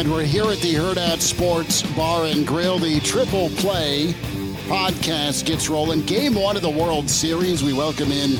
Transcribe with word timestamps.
And 0.00 0.10
we're 0.10 0.24
here 0.24 0.44
at 0.44 0.56
the 0.60 0.72
Hurrdat 0.72 1.20
Sports 1.20 1.82
Bar 1.94 2.24
and 2.24 2.46
Grill. 2.46 2.78
The 2.78 3.00
Triple 3.00 3.50
Play 3.50 4.14
podcast 4.66 5.44
gets 5.44 5.68
rolling. 5.68 6.06
Game 6.06 6.34
one 6.34 6.56
of 6.56 6.62
the 6.62 6.70
World 6.70 7.10
Series. 7.10 7.62
We 7.62 7.74
welcome 7.74 8.10
in 8.10 8.38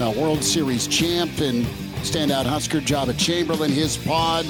uh, 0.00 0.12
World 0.12 0.44
Series 0.44 0.86
champ 0.86 1.40
and 1.40 1.64
standout 2.04 2.46
Husker 2.46 2.78
Joba 2.78 3.18
Chamberlain, 3.18 3.72
his 3.72 3.96
pod. 3.96 4.46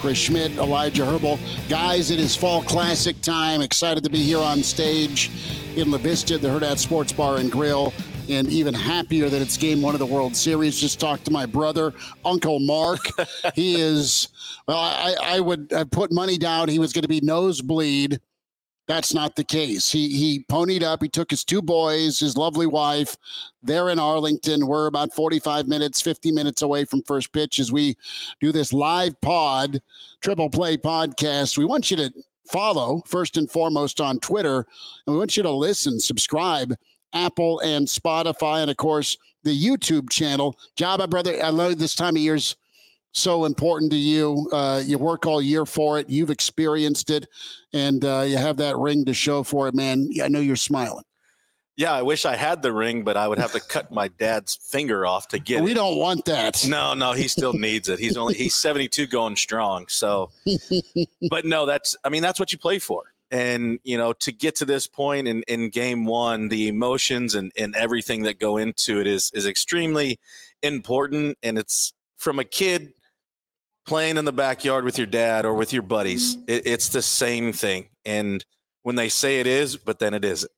Chris 0.00 0.18
Schmidt, 0.18 0.56
Elijah 0.56 1.04
Herbel. 1.04 1.38
Guys, 1.68 2.10
it 2.10 2.18
is 2.18 2.34
fall 2.34 2.62
classic 2.64 3.20
time. 3.20 3.60
Excited 3.60 4.02
to 4.02 4.10
be 4.10 4.22
here 4.22 4.40
on 4.40 4.64
stage 4.64 5.30
in 5.76 5.92
La 5.92 5.98
Vista, 5.98 6.36
the 6.36 6.48
Hurrdat 6.48 6.78
Sports 6.78 7.12
Bar 7.12 7.36
and 7.36 7.52
Grill 7.52 7.92
and 8.28 8.48
even 8.48 8.74
happier 8.74 9.28
that 9.28 9.40
it's 9.40 9.56
game 9.56 9.82
one 9.82 9.94
of 9.94 9.98
the 9.98 10.06
World 10.06 10.36
Series. 10.36 10.80
Just 10.80 11.00
talked 11.00 11.24
to 11.26 11.30
my 11.30 11.46
brother, 11.46 11.94
Uncle 12.24 12.58
Mark. 12.60 13.00
he 13.54 13.80
is, 13.80 14.28
well, 14.66 14.78
I, 14.78 15.14
I 15.22 15.40
would 15.40 15.72
I 15.72 15.84
put 15.84 16.12
money 16.12 16.38
down 16.38 16.68
he 16.68 16.78
was 16.78 16.92
going 16.92 17.02
to 17.02 17.08
be 17.08 17.20
nosebleed. 17.20 18.20
That's 18.88 19.12
not 19.12 19.34
the 19.34 19.44
case. 19.44 19.90
He 19.90 20.08
he 20.10 20.44
ponied 20.48 20.82
up. 20.82 21.02
He 21.02 21.08
took 21.08 21.30
his 21.30 21.44
two 21.44 21.60
boys, 21.60 22.20
his 22.20 22.36
lovely 22.36 22.66
wife. 22.66 23.16
They're 23.62 23.88
in 23.88 23.98
Arlington. 23.98 24.66
We're 24.66 24.86
about 24.86 25.12
45 25.12 25.66
minutes, 25.66 26.00
50 26.00 26.30
minutes 26.30 26.62
away 26.62 26.84
from 26.84 27.02
first 27.02 27.32
pitch 27.32 27.58
as 27.58 27.72
we 27.72 27.96
do 28.40 28.52
this 28.52 28.72
live 28.72 29.20
pod, 29.20 29.82
triple 30.20 30.50
play 30.50 30.76
podcast. 30.76 31.58
We 31.58 31.64
want 31.64 31.90
you 31.90 31.96
to 31.96 32.12
follow 32.48 33.02
first 33.06 33.36
and 33.36 33.50
foremost 33.50 34.00
on 34.00 34.20
Twitter, 34.20 34.58
and 35.06 35.14
we 35.14 35.18
want 35.18 35.36
you 35.36 35.42
to 35.42 35.50
listen, 35.50 35.98
subscribe 35.98 36.76
Apple 37.12 37.60
and 37.60 37.86
Spotify, 37.86 38.62
and 38.62 38.70
of 38.70 38.76
course 38.76 39.16
the 39.42 39.56
YouTube 39.56 40.10
channel. 40.10 40.56
Joba, 40.76 41.08
brother, 41.08 41.42
I 41.42 41.50
know 41.50 41.72
this 41.72 41.94
time 41.94 42.16
of 42.16 42.22
year's 42.22 42.56
so 43.12 43.44
important 43.44 43.90
to 43.92 43.96
you. 43.96 44.48
Uh, 44.52 44.82
you 44.84 44.98
work 44.98 45.24
all 45.24 45.40
year 45.40 45.64
for 45.64 45.98
it. 45.98 46.10
You've 46.10 46.30
experienced 46.30 47.10
it, 47.10 47.26
and 47.72 48.04
uh, 48.04 48.24
you 48.26 48.36
have 48.36 48.58
that 48.58 48.76
ring 48.76 49.04
to 49.06 49.14
show 49.14 49.42
for 49.42 49.68
it, 49.68 49.74
man. 49.74 50.10
I 50.22 50.28
know 50.28 50.40
you're 50.40 50.56
smiling. 50.56 51.04
Yeah, 51.76 51.92
I 51.92 52.00
wish 52.02 52.24
I 52.24 52.36
had 52.36 52.62
the 52.62 52.72
ring, 52.72 53.04
but 53.04 53.18
I 53.18 53.28
would 53.28 53.38
have 53.38 53.52
to 53.52 53.60
cut 53.60 53.90
my 53.92 54.08
dad's 54.08 54.56
finger 54.56 55.04
off 55.04 55.28
to 55.28 55.38
get 55.38 55.62
we 55.62 55.70
it. 55.70 55.72
We 55.72 55.74
don't 55.74 55.98
want 55.98 56.24
that. 56.24 56.66
No, 56.66 56.94
no, 56.94 57.12
he 57.12 57.28
still 57.28 57.52
needs 57.54 57.90
it. 57.90 57.98
He's 57.98 58.16
only 58.16 58.34
he's 58.34 58.54
72 58.54 59.06
going 59.06 59.36
strong. 59.36 59.86
So 59.88 60.30
but 61.30 61.44
no, 61.44 61.66
that's 61.66 61.94
I 62.02 62.08
mean, 62.08 62.22
that's 62.22 62.40
what 62.40 62.50
you 62.50 62.58
play 62.58 62.78
for 62.78 63.12
and 63.30 63.78
you 63.82 63.98
know 63.98 64.12
to 64.12 64.32
get 64.32 64.56
to 64.56 64.64
this 64.64 64.86
point 64.86 65.26
in, 65.26 65.42
in 65.48 65.70
game 65.70 66.04
one 66.04 66.48
the 66.48 66.68
emotions 66.68 67.34
and, 67.34 67.52
and 67.58 67.74
everything 67.74 68.22
that 68.22 68.38
go 68.38 68.56
into 68.56 69.00
it 69.00 69.06
is 69.06 69.30
is 69.34 69.46
extremely 69.46 70.18
important. 70.62 71.36
And 71.42 71.58
it's 71.58 71.92
from 72.16 72.38
a 72.38 72.44
kid 72.44 72.92
playing 73.86 74.16
in 74.16 74.24
the 74.24 74.32
backyard 74.32 74.84
with 74.84 74.98
your 74.98 75.06
dad 75.06 75.44
or 75.44 75.54
with 75.54 75.72
your 75.72 75.82
buddies 75.82 76.36
mm-hmm. 76.36 76.44
it, 76.48 76.66
it's 76.66 76.88
the 76.88 77.02
same 77.02 77.52
thing. 77.52 77.88
And 78.04 78.44
when 78.82 78.96
they 78.96 79.08
say 79.08 79.40
it 79.40 79.46
is 79.46 79.76
but 79.76 79.98
then 79.98 80.14
it 80.14 80.24
isn't. 80.24 80.52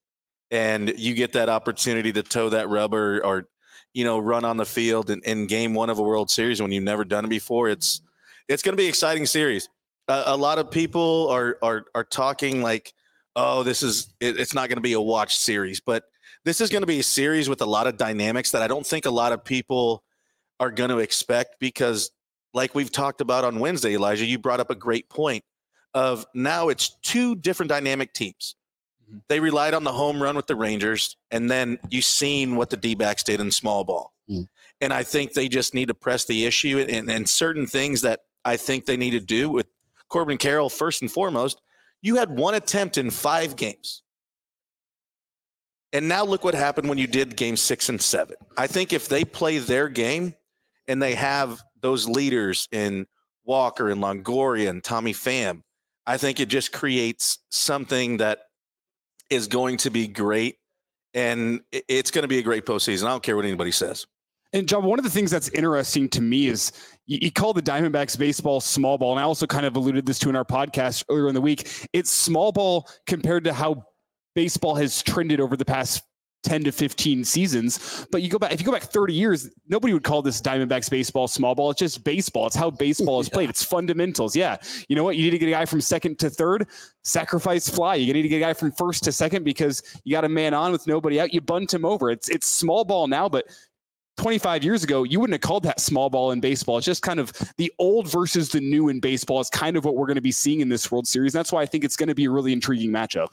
And 0.51 0.95
you 0.97 1.15
get 1.15 1.33
that 1.35 1.49
opportunity 1.49 2.13
to 2.13 2.23
toe 2.23 2.51
that 2.51 2.69
rubber 2.69 3.25
or 3.25 3.49
you 3.95 4.05
know 4.05 4.19
run 4.19 4.45
on 4.45 4.59
the 4.59 4.67
field 4.67 5.11
in, 5.11 5.21
in 5.25 5.47
game 5.47 5.75
one 5.75 5.91
of 5.91 5.99
a 5.99 6.03
world 6.03 6.31
series 6.31 6.61
when 6.61 6.73
you've 6.73 6.85
never 6.85 7.05
done 7.05 7.25
it 7.25 7.29
before. 7.29 7.69
It's 7.69 8.03
it's 8.49 8.63
going 8.63 8.75
to 8.75 8.77
be 8.77 8.85
an 8.85 8.91
exciting 8.91 9.27
series 9.27 9.69
a, 10.09 10.23
a 10.27 10.37
lot 10.37 10.59
of 10.59 10.71
people 10.71 11.29
are 11.29 11.59
are 11.63 11.85
are 11.95 12.05
talking 12.05 12.63
like, 12.63 12.93
oh, 13.37 13.63
this 13.63 13.83
is 13.83 14.15
it, 14.21 14.41
it's 14.41 14.55
not 14.55 14.69
going 14.69 14.77
to 14.77 14.83
be 14.83 14.95
a 14.95 15.01
watch 15.01 15.37
series, 15.37 15.81
but 15.81 16.05
this 16.45 16.61
is 16.61 16.71
going 16.71 16.83
to 16.83 16.87
be 16.87 17.01
a 17.01 17.05
series 17.05 17.49
with 17.49 17.61
a 17.61 17.67
lot 17.67 17.87
of 17.87 17.97
dynamics 17.97 18.51
that 18.53 18.63
I 18.63 18.69
don't 18.69 18.87
think 18.87 19.07
a 19.07 19.11
lot 19.11 19.33
of 19.33 19.45
people 19.45 20.03
are 20.61 20.71
going 20.71 20.91
to 20.91 20.99
expect 20.99 21.57
because, 21.61 22.11
like 22.55 22.75
we've 22.75 22.91
talked 22.91 23.21
about 23.21 23.45
on 23.45 23.59
Wednesday, 23.59 23.95
Elijah, 23.95 24.25
you 24.25 24.39
brought 24.39 24.61
up 24.61 24.71
a 24.71 24.75
great 24.75 25.09
point 25.09 25.45
of 25.95 26.27
now 26.35 26.69
it's 26.69 26.97
two 27.03 27.35
different 27.37 27.69
dynamic 27.69 28.13
teams. 28.13 28.57
Mm-hmm. 29.05 29.19
They 29.29 29.41
relied 29.41 29.75
on 29.75 29.85
the 29.85 29.93
home 29.93 30.23
run 30.23 30.37
with 30.37 30.47
the 30.47 30.57
Rangers, 30.57 31.17
and 31.31 31.51
then 31.51 31.79
you've 31.91 32.05
seen 32.05 32.57
what 32.57 32.71
the 32.71 32.77
D 32.77 32.95
backs 32.95 33.23
did 33.23 33.41
in 33.41 33.51
small 33.51 33.85
ball. 33.85 34.13
Mm. 34.31 34.49
And 34.81 34.93
I 34.93 35.03
think 35.03 35.33
they 35.33 35.49
just 35.49 35.75
need 35.75 35.89
to 35.89 35.95
press 35.95 36.25
the 36.25 36.45
issue 36.45 36.85
and, 36.89 37.11
and 37.11 37.29
certain 37.29 37.67
things 37.67 38.03
that 38.03 38.21
I 38.45 38.57
think 38.57 38.85
they 38.85 38.97
need 38.97 39.11
to 39.11 39.21
do 39.21 39.51
with 39.51 39.67
Corbin 40.09 40.39
Carroll, 40.39 40.71
first 40.71 41.03
and 41.03 41.11
foremost, 41.11 41.61
you 42.03 42.17
had 42.17 42.31
one 42.31 42.55
attempt 42.55 42.99
in 42.99 43.11
five 43.11 43.57
games. 43.57 44.03
And 45.93 46.09
now 46.09 46.25
look 46.25 46.45
what 46.45 46.55
happened 46.55 46.89
when 46.89 46.99
you 46.99 47.07
did 47.07 47.37
game 47.37 47.57
six 47.57 47.89
and 47.89 48.01
seven. 48.01 48.37
I 48.57 48.67
think 48.67 48.93
if 48.93 49.09
they 49.09 49.25
play 49.25 49.59
their 49.59 49.89
game 49.89 50.35
and 50.87 51.03
they 51.03 51.15
have 51.15 51.61
those 51.81 52.07
leaders 52.07 52.69
in 52.73 53.07
Walker 53.45 53.89
and 53.89 54.03
Longoria 54.03 54.69
and 54.69 54.85
Tommy 54.85 55.15
Pham, 55.15 55.63
I 56.07 56.19
think 56.19 56.41
it 56.41 56.49
just 56.49 56.73
creates 56.73 57.39
something 57.51 58.19
that 58.19 58.41
is 59.31 59.47
going 59.47 59.79
to 59.79 59.91
be 59.91 60.09
great. 60.09 60.57
And 61.15 61.61
it's 61.73 62.11
going 62.11 62.23
to 62.23 62.29
be 62.29 62.39
a 62.39 62.43
great 62.43 62.67
postseason. 62.67 63.05
I 63.05 63.09
don't 63.09 63.23
care 63.23 63.35
what 63.35 63.47
anybody 63.47 63.73
says. 63.73 64.07
And 64.53 64.67
John, 64.67 64.85
one 64.85 64.99
of 64.99 65.05
the 65.05 65.11
things 65.11 65.31
that's 65.31 65.49
interesting 65.51 66.09
to 66.11 66.23
me 66.23 66.49
is 66.49 66.73
you, 67.07 67.19
you 67.23 67.33
call 67.33 67.53
the 67.53 67.63
Diamondbacks 67.63 68.19
baseball 68.19 68.61
small 68.61 68.97
ball, 68.97 69.13
and 69.13 69.21
I 69.21 69.25
also 69.25 69.47
kind 69.47 69.67
of 69.67 69.77
alluded 69.77 70.07
this 70.07 70.19
to 70.21 70.29
in 70.29 70.37
our 70.37 70.45
podcast 70.45 71.05
earlier 71.11 71.29
in 71.29 71.35
the 71.35 71.41
week. 71.41 71.89
It's 71.93 72.11
small 72.11 72.53
ball 72.53 72.89
compared 73.07 73.45
to 73.45 73.53
how 73.53 73.85
baseball 74.35 74.75
has 74.77 75.03
trended 75.03 75.41
over 75.41 75.57
the 75.57 75.65
past 75.65 76.03
10 76.45 76.65
to 76.65 76.73
15 76.73 77.25
seasons. 77.25 78.07
But 78.11 78.23
you 78.23 78.29
go 78.29 78.39
back, 78.39 78.53
if 78.53 78.61
you 78.61 78.67
go 78.67 78.73
back 78.73 78.85
30 78.85 79.13
years, 79.13 79.51
nobody 79.69 79.93
would 79.93 80.05
call 80.05 80.23
this 80.23 80.41
Diamondbacks 80.41 80.89
baseball 80.89 81.29
small 81.29 81.55
ball. 81.55 81.71
It's 81.71 81.81
just 81.81 82.05
baseball. 82.05 82.47
It's 82.47 82.57
how 82.57 82.71
baseball 82.71 83.21
is 83.21 83.29
played. 83.29 83.51
It's 83.51 83.65
fundamentals. 83.65 84.37
Yeah. 84.37 84.57
You 84.89 84.97
know 84.97 85.05
what? 85.05 85.17
You 85.17 85.25
need 85.25 85.31
to 85.31 85.39
get 85.39 85.49
a 85.49 85.53
guy 85.53 85.65
from 85.65 85.81
second 85.81 86.19
to 86.21 86.31
third, 86.31 86.69
sacrifice 87.03 87.69
fly. 87.69 87.97
You 87.97 88.13
need 88.13 88.23
to 88.23 88.29
get 88.29 88.37
a 88.37 88.41
guy 88.41 88.53
from 88.55 88.73
first 88.73 89.05
to 89.05 89.13
second 89.13 89.45
because 89.45 89.83
you 90.05 90.13
got 90.13 90.25
a 90.25 90.29
man 90.29 90.55
on 90.55 90.73
with 90.73 90.87
nobody 90.87 91.21
out. 91.21 91.35
You 91.35 91.41
bunt 91.41 91.75
him 91.75 91.85
over. 91.85 92.11
It's 92.11 92.29
it's 92.29 92.47
small 92.47 92.85
ball 92.85 93.09
now, 93.09 93.29
but 93.29 93.47
25 94.19 94.65
years 94.65 94.85
ago, 94.85 95.05
you 95.05 95.21
wouldn't 95.21 95.35
have 95.35 95.49
called 95.49 95.63
that 95.63 95.81
small 95.81 96.11
ball 96.11 96.33
in 96.33 96.41
baseball. 96.41 96.77
It's 96.77 96.85
just 96.85 97.03
kind 97.03 97.21
of 97.21 97.33
the 97.57 97.73
old 97.79 98.11
versus 98.11 98.51
the 98.51 98.61
new 98.61 98.89
in 98.89 99.01
baseball 99.01 99.41
is 99.41 99.49
kind 99.49 99.77
of 99.77 99.85
what 99.85 99.97
we're 99.97 100.07
going 100.07 100.17
to 100.17 100.21
be 100.21 100.33
seeing 100.33 100.61
in 100.61 100.69
this 100.69 100.91
World 100.91 101.07
Series. 101.07 101.33
That's 101.33 101.53
why 101.53 101.63
I 101.63 101.67
think 101.67 101.85
it's 101.85 101.97
going 101.97 102.09
to 102.09 102.15
be 102.15 102.27
a 102.27 102.31
really 102.31 102.53
intriguing 102.53 102.91
matchup. 102.91 103.29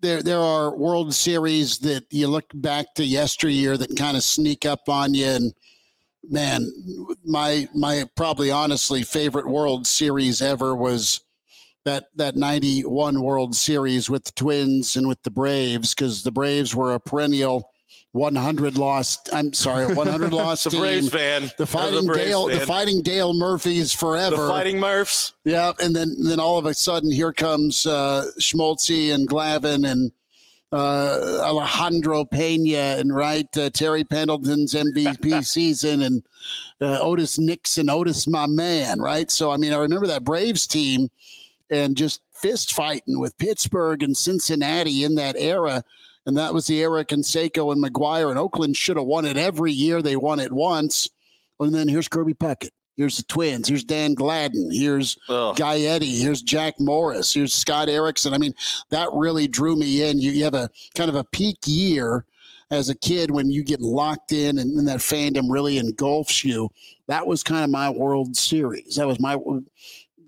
There, 0.00 0.22
there 0.22 0.40
are 0.40 0.76
World 0.76 1.14
Series 1.14 1.78
that 1.80 2.04
you 2.10 2.28
look 2.28 2.46
back 2.54 2.94
to 2.94 3.04
yesteryear 3.04 3.76
that 3.76 3.96
kind 3.96 4.16
of 4.16 4.22
sneak 4.22 4.66
up 4.66 4.88
on 4.88 5.14
you. 5.14 5.26
And 5.26 5.54
man, 6.28 6.70
my 7.24 7.68
my 7.74 8.04
probably 8.16 8.50
honestly 8.50 9.02
favorite 9.02 9.48
World 9.48 9.86
Series 9.86 10.42
ever 10.42 10.74
was 10.74 11.20
that 11.84 12.06
that 12.16 12.36
91 12.36 13.22
World 13.22 13.56
Series 13.56 14.10
with 14.10 14.24
the 14.24 14.32
Twins 14.32 14.96
and 14.96 15.08
with 15.08 15.22
the 15.22 15.30
Braves 15.30 15.94
because 15.94 16.22
the 16.22 16.32
Braves 16.32 16.74
were 16.74 16.94
a 16.94 17.00
perennial 17.00 17.70
100 18.12 18.78
lost. 18.78 19.28
I'm 19.32 19.52
sorry, 19.52 19.92
100 19.94 20.32
lost. 20.32 20.64
the 20.70 20.76
Braves 20.76 21.10
fan. 21.10 21.50
The 21.58 21.66
fighting 21.66 22.06
the 22.06 22.14
Dale. 22.14 22.48
Fan. 22.48 22.58
The 22.58 22.66
fighting 22.66 23.02
Dale 23.02 23.34
Murphys 23.34 23.92
forever. 23.92 24.36
The 24.36 24.48
fighting 24.48 24.80
Murphs. 24.80 25.34
Yeah, 25.44 25.72
and 25.80 25.94
then 25.94 26.16
then 26.18 26.40
all 26.40 26.58
of 26.58 26.66
a 26.66 26.74
sudden 26.74 27.12
here 27.12 27.32
comes 27.32 27.86
uh, 27.86 28.26
Smoltzy 28.40 29.14
and 29.14 29.28
Glavine 29.28 29.90
and 29.90 30.12
uh, 30.72 31.40
Alejandro 31.42 32.24
Pena 32.24 32.98
and 32.98 33.14
right 33.14 33.48
uh, 33.56 33.70
Terry 33.70 34.04
Pendleton's 34.04 34.74
MVP 34.74 35.44
season 35.44 36.02
and 36.02 36.22
uh, 36.80 36.98
Otis 37.00 37.38
Nixon, 37.38 37.90
Otis 37.90 38.26
my 38.26 38.46
man, 38.46 39.00
right? 39.00 39.30
So 39.30 39.50
I 39.50 39.58
mean, 39.58 39.72
I 39.72 39.78
remember 39.78 40.06
that 40.06 40.24
Braves 40.24 40.66
team 40.66 41.08
and 41.70 41.96
just 41.96 42.22
fist 42.32 42.72
fighting 42.72 43.18
with 43.18 43.36
Pittsburgh 43.36 44.02
and 44.02 44.16
Cincinnati 44.16 45.04
in 45.04 45.16
that 45.16 45.36
era 45.36 45.84
and 46.28 46.36
that 46.36 46.52
was 46.52 46.66
the 46.66 46.78
era 46.82 47.06
Canseco 47.06 47.72
and 47.72 47.82
McGwire. 47.82 48.28
And 48.28 48.38
Oakland 48.38 48.76
should 48.76 48.98
have 48.98 49.06
won 49.06 49.24
it 49.24 49.38
every 49.38 49.72
year. 49.72 50.02
They 50.02 50.14
won 50.14 50.40
it 50.40 50.52
once. 50.52 51.08
And 51.58 51.74
then 51.74 51.88
here's 51.88 52.06
Kirby 52.06 52.34
Puckett. 52.34 52.68
Here's 52.98 53.16
the 53.16 53.22
Twins. 53.22 53.66
Here's 53.66 53.82
Dan 53.82 54.12
Gladden. 54.12 54.70
Here's 54.70 55.16
Ugh. 55.30 55.56
Gaetti. 55.56 56.20
Here's 56.20 56.42
Jack 56.42 56.74
Morris. 56.78 57.32
Here's 57.32 57.54
Scott 57.54 57.88
Erickson. 57.88 58.34
I 58.34 58.38
mean, 58.38 58.52
that 58.90 59.08
really 59.14 59.48
drew 59.48 59.74
me 59.74 60.02
in. 60.02 60.20
You, 60.20 60.32
you 60.32 60.44
have 60.44 60.52
a 60.52 60.68
kind 60.94 61.08
of 61.08 61.16
a 61.16 61.24
peak 61.24 61.60
year 61.64 62.26
as 62.70 62.90
a 62.90 62.94
kid 62.94 63.30
when 63.30 63.50
you 63.50 63.64
get 63.64 63.80
locked 63.80 64.32
in 64.32 64.58
and, 64.58 64.76
and 64.76 64.86
that 64.86 64.98
fandom 64.98 65.50
really 65.50 65.78
engulfs 65.78 66.44
you. 66.44 66.68
That 67.06 67.26
was 67.26 67.42
kind 67.42 67.64
of 67.64 67.70
my 67.70 67.88
World 67.88 68.36
Series. 68.36 68.96
That 68.96 69.06
was 69.06 69.18
my 69.18 69.38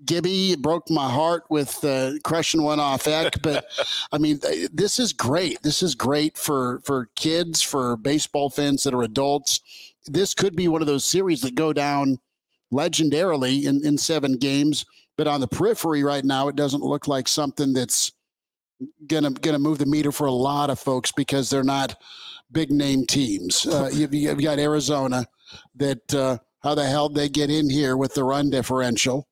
Gibby 0.05 0.55
broke 0.55 0.89
my 0.89 1.09
heart 1.09 1.43
with 1.49 1.83
uh, 1.83 2.13
crushing 2.23 2.63
one 2.63 2.79
off 2.79 3.07
Eck, 3.07 3.41
but 3.41 3.65
I 4.11 4.17
mean, 4.17 4.39
this 4.71 4.99
is 4.99 5.13
great. 5.13 5.61
This 5.61 5.83
is 5.83 5.95
great 5.95 6.37
for 6.37 6.81
for 6.83 7.09
kids, 7.15 7.61
for 7.61 7.97
baseball 7.97 8.49
fans 8.49 8.83
that 8.83 8.93
are 8.93 9.03
adults. 9.03 9.61
This 10.07 10.33
could 10.33 10.55
be 10.55 10.67
one 10.67 10.81
of 10.81 10.87
those 10.87 11.05
series 11.05 11.41
that 11.41 11.55
go 11.55 11.73
down 11.73 12.17
legendarily 12.73 13.65
in, 13.65 13.85
in 13.85 13.97
seven 13.97 14.37
games. 14.37 14.85
But 15.17 15.27
on 15.27 15.41
the 15.41 15.47
periphery 15.47 16.03
right 16.03 16.23
now, 16.23 16.47
it 16.47 16.55
doesn't 16.55 16.83
look 16.83 17.07
like 17.07 17.27
something 17.27 17.73
that's 17.73 18.11
gonna 19.07 19.31
gonna 19.31 19.59
move 19.59 19.77
the 19.77 19.85
meter 19.85 20.11
for 20.11 20.25
a 20.25 20.31
lot 20.31 20.69
of 20.69 20.79
folks 20.79 21.11
because 21.11 21.49
they're 21.49 21.63
not 21.63 21.95
big 22.51 22.71
name 22.71 23.05
teams. 23.05 23.67
Uh, 23.67 23.89
you've, 23.93 24.13
you've, 24.13 24.41
got 24.41 24.59
Arizona 24.59 25.25
that 25.75 26.13
uh, 26.13 26.37
how 26.63 26.75
the 26.75 26.85
hell 26.85 27.07
they 27.07 27.29
get 27.29 27.49
in 27.49 27.69
here 27.69 27.97
with 27.97 28.13
the 28.13 28.23
run 28.23 28.49
differential 28.49 29.27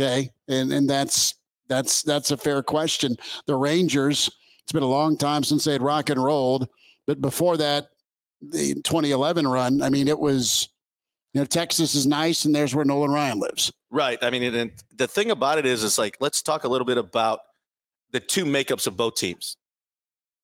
Okay, 0.00 0.30
and 0.48 0.72
and 0.72 0.88
that's 0.88 1.34
that's 1.68 2.02
that's 2.02 2.30
a 2.30 2.36
fair 2.36 2.62
question. 2.62 3.16
The 3.46 3.54
Rangers. 3.54 4.30
It's 4.62 4.72
been 4.72 4.82
a 4.82 4.86
long 4.86 5.16
time 5.16 5.42
since 5.42 5.64
they 5.64 5.72
had 5.72 5.82
rock 5.82 6.10
and 6.10 6.22
rolled, 6.22 6.68
but 7.06 7.20
before 7.20 7.56
that, 7.56 7.88
the 8.40 8.74
2011 8.74 9.48
run. 9.48 9.82
I 9.82 9.90
mean, 9.90 10.08
it 10.08 10.18
was. 10.18 10.68
You 11.32 11.40
know, 11.40 11.44
Texas 11.44 11.94
is 11.94 12.08
nice, 12.08 12.44
and 12.44 12.52
there's 12.52 12.74
where 12.74 12.84
Nolan 12.84 13.12
Ryan 13.12 13.38
lives. 13.38 13.72
Right. 13.92 14.18
I 14.20 14.30
mean, 14.30 14.42
and 14.52 14.72
the 14.96 15.06
thing 15.06 15.30
about 15.30 15.58
it 15.58 15.66
is, 15.66 15.84
it's 15.84 15.96
like 15.96 16.16
let's 16.18 16.42
talk 16.42 16.64
a 16.64 16.68
little 16.68 16.84
bit 16.84 16.98
about 16.98 17.40
the 18.10 18.18
two 18.18 18.44
makeups 18.44 18.88
of 18.88 18.96
both 18.96 19.14
teams. 19.14 19.56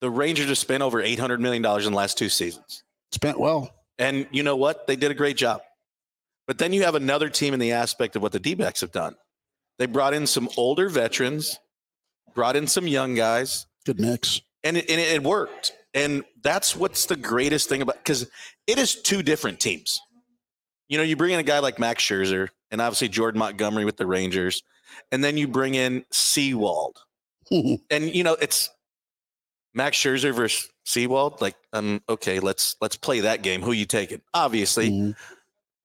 The 0.00 0.10
Rangers 0.10 0.46
have 0.46 0.58
spent 0.58 0.82
over 0.82 1.00
eight 1.00 1.18
hundred 1.18 1.40
million 1.40 1.62
dollars 1.62 1.86
in 1.86 1.92
the 1.92 1.98
last 1.98 2.18
two 2.18 2.28
seasons. 2.28 2.84
Spent 3.10 3.40
well, 3.40 3.72
and 3.98 4.28
you 4.30 4.42
know 4.42 4.56
what? 4.56 4.86
They 4.86 4.96
did 4.96 5.10
a 5.10 5.14
great 5.14 5.36
job. 5.36 5.62
But 6.46 6.58
then 6.58 6.72
you 6.72 6.84
have 6.84 6.94
another 6.94 7.28
team 7.28 7.54
in 7.54 7.60
the 7.60 7.72
aspect 7.72 8.14
of 8.14 8.22
what 8.22 8.30
the 8.30 8.38
D-backs 8.38 8.80
have 8.80 8.92
done. 8.92 9.16
They 9.78 9.86
brought 9.86 10.14
in 10.14 10.26
some 10.26 10.48
older 10.56 10.88
veterans, 10.88 11.58
brought 12.34 12.56
in 12.56 12.66
some 12.66 12.86
young 12.86 13.14
guys. 13.14 13.66
Good 13.84 14.00
mix. 14.00 14.40
And 14.64 14.76
it, 14.76 14.90
and 14.90 15.00
it 15.00 15.22
worked. 15.22 15.72
And 15.94 16.24
that's 16.42 16.76
what's 16.76 17.06
the 17.06 17.16
greatest 17.16 17.68
thing 17.68 17.82
about 17.82 17.96
because 17.96 18.28
it 18.66 18.78
is 18.78 19.00
two 19.00 19.22
different 19.22 19.60
teams. 19.60 20.00
You 20.88 20.98
know, 20.98 21.04
you 21.04 21.16
bring 21.16 21.32
in 21.32 21.40
a 21.40 21.44
guy 21.44 21.58
like 21.58 21.78
Max 21.78 22.02
Scherzer 22.04 22.48
and 22.70 22.80
obviously 22.80 23.08
Jordan 23.08 23.38
Montgomery 23.38 23.84
with 23.84 23.96
the 23.96 24.06
Rangers, 24.06 24.62
and 25.10 25.22
then 25.24 25.36
you 25.36 25.48
bring 25.48 25.74
in 25.74 26.04
Sewald. 26.10 26.98
and 27.50 28.14
you 28.14 28.24
know, 28.24 28.36
it's 28.40 28.70
Max 29.74 29.96
Scherzer 29.96 30.34
versus 30.34 30.68
Sewald. 30.84 31.40
Like, 31.40 31.56
um, 31.72 32.02
okay, 32.08 32.40
let's 32.40 32.76
let's 32.80 32.96
play 32.96 33.20
that 33.20 33.42
game. 33.42 33.62
Who 33.62 33.72
you 33.72 33.86
taking? 33.86 34.20
Obviously, 34.34 34.90
mm-hmm. 34.90 35.10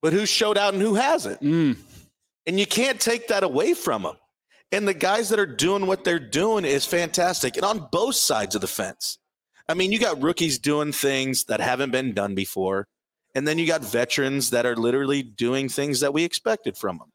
but 0.02 0.14
who 0.14 0.26
showed 0.26 0.58
out 0.58 0.74
and 0.74 0.82
who 0.82 0.96
hasn't? 0.96 1.42
Mm. 1.42 1.78
And 2.48 2.60
you 2.60 2.66
can't 2.66 3.00
take 3.00 3.28
that 3.28 3.44
away 3.44 3.74
from 3.74 4.04
them. 4.04 4.16
And 4.72 4.88
the 4.88 4.94
guys 4.94 5.30
that 5.30 5.40
are 5.40 5.46
doing 5.46 5.86
what 5.86 6.04
they're 6.04 6.20
doing 6.20 6.66
is 6.66 6.86
fantastic, 6.86 7.58
and 7.58 7.66
on 7.66 7.90
both 7.92 8.16
sides 8.16 8.56
of 8.56 8.62
the 8.62 8.68
fence. 8.68 9.18
I 9.68 9.74
mean, 9.74 9.92
you 9.92 10.00
got 10.00 10.22
rookies 10.22 10.60
doing 10.60 10.92
things 10.92 11.46
that 11.46 11.60
haven't 11.60 11.92
been 11.92 12.14
done 12.14 12.36
before. 12.36 12.88
And 13.34 13.48
then 13.48 13.58
you 13.58 13.66
got 13.66 13.84
veterans 13.84 14.50
that 14.50 14.66
are 14.66 14.76
literally 14.76 15.24
doing 15.24 15.70
things 15.70 16.02
that 16.02 16.14
we 16.14 16.24
expected 16.24 16.78
from 16.78 16.98
them. 16.98 17.12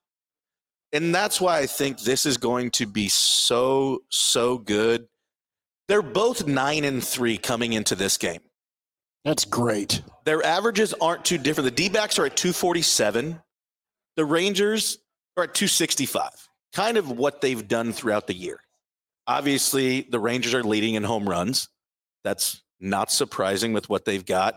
And 0.92 1.14
that's 1.14 1.40
why 1.40 1.58
I 1.58 1.66
think 1.66 2.00
this 2.00 2.24
is 2.24 2.38
going 2.38 2.70
to 2.72 2.86
be 2.86 3.08
so, 3.08 4.00
so 4.08 4.56
good. 4.56 5.08
They're 5.88 6.02
both 6.02 6.46
nine 6.46 6.84
and 6.84 7.04
three 7.04 7.36
coming 7.36 7.74
into 7.74 7.94
this 7.94 8.16
game. 8.16 8.40
That's 9.24 9.44
great. 9.44 10.02
Their 10.24 10.44
averages 10.44 10.94
aren't 11.00 11.24
too 11.24 11.38
different. 11.38 11.66
The 11.66 11.82
D 11.82 11.88
backs 11.88 12.18
are 12.18 12.26
at 12.26 12.36
247. 12.36 13.40
The 14.16 14.24
Rangers 14.24 14.98
are 15.36 15.44
at 15.44 15.54
265, 15.54 16.48
kind 16.72 16.96
of 16.96 17.10
what 17.10 17.40
they've 17.40 17.66
done 17.66 17.92
throughout 17.92 18.26
the 18.26 18.34
year. 18.34 18.60
Obviously, 19.26 20.02
the 20.02 20.20
Rangers 20.20 20.54
are 20.54 20.62
leading 20.62 20.94
in 20.94 21.02
home 21.02 21.28
runs. 21.28 21.68
That's 22.24 22.62
not 22.80 23.10
surprising 23.10 23.72
with 23.72 23.88
what 23.88 24.04
they've 24.04 24.24
got. 24.24 24.54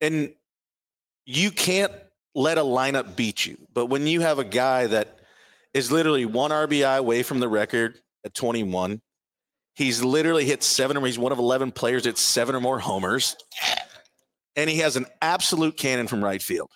And 0.00 0.34
you 1.24 1.50
can't 1.50 1.92
let 2.34 2.58
a 2.58 2.62
lineup 2.62 3.16
beat 3.16 3.46
you. 3.46 3.56
But 3.72 3.86
when 3.86 4.06
you 4.06 4.20
have 4.20 4.38
a 4.38 4.44
guy 4.44 4.86
that 4.86 5.18
is 5.74 5.90
literally 5.90 6.24
one 6.24 6.50
RBI 6.50 6.98
away 6.98 7.22
from 7.22 7.40
the 7.40 7.48
record 7.48 7.98
at 8.24 8.34
21, 8.34 9.00
he's 9.74 10.04
literally 10.04 10.44
hit 10.44 10.62
seven 10.62 10.96
or 10.96 11.06
he's 11.06 11.18
one 11.18 11.32
of 11.32 11.38
11 11.38 11.72
players 11.72 12.06
at 12.06 12.18
seven 12.18 12.54
or 12.54 12.60
more 12.60 12.78
homers. 12.78 13.36
And 14.54 14.70
he 14.70 14.78
has 14.78 14.96
an 14.96 15.06
absolute 15.20 15.76
cannon 15.76 16.06
from 16.06 16.22
right 16.22 16.40
field 16.40 16.70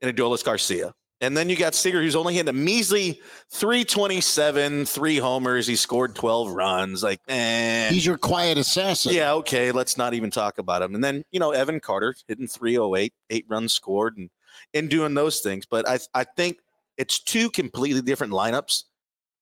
in 0.00 0.14
Adolis 0.14 0.44
Garcia. 0.44 0.94
And 1.22 1.36
then 1.36 1.48
you 1.48 1.54
got 1.54 1.76
Seager, 1.76 2.02
who's 2.02 2.16
only 2.16 2.34
hit 2.34 2.48
a 2.48 2.52
measly 2.52 3.20
327, 3.50 4.84
three 4.86 5.18
homers. 5.18 5.68
He 5.68 5.76
scored 5.76 6.16
12 6.16 6.52
runs. 6.52 7.04
Like, 7.04 7.20
eh. 7.28 7.90
He's 7.90 8.04
your 8.04 8.18
quiet 8.18 8.58
assassin. 8.58 9.14
Yeah, 9.14 9.32
okay. 9.34 9.70
Let's 9.70 9.96
not 9.96 10.14
even 10.14 10.32
talk 10.32 10.58
about 10.58 10.82
him. 10.82 10.96
And 10.96 11.02
then, 11.02 11.22
you 11.30 11.38
know, 11.38 11.52
Evan 11.52 11.78
Carter 11.78 12.16
hitting 12.26 12.48
308, 12.48 13.14
eight 13.30 13.46
runs 13.48 13.72
scored 13.72 14.18
and, 14.18 14.30
and 14.74 14.90
doing 14.90 15.14
those 15.14 15.38
things. 15.38 15.64
But 15.64 15.88
I, 15.88 16.00
I 16.12 16.24
think 16.24 16.58
it's 16.98 17.20
two 17.20 17.50
completely 17.50 18.02
different 18.02 18.32
lineups 18.32 18.82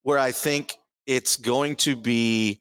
where 0.03 0.19
I 0.19 0.33
think 0.33 0.77
it's 1.07 1.39
going 1.39 1.77
to 1.77 1.97
be 1.97 2.61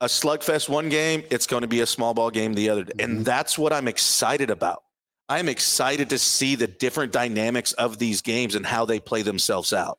a 0.00 0.06
slugfest 0.06 0.70
one 0.70 0.88
game, 0.88 1.24
it's 1.30 1.46
going 1.46 1.60
to 1.60 1.68
be 1.68 1.80
a 1.80 1.86
small 1.86 2.14
ball 2.14 2.30
game 2.30 2.54
the 2.54 2.70
other. 2.70 2.84
Mm-hmm. 2.84 3.00
And 3.00 3.24
that's 3.24 3.58
what 3.58 3.72
I'm 3.74 3.86
excited 3.86 4.50
about. 4.50 4.82
I'm 5.32 5.48
excited 5.48 6.10
to 6.10 6.18
see 6.18 6.56
the 6.56 6.66
different 6.66 7.10
dynamics 7.10 7.72
of 7.72 7.98
these 7.98 8.20
games 8.20 8.54
and 8.54 8.66
how 8.66 8.84
they 8.84 9.00
play 9.00 9.22
themselves 9.22 9.72
out. 9.72 9.98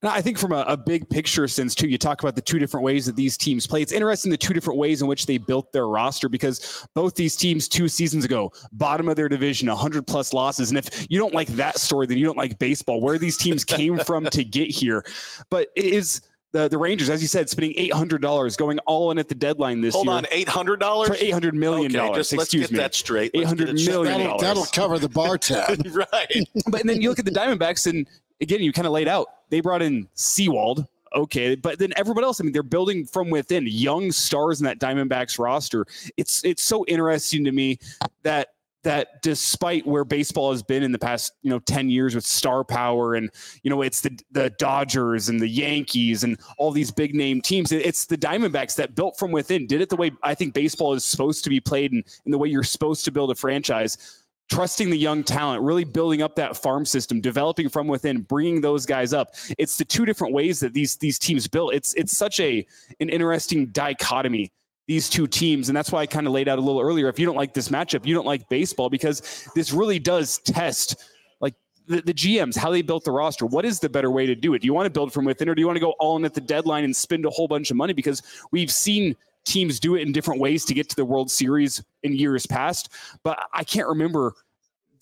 And 0.00 0.10
I 0.10 0.22
think 0.22 0.38
from 0.38 0.52
a, 0.52 0.62
a, 0.62 0.76
big 0.76 1.10
picture 1.10 1.46
sense 1.48 1.74
too, 1.74 1.86
you 1.86 1.98
talk 1.98 2.22
about 2.22 2.34
the 2.34 2.40
two 2.40 2.58
different 2.58 2.84
ways 2.84 3.04
that 3.06 3.16
these 3.16 3.36
teams 3.36 3.66
play. 3.66 3.82
It's 3.82 3.92
interesting 3.92 4.30
the 4.30 4.38
two 4.38 4.54
different 4.54 4.78
ways 4.78 5.02
in 5.02 5.08
which 5.08 5.26
they 5.26 5.36
built 5.36 5.70
their 5.72 5.86
roster 5.86 6.30
because 6.30 6.86
both 6.94 7.14
these 7.14 7.36
teams 7.36 7.68
two 7.68 7.88
seasons 7.88 8.24
ago, 8.24 8.50
bottom 8.72 9.08
of 9.08 9.16
their 9.16 9.28
division, 9.28 9.68
100 9.68 10.06
plus 10.06 10.32
losses. 10.32 10.70
And 10.70 10.78
if 10.78 11.06
you 11.10 11.18
don't 11.18 11.34
like 11.34 11.48
that 11.48 11.78
story, 11.78 12.06
then 12.06 12.16
you 12.16 12.24
don't 12.24 12.38
like 12.38 12.58
baseball, 12.58 13.02
where 13.02 13.18
these 13.18 13.36
teams 13.36 13.66
came 13.66 13.98
from 14.06 14.24
to 14.26 14.44
get 14.44 14.70
here. 14.70 15.04
But 15.50 15.68
it 15.76 15.84
is 15.84 16.22
the, 16.52 16.68
the 16.68 16.78
Rangers, 16.78 17.10
as 17.10 17.20
you 17.20 17.28
said, 17.28 17.50
spending 17.50 17.74
eight 17.76 17.92
hundred 17.92 18.22
dollars, 18.22 18.56
going 18.56 18.78
all 18.80 19.10
in 19.10 19.18
at 19.18 19.28
the 19.28 19.34
deadline 19.34 19.80
this 19.80 19.94
Hold 19.94 20.06
year. 20.06 20.12
Hold 20.14 20.24
on, 20.24 20.32
eight 20.32 20.48
hundred 20.48 20.80
dollars 20.80 21.08
for 21.08 21.16
eight 21.16 21.30
hundred 21.30 21.54
million 21.54 21.92
dollars. 21.92 22.32
Okay, 22.32 22.38
let's 22.38 22.52
get 22.52 22.70
me. 22.70 22.78
that 22.78 22.94
straight. 22.94 23.30
Eight 23.34 23.44
hundred 23.44 23.74
million 23.74 24.20
dollars. 24.20 24.40
That'll, 24.40 24.62
that'll, 24.62 24.64
cover 24.66 24.98
the 24.98 25.08
bar 25.08 25.36
tab, 25.38 25.78
right? 25.94 26.48
But 26.68 26.84
then 26.84 27.02
you 27.02 27.10
look 27.10 27.18
at 27.18 27.26
the 27.26 27.30
Diamondbacks, 27.30 27.86
and 27.86 28.06
again, 28.40 28.60
you 28.60 28.72
kind 28.72 28.86
of 28.86 28.92
laid 28.92 29.08
out. 29.08 29.28
They 29.50 29.60
brought 29.60 29.82
in 29.82 30.08
Sewald, 30.14 30.86
okay, 31.14 31.54
but 31.54 31.78
then 31.78 31.92
everyone 31.96 32.24
else. 32.24 32.40
I 32.40 32.44
mean, 32.44 32.52
they're 32.52 32.62
building 32.62 33.04
from 33.04 33.28
within, 33.28 33.66
young 33.66 34.10
stars 34.10 34.60
in 34.60 34.64
that 34.64 34.78
Diamondbacks 34.78 35.38
roster. 35.38 35.86
It's 36.16 36.42
it's 36.44 36.62
so 36.62 36.84
interesting 36.86 37.44
to 37.44 37.52
me 37.52 37.78
that 38.22 38.48
that 38.84 39.22
despite 39.22 39.86
where 39.86 40.04
baseball 40.04 40.52
has 40.52 40.62
been 40.62 40.82
in 40.82 40.92
the 40.92 40.98
past, 40.98 41.32
you 41.42 41.50
know, 41.50 41.58
10 41.58 41.90
years 41.90 42.14
with 42.14 42.24
star 42.24 42.62
power 42.64 43.14
and, 43.14 43.30
you 43.62 43.70
know, 43.70 43.82
it's 43.82 44.00
the, 44.00 44.16
the 44.30 44.50
Dodgers 44.58 45.28
and 45.28 45.40
the 45.40 45.48
Yankees 45.48 46.22
and 46.24 46.38
all 46.58 46.70
these 46.70 46.90
big 46.90 47.14
name 47.14 47.40
teams. 47.40 47.72
It's 47.72 48.06
the 48.06 48.16
Diamondbacks 48.16 48.76
that 48.76 48.94
built 48.94 49.18
from 49.18 49.32
within, 49.32 49.66
did 49.66 49.80
it 49.80 49.88
the 49.88 49.96
way 49.96 50.12
I 50.22 50.34
think 50.34 50.54
baseball 50.54 50.94
is 50.94 51.04
supposed 51.04 51.44
to 51.44 51.50
be 51.50 51.60
played 51.60 51.92
and 51.92 52.04
in 52.24 52.32
the 52.32 52.38
way 52.38 52.48
you're 52.48 52.62
supposed 52.62 53.04
to 53.06 53.12
build 53.12 53.30
a 53.30 53.34
franchise. 53.34 54.24
Trusting 54.50 54.88
the 54.88 54.96
young 54.96 55.22
talent, 55.24 55.62
really 55.62 55.84
building 55.84 56.22
up 56.22 56.34
that 56.36 56.56
farm 56.56 56.86
system, 56.86 57.20
developing 57.20 57.68
from 57.68 57.86
within, 57.86 58.22
bringing 58.22 58.62
those 58.62 58.86
guys 58.86 59.12
up. 59.12 59.34
It's 59.58 59.76
the 59.76 59.84
two 59.84 60.06
different 60.06 60.32
ways 60.32 60.58
that 60.60 60.72
these 60.72 60.96
these 60.96 61.18
teams 61.18 61.46
built. 61.46 61.74
It's 61.74 61.92
it's 61.92 62.16
such 62.16 62.40
a 62.40 62.66
an 62.98 63.10
interesting 63.10 63.66
dichotomy 63.66 64.50
these 64.88 65.08
two 65.10 65.26
teams. 65.26 65.68
And 65.68 65.76
that's 65.76 65.92
why 65.92 66.00
I 66.00 66.06
kind 66.06 66.26
of 66.26 66.32
laid 66.32 66.48
out 66.48 66.58
a 66.58 66.62
little 66.62 66.80
earlier. 66.80 67.08
If 67.08 67.18
you 67.18 67.26
don't 67.26 67.36
like 67.36 67.52
this 67.52 67.68
matchup, 67.68 68.06
you 68.06 68.14
don't 68.14 68.26
like 68.26 68.48
baseball 68.48 68.88
because 68.88 69.46
this 69.54 69.70
really 69.70 69.98
does 69.98 70.38
test 70.38 71.10
like 71.40 71.54
the, 71.86 72.00
the, 72.00 72.14
GMs, 72.14 72.56
how 72.56 72.70
they 72.70 72.80
built 72.80 73.04
the 73.04 73.12
roster. 73.12 73.44
What 73.44 73.66
is 73.66 73.78
the 73.78 73.90
better 73.90 74.10
way 74.10 74.24
to 74.24 74.34
do 74.34 74.54
it? 74.54 74.60
Do 74.60 74.66
you 74.66 74.72
want 74.72 74.86
to 74.86 74.90
build 74.90 75.12
from 75.12 75.26
within 75.26 75.48
or 75.48 75.54
do 75.54 75.60
you 75.60 75.66
want 75.66 75.76
to 75.76 75.80
go 75.80 75.94
all 76.00 76.16
in 76.16 76.24
at 76.24 76.32
the 76.32 76.40
deadline 76.40 76.84
and 76.84 76.96
spend 76.96 77.26
a 77.26 77.30
whole 77.30 77.46
bunch 77.46 77.70
of 77.70 77.76
money? 77.76 77.92
Because 77.92 78.22
we've 78.50 78.72
seen 78.72 79.14
teams 79.44 79.78
do 79.78 79.94
it 79.94 80.02
in 80.02 80.10
different 80.10 80.40
ways 80.40 80.64
to 80.64 80.74
get 80.74 80.88
to 80.88 80.96
the 80.96 81.04
World 81.04 81.30
Series 81.30 81.84
in 82.02 82.16
years 82.16 82.46
past. 82.46 82.88
But 83.22 83.38
I 83.52 83.64
can't 83.64 83.88
remember 83.88 84.34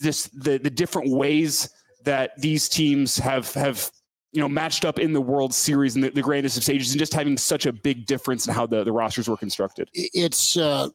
this 0.01 0.25
the, 0.25 0.59
the 0.59 0.69
different 0.69 1.13
ways 1.13 1.71
that 2.03 2.33
these 2.41 2.69
teams 2.69 3.17
have 3.19 3.55
have 3.55 3.89
you 4.37 4.43
know, 4.43 4.49
matched 4.51 4.85
up 4.85 4.99
in 4.99 5.15
the 5.15 5.21
World 5.21 5.55
Series 5.55 5.95
and 5.95 6.05
the, 6.05 6.11
the 6.11 6.21
grandest 6.21 6.59
of 6.59 6.63
stages, 6.63 6.93
and 6.93 6.99
just 6.99 7.15
having 7.15 7.39
such 7.39 7.65
a 7.65 7.73
big 7.73 8.05
difference 8.05 8.47
in 8.47 8.53
how 8.53 8.67
the, 8.67 8.85
the 8.85 8.93
rosters 8.93 9.29
were 9.29 9.37
constructed. 9.37 9.89
It's 9.95 10.59
uh, 10.59 10.91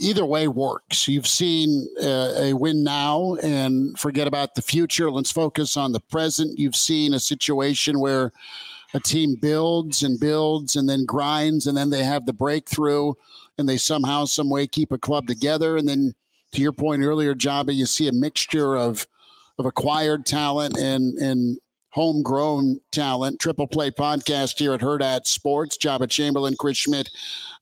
either 0.00 0.26
way 0.26 0.48
works. 0.48 1.06
You've 1.06 1.28
seen 1.28 1.86
uh, 2.02 2.32
a 2.36 2.52
win 2.54 2.82
now 2.82 3.36
and 3.36 3.96
forget 3.96 4.26
about 4.26 4.56
the 4.56 4.62
future. 4.62 5.12
Let's 5.12 5.30
focus 5.30 5.76
on 5.76 5.92
the 5.92 6.00
present. 6.00 6.58
You've 6.58 6.74
seen 6.74 7.14
a 7.14 7.20
situation 7.20 8.00
where 8.00 8.32
a 8.94 8.98
team 8.98 9.36
builds 9.40 10.02
and 10.02 10.18
builds 10.18 10.74
and 10.74 10.88
then 10.88 11.06
grinds, 11.06 11.68
and 11.68 11.76
then 11.76 11.90
they 11.90 12.02
have 12.02 12.26
the 12.26 12.32
breakthrough, 12.32 13.12
and 13.58 13.68
they 13.68 13.76
somehow, 13.76 14.24
some 14.24 14.50
way 14.50 14.66
keep 14.66 14.90
a 14.90 14.98
club 14.98 15.28
together. 15.28 15.76
And 15.76 15.88
then, 15.88 16.14
to 16.50 16.60
your 16.60 16.72
point 16.72 17.02
earlier, 17.02 17.32
Joba, 17.32 17.72
you 17.72 17.86
see 17.86 18.08
a 18.08 18.12
mixture 18.12 18.76
of 18.76 19.06
of 19.56 19.66
acquired 19.66 20.26
talent 20.26 20.76
and 20.76 21.16
and 21.18 21.58
homegrown 21.96 22.78
talent. 22.92 23.40
Triple 23.40 23.66
Play 23.66 23.90
podcast 23.90 24.58
here 24.58 24.74
at 24.74 24.82
Hurrdat 24.82 25.26
Sports. 25.26 25.78
Joba 25.78 26.08
Chamberlain, 26.08 26.54
Chris 26.58 26.76
Schmidt, 26.76 27.08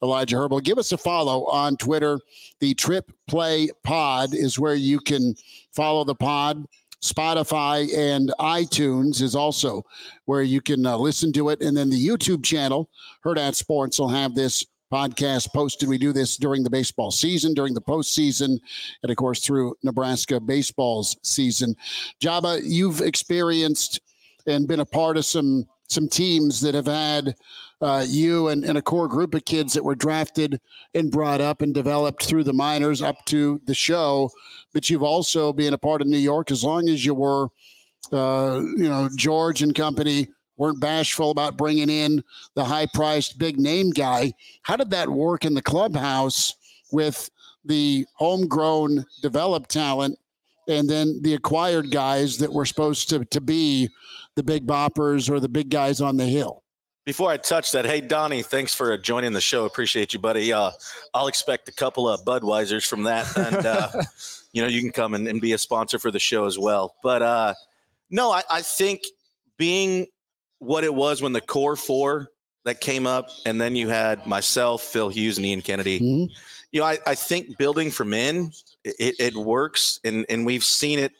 Elijah 0.02 0.34
Herbel. 0.34 0.60
Give 0.60 0.76
us 0.76 0.90
a 0.90 0.98
follow 0.98 1.46
on 1.46 1.76
Twitter. 1.76 2.18
The 2.58 2.74
Trip 2.74 3.12
Play 3.28 3.68
Pod 3.84 4.34
is 4.34 4.58
where 4.58 4.74
you 4.74 4.98
can 4.98 5.36
follow 5.70 6.02
the 6.02 6.16
pod. 6.16 6.66
Spotify 7.00 7.86
and 7.96 8.32
iTunes 8.40 9.22
is 9.22 9.36
also 9.36 9.84
where 10.24 10.42
you 10.42 10.60
can 10.60 10.84
uh, 10.84 10.96
listen 10.96 11.32
to 11.34 11.50
it. 11.50 11.60
And 11.60 11.76
then 11.76 11.88
the 11.88 12.04
YouTube 12.04 12.44
channel, 12.44 12.90
Hurrdat 13.24 13.54
Sports, 13.54 14.00
will 14.00 14.08
have 14.08 14.34
this 14.34 14.66
podcast 14.92 15.52
posted. 15.52 15.88
We 15.88 15.98
do 15.98 16.12
this 16.12 16.36
during 16.36 16.64
the 16.64 16.70
baseball 16.70 17.12
season, 17.12 17.54
during 17.54 17.74
the 17.74 17.80
postseason, 17.80 18.58
and 19.02 19.10
of 19.10 19.16
course 19.16 19.46
through 19.46 19.76
Nebraska 19.84 20.40
baseball's 20.40 21.16
season. 21.22 21.76
Joba, 22.20 22.60
you've 22.64 23.00
experienced 23.00 24.00
and 24.46 24.68
been 24.68 24.80
a 24.80 24.86
part 24.86 25.16
of 25.16 25.24
some 25.24 25.66
some 25.88 26.08
teams 26.08 26.60
that 26.60 26.74
have 26.74 26.86
had 26.86 27.34
uh, 27.80 28.04
you 28.08 28.48
and, 28.48 28.64
and 28.64 28.78
a 28.78 28.82
core 28.82 29.08
group 29.08 29.34
of 29.34 29.44
kids 29.44 29.74
that 29.74 29.84
were 29.84 29.94
drafted 29.94 30.58
and 30.94 31.10
brought 31.10 31.40
up 31.40 31.60
and 31.60 31.74
developed 31.74 32.24
through 32.24 32.44
the 32.44 32.52
minors 32.52 33.02
up 33.02 33.22
to 33.26 33.60
the 33.66 33.74
show. 33.74 34.30
But 34.72 34.88
you've 34.88 35.02
also 35.02 35.52
been 35.52 35.74
a 35.74 35.78
part 35.78 36.00
of 36.00 36.06
New 36.06 36.18
York 36.18 36.50
as 36.50 36.64
long 36.64 36.88
as 36.88 37.04
you 37.04 37.14
were, 37.14 37.48
uh, 38.12 38.62
you 38.76 38.88
know, 38.88 39.10
George 39.14 39.62
and 39.62 39.74
company 39.74 40.28
weren't 40.56 40.80
bashful 40.80 41.30
about 41.30 41.58
bringing 41.58 41.90
in 41.90 42.22
the 42.54 42.64
high 42.64 42.86
priced 42.94 43.38
big 43.38 43.58
name 43.58 43.90
guy. 43.90 44.32
How 44.62 44.76
did 44.76 44.90
that 44.90 45.08
work 45.08 45.44
in 45.44 45.54
the 45.54 45.62
clubhouse 45.62 46.54
with 46.92 47.28
the 47.64 48.06
homegrown 48.14 49.04
developed 49.20 49.70
talent 49.70 50.18
and 50.68 50.88
then 50.88 51.20
the 51.22 51.34
acquired 51.34 51.90
guys 51.90 52.38
that 52.38 52.52
were 52.52 52.64
supposed 52.64 53.08
to, 53.10 53.24
to 53.26 53.40
be 53.40 53.88
the 54.36 54.42
big 54.42 54.66
boppers 54.66 55.30
or 55.30 55.40
the 55.40 55.48
big 55.48 55.70
guys 55.70 56.00
on 56.00 56.16
the 56.16 56.26
hill? 56.26 56.62
Before 57.04 57.30
I 57.30 57.36
touch 57.36 57.72
that, 57.72 57.84
hey 57.84 58.00
Donnie, 58.00 58.42
thanks 58.42 58.74
for 58.74 58.96
joining 58.96 59.34
the 59.34 59.40
show. 59.40 59.66
Appreciate 59.66 60.14
you, 60.14 60.18
buddy. 60.18 60.52
Uh, 60.54 60.70
I'll 61.12 61.26
expect 61.26 61.68
a 61.68 61.72
couple 61.72 62.08
of 62.08 62.24
Budweisers 62.24 62.86
from 62.86 63.02
that, 63.02 63.36
and 63.36 63.66
uh, 63.66 63.90
you 64.52 64.62
know 64.62 64.68
you 64.68 64.80
can 64.80 64.90
come 64.90 65.12
and, 65.12 65.28
and, 65.28 65.38
be 65.38 65.52
a 65.52 65.58
sponsor 65.58 65.98
for 65.98 66.10
the 66.10 66.18
show 66.18 66.46
as 66.46 66.58
well. 66.58 66.94
But 67.02 67.20
uh, 67.20 67.54
no, 68.08 68.30
I, 68.30 68.42
I 68.50 68.62
think 68.62 69.02
being 69.58 70.06
what 70.60 70.82
it 70.82 70.94
was 70.94 71.20
when 71.20 71.34
the 71.34 71.42
core 71.42 71.76
four 71.76 72.30
that 72.64 72.80
came 72.80 73.06
up, 73.06 73.28
and 73.44 73.60
then 73.60 73.76
you 73.76 73.88
had 73.88 74.26
myself, 74.26 74.82
Phil 74.82 75.10
Hughes, 75.10 75.36
and 75.36 75.46
Ian 75.46 75.60
Kennedy. 75.60 76.00
Mm-hmm. 76.00 76.32
You 76.72 76.80
know, 76.80 76.86
I, 76.86 76.98
I 77.06 77.14
think 77.14 77.58
building 77.58 77.90
for 77.90 78.06
men, 78.06 78.50
it, 78.82 79.14
it 79.18 79.36
works, 79.36 80.00
and 80.04 80.24
and 80.30 80.46
we've 80.46 80.64
seen 80.64 80.98
it. 80.98 81.12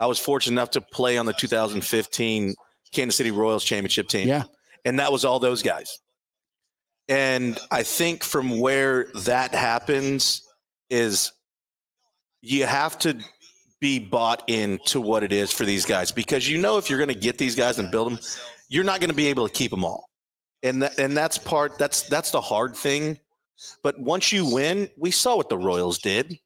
I 0.00 0.06
was 0.06 0.18
fortunate 0.18 0.52
enough 0.52 0.70
to 0.72 0.80
play 0.80 1.18
on 1.18 1.26
the 1.26 1.32
2015 1.32 2.54
Kansas 2.92 3.16
City 3.16 3.30
Royals 3.30 3.64
championship 3.64 4.08
team. 4.08 4.28
Yeah. 4.28 4.44
And 4.84 4.98
that 4.98 5.10
was 5.10 5.24
all 5.24 5.38
those 5.38 5.62
guys. 5.62 5.98
And 7.08 7.58
I 7.70 7.82
think 7.82 8.24
from 8.24 8.60
where 8.60 9.08
that 9.24 9.54
happens 9.54 10.42
is 10.90 11.32
you 12.42 12.66
have 12.66 12.98
to 13.00 13.18
be 13.80 13.98
bought 13.98 14.48
into 14.48 15.00
what 15.00 15.22
it 15.22 15.32
is 15.32 15.52
for 15.52 15.64
these 15.64 15.84
guys 15.84 16.10
because 16.10 16.48
you 16.48 16.58
know 16.58 16.78
if 16.78 16.88
you're 16.88 16.98
going 16.98 17.08
to 17.08 17.14
get 17.14 17.38
these 17.38 17.54
guys 17.54 17.78
and 17.78 17.90
build 17.90 18.10
them, 18.10 18.18
you're 18.68 18.84
not 18.84 19.00
going 19.00 19.10
to 19.10 19.16
be 19.16 19.26
able 19.26 19.46
to 19.46 19.52
keep 19.52 19.70
them 19.70 19.84
all. 19.84 20.08
And 20.62 20.82
that, 20.82 20.98
and 20.98 21.16
that's 21.16 21.38
part 21.38 21.78
that's 21.78 22.02
that's 22.02 22.30
the 22.30 22.40
hard 22.40 22.74
thing. 22.74 23.18
But 23.82 23.98
once 24.00 24.32
you 24.32 24.52
win, 24.52 24.88
we 24.96 25.10
saw 25.10 25.36
what 25.36 25.48
the 25.48 25.58
Royals 25.58 25.98
did. 25.98 26.38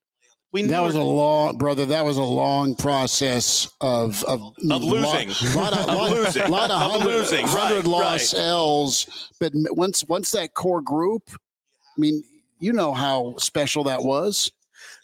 We 0.52 0.62
that 0.62 0.83
was 0.83 0.97
a 0.97 1.02
long, 1.02 1.59
brother. 1.59 1.87
That 1.87 2.04
was 2.04 2.16
a 2.16 2.23
long 2.23 2.75
process 2.75 3.71
of 3.80 4.25
of, 4.25 4.40
of 4.40 4.83
losing, 4.83 5.28
lot, 5.54 5.73
lot 5.73 5.78
of, 5.78 5.87
lot, 5.87 6.11
losing, 6.11 6.50
lot 6.50 6.71
of, 6.71 6.80
hundred, 6.80 7.07
losing, 7.07 7.47
hundred 7.47 7.76
right, 7.76 7.85
loss 7.87 8.35
right. 8.35 8.42
L's. 8.42 9.30
But 9.38 9.52
once 9.54 10.04
once 10.09 10.33
that 10.33 10.54
core 10.54 10.80
group, 10.80 11.23
I 11.30 12.00
mean, 12.00 12.25
you 12.59 12.73
know 12.73 12.92
how 12.92 13.37
special 13.38 13.85
that 13.85 14.02
was. 14.02 14.50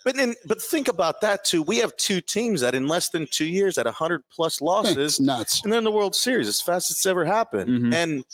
But 0.04 0.16
then, 0.16 0.34
but 0.46 0.62
think 0.62 0.88
about 0.88 1.20
that 1.20 1.44
too. 1.44 1.62
We 1.62 1.78
have 1.78 1.96
two 1.96 2.20
teams 2.20 2.60
that 2.60 2.74
in 2.74 2.88
less 2.88 3.08
than 3.08 3.26
two 3.30 3.46
years 3.46 3.78
at 3.78 3.86
hundred 3.86 4.22
plus 4.30 4.60
losses, 4.60 4.96
it's 4.96 5.20
nuts, 5.20 5.62
and 5.62 5.72
then 5.72 5.84
the 5.84 5.92
World 5.92 6.16
Series 6.16 6.48
as 6.48 6.60
fast 6.60 6.90
as 6.90 6.96
it's 6.96 7.06
ever 7.06 7.24
happened. 7.24 7.70
Mm-hmm. 7.70 7.92
And 7.92 8.24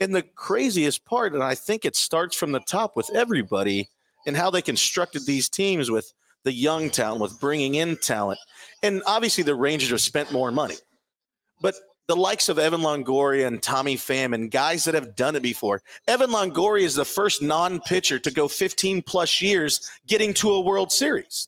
and 0.00 0.14
the 0.14 0.22
craziest 0.22 1.04
part, 1.04 1.34
and 1.34 1.42
I 1.42 1.54
think 1.54 1.84
it 1.84 1.94
starts 1.96 2.36
from 2.36 2.52
the 2.52 2.60
top 2.60 2.96
with 2.96 3.10
everybody 3.14 3.88
and 4.26 4.36
how 4.36 4.50
they 4.50 4.62
constructed 4.62 5.26
these 5.26 5.48
teams 5.48 5.90
with 5.90 6.12
the 6.44 6.52
young 6.52 6.90
talent, 6.90 7.20
with 7.20 7.40
bringing 7.40 7.74
in 7.74 7.96
talent. 7.96 8.40
And 8.82 9.02
obviously, 9.06 9.44
the 9.44 9.54
Rangers 9.54 9.90
have 9.90 10.00
spent 10.00 10.32
more 10.32 10.50
money. 10.50 10.76
But 11.60 11.74
the 12.10 12.16
likes 12.16 12.48
of 12.48 12.58
Evan 12.58 12.80
Longoria 12.80 13.46
and 13.46 13.62
Tommy 13.62 13.96
Pham 13.96 14.34
and 14.34 14.50
guys 14.50 14.82
that 14.84 14.94
have 14.94 15.14
done 15.14 15.36
it 15.36 15.42
before. 15.44 15.80
Evan 16.08 16.30
Longoria 16.30 16.82
is 16.82 16.96
the 16.96 17.04
first 17.04 17.40
non 17.40 17.78
pitcher 17.80 18.18
to 18.18 18.32
go 18.32 18.48
15 18.48 19.02
plus 19.02 19.40
years 19.40 19.88
getting 20.08 20.34
to 20.34 20.50
a 20.50 20.60
World 20.60 20.90
Series. 20.90 21.46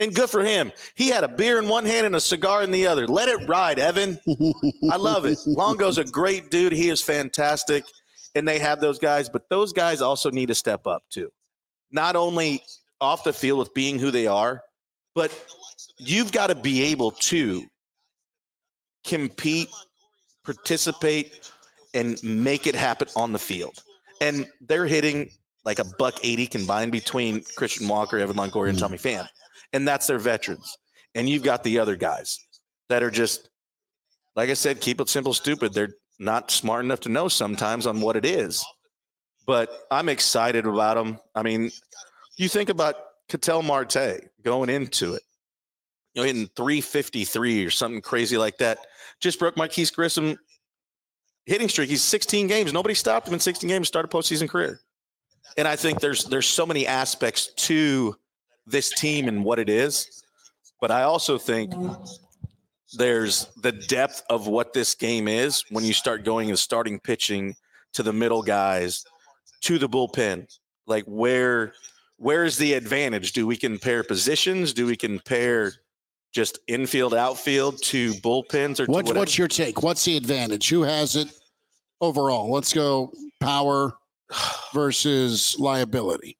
And 0.00 0.14
good 0.14 0.30
for 0.30 0.42
him. 0.42 0.72
He 0.94 1.08
had 1.08 1.24
a 1.24 1.28
beer 1.28 1.58
in 1.58 1.68
one 1.68 1.84
hand 1.84 2.06
and 2.06 2.16
a 2.16 2.20
cigar 2.20 2.62
in 2.62 2.70
the 2.70 2.86
other. 2.86 3.06
Let 3.06 3.28
it 3.28 3.46
ride, 3.46 3.78
Evan. 3.78 4.18
I 4.90 4.96
love 4.96 5.26
it. 5.26 5.38
Longo's 5.46 5.98
a 5.98 6.04
great 6.04 6.50
dude. 6.50 6.72
He 6.72 6.88
is 6.88 7.02
fantastic. 7.02 7.84
And 8.34 8.48
they 8.48 8.58
have 8.60 8.80
those 8.80 8.98
guys, 8.98 9.28
but 9.28 9.50
those 9.50 9.74
guys 9.74 10.00
also 10.00 10.30
need 10.30 10.46
to 10.46 10.54
step 10.54 10.86
up 10.86 11.02
too. 11.10 11.30
Not 11.90 12.16
only 12.16 12.62
off 13.02 13.24
the 13.24 13.32
field 13.32 13.58
with 13.58 13.74
being 13.74 13.98
who 13.98 14.10
they 14.10 14.26
are, 14.26 14.62
but 15.14 15.30
you've 15.98 16.32
got 16.32 16.46
to 16.46 16.54
be 16.54 16.84
able 16.84 17.10
to 17.10 17.64
compete, 19.04 19.68
participate, 20.44 21.50
and 21.94 22.22
make 22.22 22.66
it 22.66 22.74
happen 22.74 23.08
on 23.16 23.32
the 23.32 23.38
field. 23.38 23.82
And 24.20 24.46
they're 24.60 24.86
hitting 24.86 25.30
like 25.64 25.80
a 25.80 25.84
buck 25.98 26.14
80 26.22 26.46
combined 26.46 26.92
between 26.92 27.42
Christian 27.56 27.88
Walker, 27.88 28.18
Evan 28.18 28.36
Longoria, 28.36 28.70
and 28.70 28.78
hmm. 28.78 28.82
Tommy 28.82 28.98
Pham. 28.98 29.26
And 29.72 29.86
that's 29.86 30.06
their 30.06 30.18
veterans. 30.18 30.78
And 31.14 31.28
you've 31.28 31.42
got 31.42 31.64
the 31.64 31.78
other 31.78 31.96
guys 31.96 32.38
that 32.88 33.02
are 33.02 33.10
just, 33.10 33.50
like 34.36 34.48
I 34.48 34.54
said, 34.54 34.80
keep 34.80 35.00
it 35.00 35.08
simple, 35.08 35.34
stupid. 35.34 35.74
They're 35.74 35.94
not 36.18 36.50
smart 36.50 36.84
enough 36.84 37.00
to 37.00 37.08
know 37.08 37.28
sometimes 37.28 37.86
on 37.86 38.00
what 38.00 38.16
it 38.16 38.24
is. 38.24 38.64
But 39.46 39.70
I'm 39.90 40.08
excited 40.08 40.66
about 40.66 40.94
them. 40.94 41.18
I 41.34 41.42
mean, 41.42 41.70
you 42.42 42.48
think 42.48 42.68
about 42.68 42.96
Ketel 43.28 43.62
Marte 43.62 44.28
going 44.42 44.68
into 44.68 45.14
it, 45.14 45.22
you 46.14 46.22
know, 46.22 46.26
hitting 46.26 46.48
353 46.56 47.64
or 47.64 47.70
something 47.70 48.00
crazy 48.00 48.36
like 48.36 48.58
that. 48.58 48.78
Just 49.20 49.38
broke 49.38 49.56
Marquis 49.56 49.86
Grissom 49.94 50.36
hitting 51.46 51.68
streak. 51.68 51.88
He's 51.88 52.02
16 52.02 52.46
games. 52.46 52.72
Nobody 52.72 52.94
stopped 52.94 53.28
him 53.28 53.34
in 53.34 53.40
16 53.40 53.68
games. 53.68 53.88
Started 53.88 54.10
postseason 54.10 54.48
career. 54.48 54.80
And 55.56 55.68
I 55.68 55.76
think 55.76 56.00
there's 56.00 56.24
there's 56.24 56.46
so 56.46 56.64
many 56.64 56.86
aspects 56.86 57.52
to 57.66 58.16
this 58.66 58.90
team 58.90 59.28
and 59.28 59.44
what 59.44 59.58
it 59.58 59.68
is, 59.68 60.22
but 60.80 60.90
I 60.90 61.02
also 61.02 61.36
think 61.36 61.74
there's 62.94 63.46
the 63.62 63.72
depth 63.72 64.22
of 64.30 64.46
what 64.46 64.72
this 64.72 64.94
game 64.94 65.28
is 65.28 65.64
when 65.70 65.84
you 65.84 65.92
start 65.92 66.24
going 66.24 66.48
and 66.48 66.58
starting 66.58 67.00
pitching 67.00 67.54
to 67.92 68.02
the 68.02 68.12
middle 68.12 68.42
guys 68.42 69.04
to 69.62 69.78
the 69.78 69.88
bullpen. 69.88 70.46
Like 70.86 71.04
where 71.04 71.74
where's 72.22 72.56
the 72.56 72.74
advantage? 72.74 73.32
Do 73.32 73.46
we 73.46 73.56
compare 73.56 74.04
positions? 74.04 74.72
Do 74.72 74.86
we 74.86 74.96
compare 74.96 75.72
just 76.32 76.60
infield, 76.68 77.14
outfield 77.14 77.82
to 77.82 78.12
bullpens 78.14 78.80
or 78.80 78.90
what, 78.90 79.14
what's 79.14 79.36
your 79.36 79.48
take? 79.48 79.82
What's 79.82 80.04
the 80.04 80.16
advantage? 80.16 80.68
Who 80.68 80.82
has 80.82 81.16
it 81.16 81.28
overall? 82.00 82.50
Let's 82.50 82.72
go 82.72 83.12
power 83.40 83.94
versus 84.72 85.56
liability. 85.58 86.38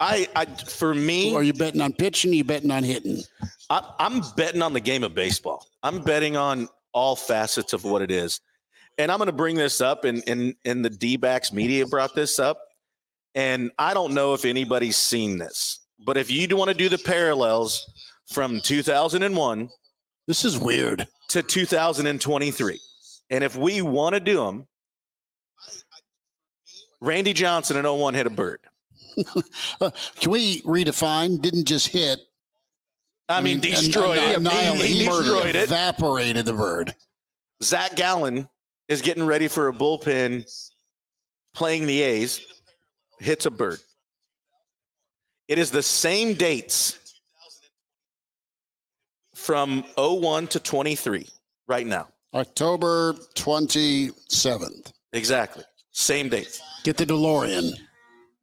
I, 0.00 0.26
I 0.34 0.46
for 0.46 0.94
me, 0.94 1.32
are 1.36 1.44
you 1.44 1.52
betting 1.52 1.80
on 1.80 1.92
pitching? 1.92 2.32
Are 2.32 2.34
you 2.34 2.44
betting 2.44 2.72
on 2.72 2.82
hitting? 2.82 3.22
I, 3.70 3.88
I'm 4.00 4.22
betting 4.36 4.60
on 4.60 4.72
the 4.72 4.80
game 4.80 5.04
of 5.04 5.14
baseball. 5.14 5.68
I'm 5.84 6.02
betting 6.02 6.36
on 6.36 6.68
all 6.92 7.14
facets 7.14 7.72
of 7.72 7.84
what 7.84 8.02
it 8.02 8.10
is. 8.10 8.40
And 8.98 9.12
I'm 9.12 9.18
going 9.18 9.26
to 9.26 9.32
bring 9.32 9.56
this 9.56 9.80
up, 9.80 10.04
and, 10.04 10.22
and, 10.26 10.54
and 10.64 10.84
the 10.84 10.90
D 10.90 11.16
backs 11.16 11.52
media 11.52 11.86
brought 11.86 12.14
this 12.14 12.38
up. 12.38 12.58
And 13.34 13.70
I 13.78 13.94
don't 13.94 14.14
know 14.14 14.34
if 14.34 14.44
anybody's 14.44 14.96
seen 14.96 15.38
this, 15.38 15.80
but 16.04 16.16
if 16.16 16.30
you 16.30 16.54
want 16.56 16.68
to 16.68 16.76
do 16.76 16.88
the 16.88 16.98
parallels 16.98 17.90
from 18.30 18.60
2001, 18.60 19.70
this 20.26 20.44
is 20.44 20.58
weird, 20.58 21.06
to 21.28 21.42
2023, 21.42 22.80
and 23.30 23.44
if 23.44 23.56
we 23.56 23.80
want 23.82 24.14
to 24.14 24.20
do 24.20 24.36
them, 24.36 24.66
Randy 27.00 27.32
Johnson 27.32 27.76
in 27.76 27.84
01 27.84 28.14
hit 28.14 28.26
a 28.26 28.30
bird. 28.30 28.60
Uh, 29.80 29.90
can 30.20 30.30
we 30.30 30.62
redefine? 30.62 31.40
Didn't 31.40 31.64
just 31.66 31.88
hit. 31.88 32.20
I 33.28 33.40
mean, 33.40 33.60
destroyed 33.60 34.18
it. 34.18 34.46
Uh, 34.46 34.74
he, 34.74 35.00
he 35.00 35.06
destroyed 35.06 35.54
it. 35.54 35.64
Evaporated 35.64 36.46
the 36.46 36.52
bird. 36.52 36.94
Zach 37.62 37.94
Gallen 37.94 38.48
is 38.88 39.02
getting 39.02 39.26
ready 39.26 39.48
for 39.48 39.68
a 39.68 39.72
bullpen 39.72 40.44
playing 41.54 41.86
the 41.86 42.00
A's 42.00 42.40
hits 43.22 43.46
a 43.46 43.50
bird. 43.50 43.78
It 45.48 45.58
is 45.58 45.70
the 45.70 45.82
same 45.82 46.34
dates 46.34 46.98
from 49.34 49.84
01 49.96 50.46
to 50.48 50.60
23 50.60 51.28
right 51.66 51.86
now. 51.86 52.08
October 52.34 53.14
27th. 53.34 54.92
Exactly. 55.12 55.64
Same 55.90 56.28
date. 56.28 56.60
Get 56.84 56.96
the 56.96 57.04
DeLorean. 57.04 57.72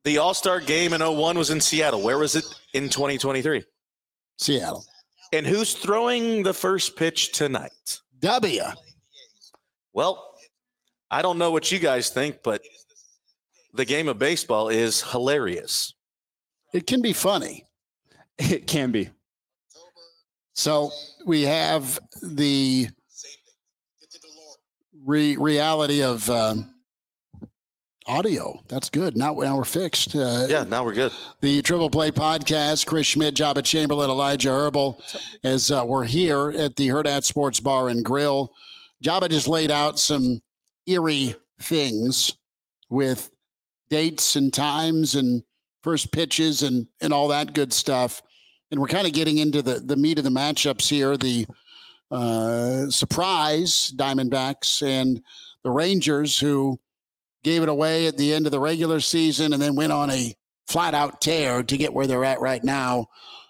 The 0.03 0.17
All 0.19 0.33
Star 0.33 0.59
game 0.59 0.93
in 0.93 1.01
01 1.01 1.37
was 1.37 1.49
in 1.49 1.59
Seattle. 1.59 2.01
Where 2.01 2.17
was 2.17 2.35
it 2.35 2.45
in 2.73 2.89
2023? 2.89 3.63
Seattle. 4.37 4.85
And 5.33 5.45
who's 5.45 5.73
throwing 5.73 6.43
the 6.43 6.53
first 6.53 6.95
pitch 6.95 7.31
tonight? 7.31 7.99
W. 8.19 8.63
Well, 9.93 10.35
I 11.11 11.21
don't 11.21 11.37
know 11.37 11.51
what 11.51 11.71
you 11.71 11.79
guys 11.79 12.09
think, 12.09 12.43
but 12.43 12.61
the 13.73 13.85
game 13.85 14.07
of 14.07 14.17
baseball 14.19 14.69
is 14.69 15.01
hilarious. 15.01 15.93
It 16.73 16.87
can 16.87 17.01
be 17.01 17.13
funny. 17.13 17.65
It 18.37 18.67
can 18.67 18.91
be. 18.91 19.09
So 20.53 20.91
we 21.25 21.43
have 21.43 21.99
the 22.21 22.87
re- 25.05 25.37
reality 25.37 26.03
of 26.03 26.29
um, 26.29 26.73
audio. 28.05 28.61
That's 28.67 28.89
good. 28.89 29.15
Now, 29.15 29.33
now 29.33 29.57
we're 29.57 29.63
fixed. 29.63 30.15
Uh, 30.15 30.47
Yeah, 30.49 30.63
now 30.63 30.83
we're 30.83 30.93
good. 30.93 31.11
the 31.41 31.61
Triple 31.61 31.89
Play 31.89 32.11
Podcast. 32.11 32.85
Chris 32.85 33.07
Schmidt, 33.07 33.35
Joba 33.35 33.63
Chamberlain, 33.63 34.09
Elijah 34.09 34.49
Herbel, 34.49 34.99
as 35.43 35.71
uh, 35.71 35.83
we're 35.85 36.05
here 36.05 36.51
at 36.51 36.75
the 36.75 36.87
Hurrdat 36.89 37.23
Sports 37.23 37.59
Bar 37.59 37.89
and 37.89 38.03
Grill. 38.03 38.51
Joba 39.03 39.29
just 39.29 39.47
laid 39.47 39.71
out 39.71 39.97
some 39.99 40.41
eerie 40.87 41.35
things 41.61 42.35
with 42.89 43.29
dates 43.89 44.35
and 44.35 44.53
times 44.53 45.15
and 45.15 45.43
first 45.83 46.11
pitches 46.11 46.63
and 46.63 46.87
and 47.01 47.13
all 47.13 47.27
that 47.29 47.53
good 47.53 47.73
stuff. 47.73 48.21
And 48.71 48.79
we're 48.79 48.87
kind 48.87 49.07
of 49.07 49.13
getting 49.13 49.37
into 49.37 49.61
the 49.61 49.79
the 49.79 49.95
meat 49.95 50.17
of 50.17 50.23
the 50.23 50.29
matchups 50.29 50.87
here. 50.89 51.17
The 51.17 51.45
uh, 52.11 52.89
surprise 52.89 53.93
Diamondbacks 53.95 54.81
and 54.81 55.21
the 55.63 55.71
Rangers, 55.71 56.39
who 56.39 56.79
gave 57.43 57.63
it 57.63 57.69
away 57.69 58.07
at 58.07 58.17
the 58.17 58.33
end 58.33 58.45
of 58.45 58.51
the 58.51 58.59
regular 58.59 58.99
season 58.99 59.53
and 59.53 59.61
then 59.61 59.75
went 59.75 59.91
on 59.91 60.09
a 60.09 60.35
flat 60.67 60.93
out 60.93 61.21
tear 61.21 61.63
to 61.63 61.77
get 61.77 61.93
where 61.93 62.07
they're 62.07 62.25
at 62.25 62.41
right 62.41 62.63
now 62.63 63.07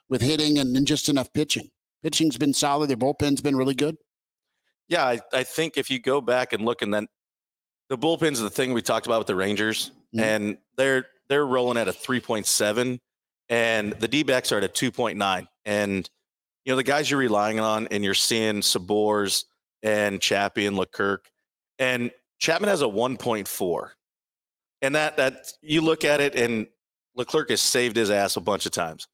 with 0.10 0.22
hitting 0.22 0.58
and, 0.58 0.76
and 0.76 0.88
just 0.88 1.10
enough 1.10 1.32
pitching. 1.34 1.70
Pitching's 2.04 2.38
been 2.38 2.54
solid. 2.54 2.90
Their 2.90 2.98
bullpen's 2.98 3.42
been 3.42 3.56
really 3.56 3.74
good. 3.74 3.98
Yeah, 4.88 5.06
I, 5.06 5.20
I 5.34 5.44
think 5.44 5.78
if 5.78 5.90
you 5.90 6.00
go 6.00 6.22
back 6.22 6.54
and 6.54 6.66
look 6.66 6.82
and 6.82 6.94
then 6.94 7.08
the 7.90 7.98
bullpen's 7.98 8.40
the 8.40 8.50
thing 8.50 8.74
we 8.74 8.82
talked 8.82 9.06
about 9.06 9.20
with 9.20 9.28
the 9.28 9.36
Rangers, 9.36 9.92
Mhm. 10.16 10.22
and 10.22 10.58
they're 10.78 11.08
they're 11.30 11.46
rolling 11.46 11.78
at 11.78 11.88
a 11.88 11.94
3.7, 11.94 13.00
and 13.50 13.94
the 13.94 14.08
D 14.08 14.24
backs 14.24 14.52
are 14.52 14.58
at 14.58 14.64
a 14.64 14.70
2.9. 14.70 15.48
And 15.66 16.10
you 16.66 16.72
know, 16.74 16.78
the 16.78 16.84
guys 16.84 17.10
you're 17.10 17.20
relying 17.20 17.60
on, 17.60 17.88
and 17.92 18.04
you're 18.04 18.14
seeing 18.14 18.62
Sborz 18.62 19.46
and 19.84 20.22
Chappie 20.22 20.66
and 20.66 20.78
Leclerc, 20.78 21.30
and 21.80 22.12
Chapman 22.40 22.70
has 22.70 22.82
a 22.82 22.88
1.4. 22.88 23.92
And 24.82 24.96
that 24.96 25.18
that 25.18 25.54
you 25.62 25.82
look 25.82 26.06
at 26.06 26.22
it 26.22 26.36
and 26.36 26.68
Leclerc 27.16 27.50
has 27.50 27.62
saved 27.62 27.96
his 27.98 28.10
ass 28.12 28.38
a 28.38 28.42
bunch 28.42 28.66
of 28.66 28.72
times. 28.72 29.08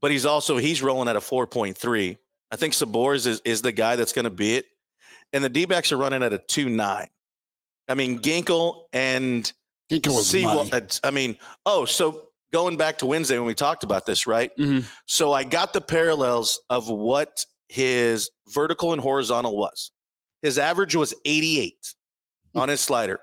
But 0.00 0.10
he's 0.10 0.26
also 0.26 0.56
he's 0.58 0.82
rolling 0.82 1.08
at 1.08 1.16
a 1.16 1.20
4.3. 1.20 2.18
I 2.50 2.56
think 2.56 2.74
Sborz 2.74 3.26
is, 3.26 3.40
is 3.44 3.62
the 3.62 3.72
guy 3.72 3.96
that's 3.96 4.12
going 4.12 4.24
to 4.24 4.30
be 4.30 4.56
it 4.56 4.66
and 5.32 5.44
the 5.44 5.48
D 5.48 5.66
backs 5.66 5.92
are 5.92 5.96
running 5.96 6.22
at 6.22 6.32
a 6.32 6.38
2.9. 6.38 7.08
I 7.88 7.94
mean, 7.94 8.18
Ginkel 8.20 8.84
and 8.92 9.50
Sewald- 10.24 10.56
money. 10.70 10.84
it's- 10.84 11.00
I 11.02 11.10
mean, 11.10 11.38
oh, 11.66 11.84
so 11.84 12.28
going 12.52 12.76
back 12.76 12.98
to 12.98 13.06
Wednesday 13.06 13.36
when 13.38 13.46
we 13.46 13.54
talked 13.54 13.84
about 13.84 14.06
this, 14.06 14.26
right? 14.26 14.50
Mhm. 14.56 14.84
So 15.06 15.32
I 15.32 15.44
got 15.44 15.72
the 15.72 15.80
parallels 15.80 16.60
of 16.70 16.88
what 16.88 17.44
his 17.68 18.30
vertical 18.48 18.92
and 18.92 19.00
horizontal 19.02 19.56
was. 19.56 19.90
His 20.42 20.58
average 20.58 20.94
was 20.94 21.14
88 21.24 21.94
on 22.54 22.68
his 22.68 22.80
slider, 22.80 23.20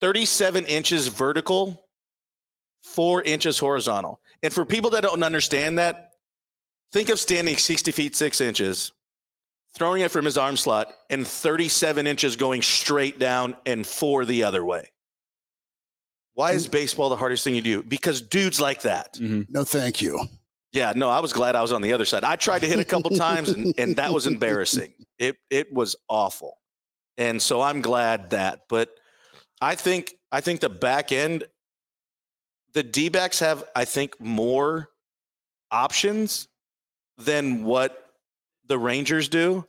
37 0.00 0.66
inches 0.66 1.08
vertical, 1.08 1.88
four 2.82 3.22
inches 3.22 3.58
horizontal. 3.58 4.20
And 4.42 4.52
for 4.52 4.64
people 4.64 4.90
that 4.90 5.02
don't 5.02 5.22
understand 5.22 5.78
that, 5.78 6.10
think 6.92 7.08
of 7.08 7.18
standing 7.18 7.56
60 7.56 7.90
feet, 7.92 8.14
six 8.14 8.40
inches, 8.40 8.92
throwing 9.74 10.02
it 10.02 10.10
from 10.10 10.24
his 10.24 10.36
arm 10.38 10.56
slot, 10.56 10.92
and 11.10 11.26
37 11.26 12.06
inches 12.06 12.36
going 12.36 12.62
straight 12.62 13.18
down 13.18 13.56
and 13.66 13.86
four 13.86 14.24
the 14.24 14.44
other 14.44 14.64
way. 14.64 14.90
Why 16.34 16.52
is 16.52 16.66
baseball 16.68 17.08
the 17.08 17.16
hardest 17.16 17.44
thing 17.44 17.54
you 17.54 17.62
do? 17.62 17.82
Because 17.82 18.20
dudes 18.20 18.60
like 18.60 18.82
that. 18.82 19.14
Mhm. 19.14 19.46
No, 19.48 19.64
thank 19.64 20.02
you. 20.02 20.26
Yeah, 20.72 20.92
no, 20.96 21.08
I 21.08 21.20
was 21.20 21.32
glad 21.32 21.54
I 21.54 21.62
was 21.62 21.70
on 21.70 21.82
the 21.82 21.92
other 21.92 22.04
side. 22.04 22.24
I 22.24 22.34
tried 22.34 22.60
to 22.60 22.66
hit 22.66 22.80
a 22.80 22.84
couple 22.84 23.10
times 23.16 23.50
and, 23.50 23.72
and 23.78 23.96
that 23.96 24.12
was 24.12 24.26
embarrassing. 24.26 24.92
It 25.18 25.36
it 25.48 25.72
was 25.72 25.94
awful. 26.08 26.58
And 27.16 27.40
so 27.40 27.60
I'm 27.62 27.80
glad 27.80 28.30
that. 28.30 28.62
But 28.68 28.90
I 29.60 29.76
think 29.76 30.14
I 30.32 30.40
think 30.40 30.60
the 30.60 30.68
back 30.68 31.12
end, 31.12 31.44
the 32.72 32.82
D 32.82 33.08
backs 33.08 33.38
have, 33.38 33.62
I 33.76 33.84
think, 33.84 34.20
more 34.20 34.90
options 35.70 36.48
than 37.16 37.62
what 37.62 38.10
the 38.66 38.76
Rangers 38.78 39.28
do. 39.28 39.64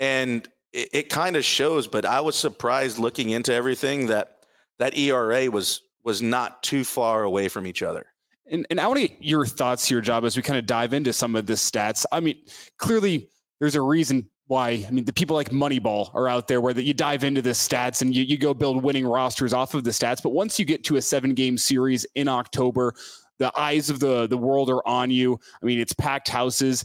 And 0.00 0.48
it, 0.72 0.88
it 0.92 1.08
kind 1.08 1.36
of 1.36 1.44
shows, 1.44 1.86
but 1.86 2.04
I 2.04 2.20
was 2.20 2.34
surprised 2.34 2.98
looking 2.98 3.30
into 3.30 3.54
everything 3.54 4.08
that 4.08 4.38
that 4.80 4.96
ERA 4.98 5.48
was 5.48 5.82
was 6.04 6.22
not 6.22 6.62
too 6.62 6.84
far 6.84 7.22
away 7.22 7.48
from 7.48 7.66
each 7.66 7.82
other. 7.82 8.06
And, 8.50 8.66
and 8.70 8.80
I 8.80 8.86
want 8.86 9.00
to 9.00 9.08
get 9.08 9.22
your 9.22 9.46
thoughts 9.46 9.86
here, 9.86 10.00
Job, 10.00 10.24
as 10.24 10.36
we 10.36 10.42
kind 10.42 10.58
of 10.58 10.66
dive 10.66 10.92
into 10.92 11.12
some 11.12 11.36
of 11.36 11.46
the 11.46 11.54
stats. 11.54 12.04
I 12.12 12.20
mean, 12.20 12.36
clearly 12.78 13.28
there's 13.60 13.76
a 13.76 13.80
reason 13.80 14.28
why. 14.48 14.84
I 14.86 14.90
mean, 14.90 15.04
the 15.04 15.12
people 15.12 15.36
like 15.36 15.50
Moneyball 15.50 16.14
are 16.14 16.28
out 16.28 16.48
there 16.48 16.60
where 16.60 16.74
that 16.74 16.82
you 16.82 16.92
dive 16.92 17.24
into 17.24 17.40
the 17.40 17.50
stats 17.50 18.02
and 18.02 18.14
you, 18.14 18.24
you 18.24 18.36
go 18.36 18.52
build 18.52 18.82
winning 18.82 19.06
rosters 19.06 19.52
off 19.52 19.74
of 19.74 19.84
the 19.84 19.90
stats. 19.90 20.22
But 20.22 20.30
once 20.30 20.58
you 20.58 20.64
get 20.64 20.84
to 20.84 20.96
a 20.96 21.02
seven 21.02 21.34
game 21.34 21.56
series 21.56 22.04
in 22.14 22.28
October, 22.28 22.94
the 23.38 23.52
eyes 23.58 23.90
of 23.90 24.00
the 24.00 24.26
the 24.26 24.36
world 24.36 24.70
are 24.70 24.86
on 24.86 25.10
you. 25.10 25.38
I 25.62 25.66
mean, 25.66 25.80
it's 25.80 25.92
packed 25.92 26.28
houses. 26.28 26.84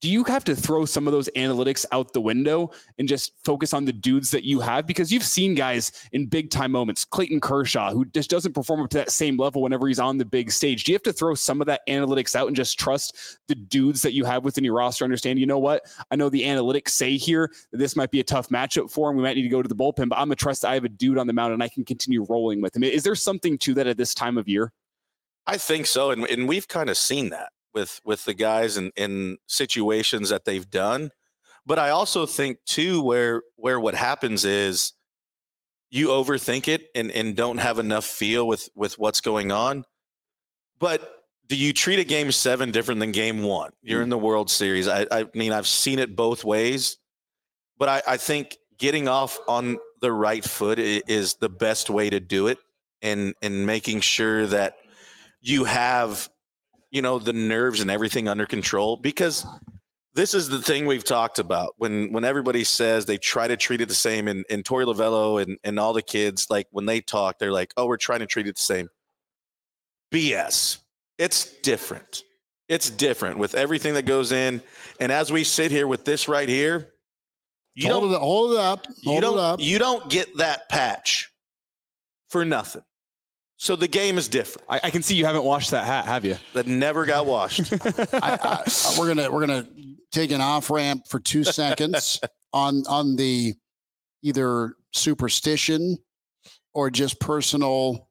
Do 0.00 0.10
you 0.10 0.24
have 0.24 0.44
to 0.44 0.54
throw 0.54 0.84
some 0.84 1.06
of 1.06 1.12
those 1.12 1.28
analytics 1.36 1.84
out 1.92 2.12
the 2.12 2.20
window 2.20 2.70
and 2.98 3.08
just 3.08 3.32
focus 3.44 3.72
on 3.72 3.84
the 3.84 3.92
dudes 3.92 4.30
that 4.30 4.44
you 4.44 4.60
have? 4.60 4.86
Because 4.86 5.10
you've 5.10 5.22
seen 5.22 5.54
guys 5.54 5.92
in 6.12 6.26
big 6.26 6.50
time 6.50 6.72
moments, 6.72 7.04
Clayton 7.04 7.40
Kershaw, 7.40 7.92
who 7.92 8.04
just 8.06 8.30
doesn't 8.30 8.52
perform 8.52 8.82
up 8.82 8.90
to 8.90 8.98
that 8.98 9.10
same 9.10 9.36
level 9.36 9.62
whenever 9.62 9.88
he's 9.88 9.98
on 9.98 10.18
the 10.18 10.24
big 10.24 10.50
stage. 10.50 10.84
Do 10.84 10.92
you 10.92 10.96
have 10.96 11.02
to 11.04 11.12
throw 11.12 11.34
some 11.34 11.60
of 11.60 11.66
that 11.68 11.80
analytics 11.88 12.36
out 12.36 12.46
and 12.46 12.56
just 12.56 12.78
trust 12.78 13.38
the 13.48 13.54
dudes 13.54 14.02
that 14.02 14.12
you 14.12 14.24
have 14.24 14.44
within 14.44 14.64
your 14.64 14.74
roster? 14.74 15.04
Understand, 15.04 15.38
you 15.38 15.46
know 15.46 15.58
what? 15.58 15.86
I 16.10 16.16
know 16.16 16.28
the 16.28 16.42
analytics 16.42 16.90
say 16.90 17.16
here 17.16 17.50
that 17.72 17.78
this 17.78 17.96
might 17.96 18.10
be 18.10 18.20
a 18.20 18.24
tough 18.24 18.48
matchup 18.48 18.90
for 18.90 19.10
him. 19.10 19.16
We 19.16 19.22
might 19.22 19.36
need 19.36 19.42
to 19.42 19.48
go 19.48 19.62
to 19.62 19.68
the 19.68 19.76
bullpen, 19.76 20.08
but 20.08 20.18
I'm 20.18 20.28
gonna 20.28 20.36
trust 20.36 20.64
I 20.64 20.74
have 20.74 20.84
a 20.84 20.88
dude 20.88 21.18
on 21.18 21.26
the 21.26 21.32
mound 21.32 21.52
and 21.52 21.62
I 21.62 21.68
can 21.68 21.84
continue 21.84 22.24
rolling 22.28 22.60
with 22.60 22.76
him. 22.76 22.82
Is 22.82 23.02
there 23.02 23.14
something 23.14 23.56
to 23.58 23.74
that 23.74 23.86
at 23.86 23.96
this 23.96 24.14
time 24.14 24.36
of 24.36 24.48
year? 24.48 24.72
I 25.46 25.56
think 25.58 25.86
so, 25.86 26.10
and 26.10 26.24
and 26.26 26.48
we've 26.48 26.66
kind 26.66 26.90
of 26.90 26.96
seen 26.96 27.30
that 27.30 27.50
with 27.76 28.00
with 28.04 28.24
the 28.24 28.34
guys 28.34 28.76
in 28.76 28.90
in 28.96 29.36
situations 29.46 30.30
that 30.30 30.46
they've 30.46 30.68
done. 30.68 31.10
But 31.66 31.78
I 31.78 31.90
also 31.90 32.24
think 32.26 32.58
too, 32.64 33.02
where 33.02 33.42
where 33.56 33.78
what 33.78 33.94
happens 33.94 34.44
is 34.44 34.94
you 35.90 36.08
overthink 36.08 36.68
it 36.68 36.88
and 36.94 37.12
and 37.12 37.36
don't 37.36 37.58
have 37.58 37.78
enough 37.78 38.06
feel 38.06 38.48
with 38.48 38.68
with 38.74 38.98
what's 38.98 39.20
going 39.20 39.52
on. 39.52 39.84
But 40.78 41.12
do 41.46 41.54
you 41.54 41.72
treat 41.72 41.98
a 41.98 42.04
game 42.04 42.32
seven 42.32 42.70
different 42.70 42.98
than 43.00 43.12
game 43.12 43.42
one? 43.42 43.72
You're 43.82 44.02
in 44.02 44.08
mm. 44.08 44.10
the 44.10 44.18
World 44.18 44.50
Series. 44.50 44.88
I, 44.88 45.06
I 45.10 45.26
mean, 45.34 45.52
I've 45.52 45.66
seen 45.66 45.98
it 45.98 46.16
both 46.16 46.44
ways, 46.44 46.96
but 47.78 47.88
I, 47.88 48.02
I 48.14 48.16
think 48.16 48.56
getting 48.78 49.06
off 49.06 49.38
on 49.46 49.76
the 50.00 50.12
right 50.12 50.44
foot 50.44 50.78
is 50.78 51.34
the 51.34 51.48
best 51.48 51.90
way 51.90 52.08
to 52.10 52.20
do 52.20 52.46
it, 52.46 52.58
and 53.02 53.34
and 53.42 53.66
making 53.66 54.00
sure 54.00 54.46
that 54.46 54.76
you 55.40 55.64
have 55.64 56.28
you 56.96 57.02
know 57.02 57.18
the 57.18 57.34
nerves 57.34 57.82
and 57.82 57.90
everything 57.90 58.26
under 58.26 58.46
control 58.46 58.96
because 58.96 59.46
this 60.14 60.32
is 60.32 60.48
the 60.48 60.62
thing 60.62 60.86
we've 60.86 61.04
talked 61.04 61.38
about. 61.38 61.74
When 61.76 62.10
when 62.10 62.24
everybody 62.24 62.64
says 62.64 63.04
they 63.04 63.18
try 63.18 63.46
to 63.46 63.56
treat 63.56 63.82
it 63.82 63.88
the 63.88 63.94
same 63.94 64.28
and, 64.28 64.46
and 64.48 64.64
Torey 64.64 64.86
Lovullo 64.86 65.42
and, 65.42 65.58
and 65.62 65.78
all 65.78 65.92
the 65.92 66.00
kids 66.00 66.46
like 66.48 66.66
when 66.70 66.86
they 66.86 67.02
talk 67.02 67.38
they're 67.38 67.52
like 67.52 67.74
oh 67.76 67.84
we're 67.86 67.98
trying 67.98 68.20
to 68.20 68.26
treat 68.26 68.46
it 68.46 68.56
the 68.56 68.62
same. 68.62 68.88
BS 70.10 70.78
it's 71.18 71.52
different. 71.60 72.22
It's 72.70 72.88
different 72.88 73.36
with 73.38 73.54
everything 73.54 73.92
that 73.94 74.06
goes 74.06 74.32
in. 74.32 74.62
And 74.98 75.12
as 75.12 75.30
we 75.30 75.44
sit 75.44 75.70
here 75.70 75.86
with 75.86 76.06
this 76.06 76.28
right 76.28 76.48
here 76.48 76.94
you 77.74 77.92
hold 77.92 78.04
don't 78.04 78.14
it, 78.14 78.20
hold 78.20 78.52
it 78.52 78.58
up. 78.58 78.86
you 79.02 79.10
Hold 79.10 79.18
it 79.18 79.20
don't 79.20 79.38
up. 79.38 79.60
you 79.60 79.78
don't 79.78 80.08
get 80.08 80.34
that 80.38 80.70
patch 80.70 81.30
for 82.30 82.42
nothing 82.46 82.82
so 83.56 83.76
the 83.76 83.88
game 83.88 84.18
is 84.18 84.28
different 84.28 84.66
I, 84.68 84.80
I 84.84 84.90
can 84.90 85.02
see 85.02 85.14
you 85.14 85.24
haven't 85.26 85.44
washed 85.44 85.70
that 85.70 85.84
hat, 85.84 86.04
have 86.06 86.24
you? 86.24 86.36
that 86.54 86.66
never 86.66 87.06
got 87.06 87.26
washed 87.26 87.72
I, 88.12 88.38
I, 88.42 88.94
we're 88.98 89.08
gonna 89.08 89.30
we're 89.30 89.46
gonna 89.46 89.66
take 90.12 90.30
an 90.30 90.40
off 90.40 90.70
ramp 90.70 91.06
for 91.08 91.20
two 91.20 91.44
seconds 91.44 92.20
on 92.52 92.84
on 92.88 93.16
the 93.16 93.54
either 94.22 94.74
superstition 94.92 95.98
or 96.74 96.90
just 96.90 97.20
personal 97.20 98.08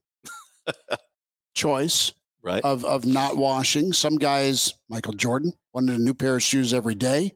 choice 1.55 2.13
right 2.41 2.63
of 2.63 2.85
of 2.85 3.05
not 3.05 3.37
washing. 3.37 3.93
Some 3.93 4.17
guys, 4.17 4.73
Michael 4.89 5.13
Jordan, 5.13 5.53
wanted 5.73 5.99
a 5.99 6.01
new 6.01 6.13
pair 6.13 6.35
of 6.35 6.43
shoes 6.43 6.73
every 6.73 6.95
day. 6.95 7.33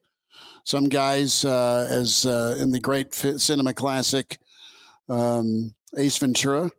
Some 0.65 0.87
guys, 0.89 1.45
uh, 1.45 1.87
as 1.89 2.25
uh, 2.25 2.55
in 2.59 2.71
the 2.71 2.79
great 2.79 3.13
cinema 3.13 3.73
classic 3.73 4.37
um, 5.07 5.73
Ace 5.97 6.17
Ventura, 6.17 6.69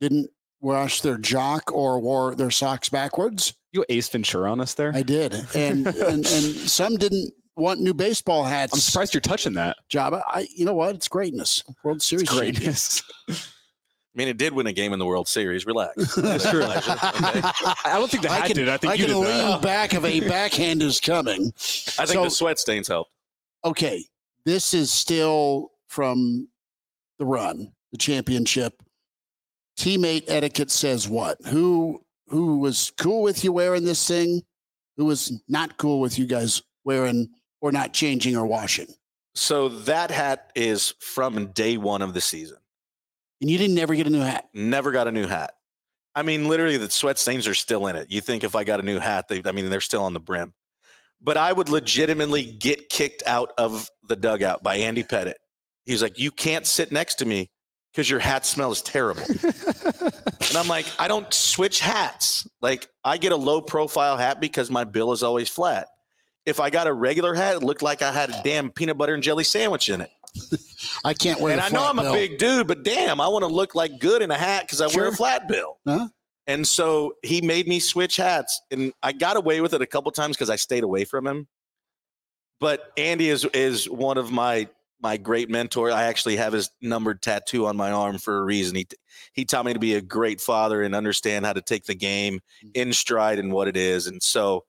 didn't 0.00 0.28
wash 0.62 1.02
their 1.02 1.18
jock 1.18 1.70
or 1.72 2.00
wore 2.00 2.34
their 2.34 2.50
socks 2.50 2.88
backwards. 2.88 3.52
You 3.72 3.84
Ace 3.90 4.08
Ventura 4.08 4.50
on 4.50 4.60
us 4.60 4.72
there? 4.74 4.92
I 4.94 5.02
did, 5.02 5.34
and 5.54 5.86
and, 5.86 6.26
and 6.26 6.26
some 6.26 6.96
didn't 6.96 7.32
want 7.56 7.80
new 7.80 7.92
baseball 7.92 8.44
hats. 8.44 8.72
I'm 8.72 8.80
surprised 8.80 9.12
you're 9.12 9.20
touching 9.20 9.52
that. 9.54 9.76
Joba, 9.92 10.22
I 10.26 10.46
you 10.56 10.64
know 10.64 10.74
what? 10.74 10.94
It's 10.94 11.08
greatness. 11.08 11.62
World 11.84 12.00
Series 12.00 12.22
It's 12.22 12.32
greatness. 12.32 13.02
I 13.28 14.18
mean, 14.18 14.28
it 14.28 14.36
did 14.36 14.52
win 14.52 14.66
a 14.66 14.74
game 14.74 14.92
in 14.92 14.98
the 14.98 15.06
World 15.06 15.26
Series. 15.26 15.64
Relax. 15.64 16.14
That's 16.16 16.48
true. 16.48 16.62
Okay? 16.64 16.80
I 17.84 17.94
don't 17.98 18.10
think 18.10 18.22
the 18.24 18.30
I 18.30 18.34
hat 18.40 18.46
can, 18.48 18.56
did. 18.56 18.68
I 18.68 18.76
think 18.76 18.92
I 18.92 18.96
you 18.96 19.06
can 19.06 19.14
did 19.14 19.20
lean 19.20 19.48
that. 19.52 19.62
back 19.62 19.94
of 19.94 20.04
a 20.04 20.20
backhand 20.20 20.82
is 20.82 21.00
coming. 21.00 21.46
I 21.98 22.04
think 22.04 22.08
So- 22.10 22.24
the 22.24 22.30
sweat 22.30 22.58
stains 22.58 22.88
helped. 22.88 23.10
Okay, 23.64 24.04
this 24.44 24.74
is 24.74 24.92
still 24.92 25.70
from 25.88 26.48
the 27.18 27.24
run, 27.24 27.72
the 27.92 27.96
championship, 27.98 28.82
teammate 29.76 30.24
etiquette 30.28 30.70
says 30.70 31.08
what? 31.08 31.38
Who 31.46 32.02
who 32.28 32.58
was 32.58 32.92
cool 32.98 33.22
with 33.22 33.44
you 33.44 33.52
wearing 33.52 33.84
this 33.84 34.06
thing? 34.06 34.42
Who 34.96 35.04
was 35.06 35.42
not 35.48 35.76
cool 35.78 36.00
with 36.00 36.18
you 36.18 36.26
guys 36.26 36.62
wearing 36.84 37.30
or 37.60 37.72
not 37.72 37.92
changing 37.92 38.36
or 38.36 38.46
washing? 38.46 38.88
So 39.34 39.68
that 39.68 40.10
hat 40.10 40.50
is 40.54 40.94
from 41.00 41.46
day 41.52 41.76
one 41.76 42.02
of 42.02 42.14
the 42.14 42.20
season. 42.20 42.58
And 43.40 43.50
you 43.50 43.58
didn't 43.58 43.74
never 43.74 43.94
get 43.94 44.06
a 44.06 44.10
new 44.10 44.20
hat. 44.20 44.48
Never 44.54 44.92
got 44.92 45.08
a 45.08 45.12
new 45.12 45.26
hat. 45.26 45.54
I 46.14 46.22
mean, 46.22 46.48
literally, 46.48 46.76
the 46.76 46.90
sweat 46.90 47.18
stains 47.18 47.48
are 47.48 47.54
still 47.54 47.86
in 47.86 47.96
it. 47.96 48.10
You 48.10 48.20
think 48.20 48.44
if 48.44 48.54
I 48.54 48.64
got 48.64 48.80
a 48.80 48.82
new 48.82 48.98
hat, 48.98 49.28
they, 49.28 49.42
I 49.44 49.52
mean, 49.52 49.70
they're 49.70 49.80
still 49.80 50.04
on 50.04 50.12
the 50.12 50.20
brim. 50.20 50.52
But 51.20 51.36
I 51.36 51.52
would 51.52 51.68
legitimately 51.68 52.44
get 52.44 52.88
kicked 52.88 53.22
out 53.26 53.52
of 53.56 53.88
the 54.08 54.16
dugout 54.16 54.62
by 54.62 54.76
Andy 54.76 55.04
Pettitte. 55.04 55.34
He's 55.86 56.02
like, 56.02 56.18
You 56.18 56.30
can't 56.30 56.66
sit 56.66 56.92
next 56.92 57.16
to 57.16 57.24
me 57.24 57.50
because 57.92 58.08
your 58.08 58.20
hat 58.20 58.46
smells 58.46 58.80
terrible. 58.82 59.22
and 59.44 60.56
I'm 60.56 60.68
like, 60.68 60.86
I 60.98 61.08
don't 61.08 61.32
switch 61.32 61.80
hats. 61.80 62.48
Like, 62.60 62.88
I 63.04 63.18
get 63.18 63.32
a 63.32 63.36
low 63.36 63.60
profile 63.60 64.16
hat 64.16 64.40
because 64.40 64.70
my 64.70 64.84
bill 64.84 65.12
is 65.12 65.22
always 65.22 65.48
flat. 65.48 65.88
If 66.46 66.58
I 66.58 66.70
got 66.70 66.86
a 66.86 66.92
regular 66.92 67.34
hat, 67.34 67.56
it 67.56 67.62
looked 67.62 67.82
like 67.82 68.02
I 68.02 68.10
had 68.10 68.30
a 68.30 68.40
damn 68.42 68.70
peanut 68.70 68.98
butter 68.98 69.14
and 69.14 69.22
jelly 69.22 69.44
sandwich 69.44 69.90
in 69.90 70.00
it. 70.00 70.10
I 71.04 71.14
can't 71.14 71.40
wear. 71.40 71.52
And 71.52 71.60
I 71.60 71.68
know 71.68 71.86
I'm 71.86 71.96
bill. 71.96 72.10
a 72.10 72.12
big 72.12 72.38
dude, 72.38 72.66
but 72.66 72.82
damn, 72.82 73.20
I 73.20 73.28
want 73.28 73.42
to 73.42 73.48
look 73.48 73.74
like 73.74 74.00
good 74.00 74.22
in 74.22 74.30
a 74.30 74.38
hat 74.38 74.62
because 74.66 74.80
I 74.80 74.88
Sure. 74.88 75.02
wear 75.02 75.10
a 75.12 75.16
flat 75.16 75.46
bill. 75.46 75.78
Huh? 75.86 76.08
And 76.46 76.66
so 76.66 77.14
he 77.22 77.40
made 77.40 77.68
me 77.68 77.78
switch 77.78 78.16
hats, 78.16 78.60
and 78.72 78.92
I 79.02 79.12
got 79.12 79.36
away 79.36 79.60
with 79.60 79.74
it 79.74 79.82
a 79.82 79.86
couple 79.86 80.10
times 80.10 80.36
because 80.36 80.50
I 80.50 80.56
stayed 80.56 80.82
away 80.82 81.04
from 81.04 81.26
him. 81.26 81.46
But 82.58 82.90
Andy 82.96 83.28
is 83.28 83.44
is 83.44 83.88
one 83.88 84.18
of 84.18 84.32
my 84.32 84.68
my 85.02 85.16
great 85.16 85.50
mentor. 85.50 85.90
I 85.90 86.04
actually 86.04 86.36
have 86.36 86.52
his 86.52 86.70
numbered 86.80 87.22
tattoo 87.22 87.66
on 87.66 87.76
my 87.76 87.90
arm 87.90 88.18
for 88.18 88.38
a 88.38 88.42
reason. 88.42 88.76
He 88.76 88.86
he 89.32 89.44
taught 89.44 89.64
me 89.64 89.72
to 89.72 89.78
be 89.78 89.94
a 89.94 90.00
great 90.00 90.40
father 90.40 90.82
and 90.82 90.94
understand 90.94 91.44
how 91.44 91.52
to 91.52 91.60
take 91.60 91.84
the 91.84 91.94
game 91.94 92.40
mm. 92.64 92.70
in 92.74 92.92
stride 92.92 93.38
and 93.38 93.52
what 93.52 93.68
it 93.68 93.76
is. 93.76 94.06
And 94.06 94.22
so, 94.22 94.64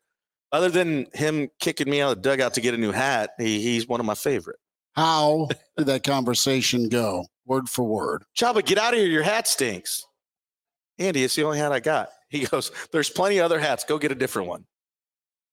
other 0.51 0.69
than 0.69 1.07
him 1.13 1.49
kicking 1.59 1.89
me 1.89 2.01
out 2.01 2.11
of 2.11 2.21
the 2.21 2.29
dugout 2.29 2.53
to 2.55 2.61
get 2.61 2.73
a 2.73 2.77
new 2.77 2.91
hat, 2.91 3.31
he, 3.37 3.61
he's 3.61 3.87
one 3.87 3.99
of 3.99 4.05
my 4.05 4.15
favorite. 4.15 4.59
How 4.93 5.49
did 5.77 5.87
that 5.87 6.03
conversation 6.03 6.89
go? 6.89 7.25
Word 7.45 7.69
for 7.69 7.83
word. 7.83 8.23
Joba, 8.37 8.65
get 8.65 8.77
out 8.77 8.93
of 8.93 8.99
here. 8.99 9.09
Your 9.09 9.23
hat 9.23 9.47
stinks. 9.47 10.05
Andy, 10.99 11.23
it's 11.23 11.35
the 11.35 11.43
only 11.43 11.57
hat 11.57 11.71
I 11.71 11.79
got. 11.79 12.09
He 12.29 12.45
goes, 12.45 12.71
There's 12.91 13.09
plenty 13.09 13.37
of 13.37 13.45
other 13.45 13.59
hats. 13.59 13.83
Go 13.83 13.99
get 13.99 14.11
a 14.11 14.15
different 14.15 14.47
one. 14.47 14.65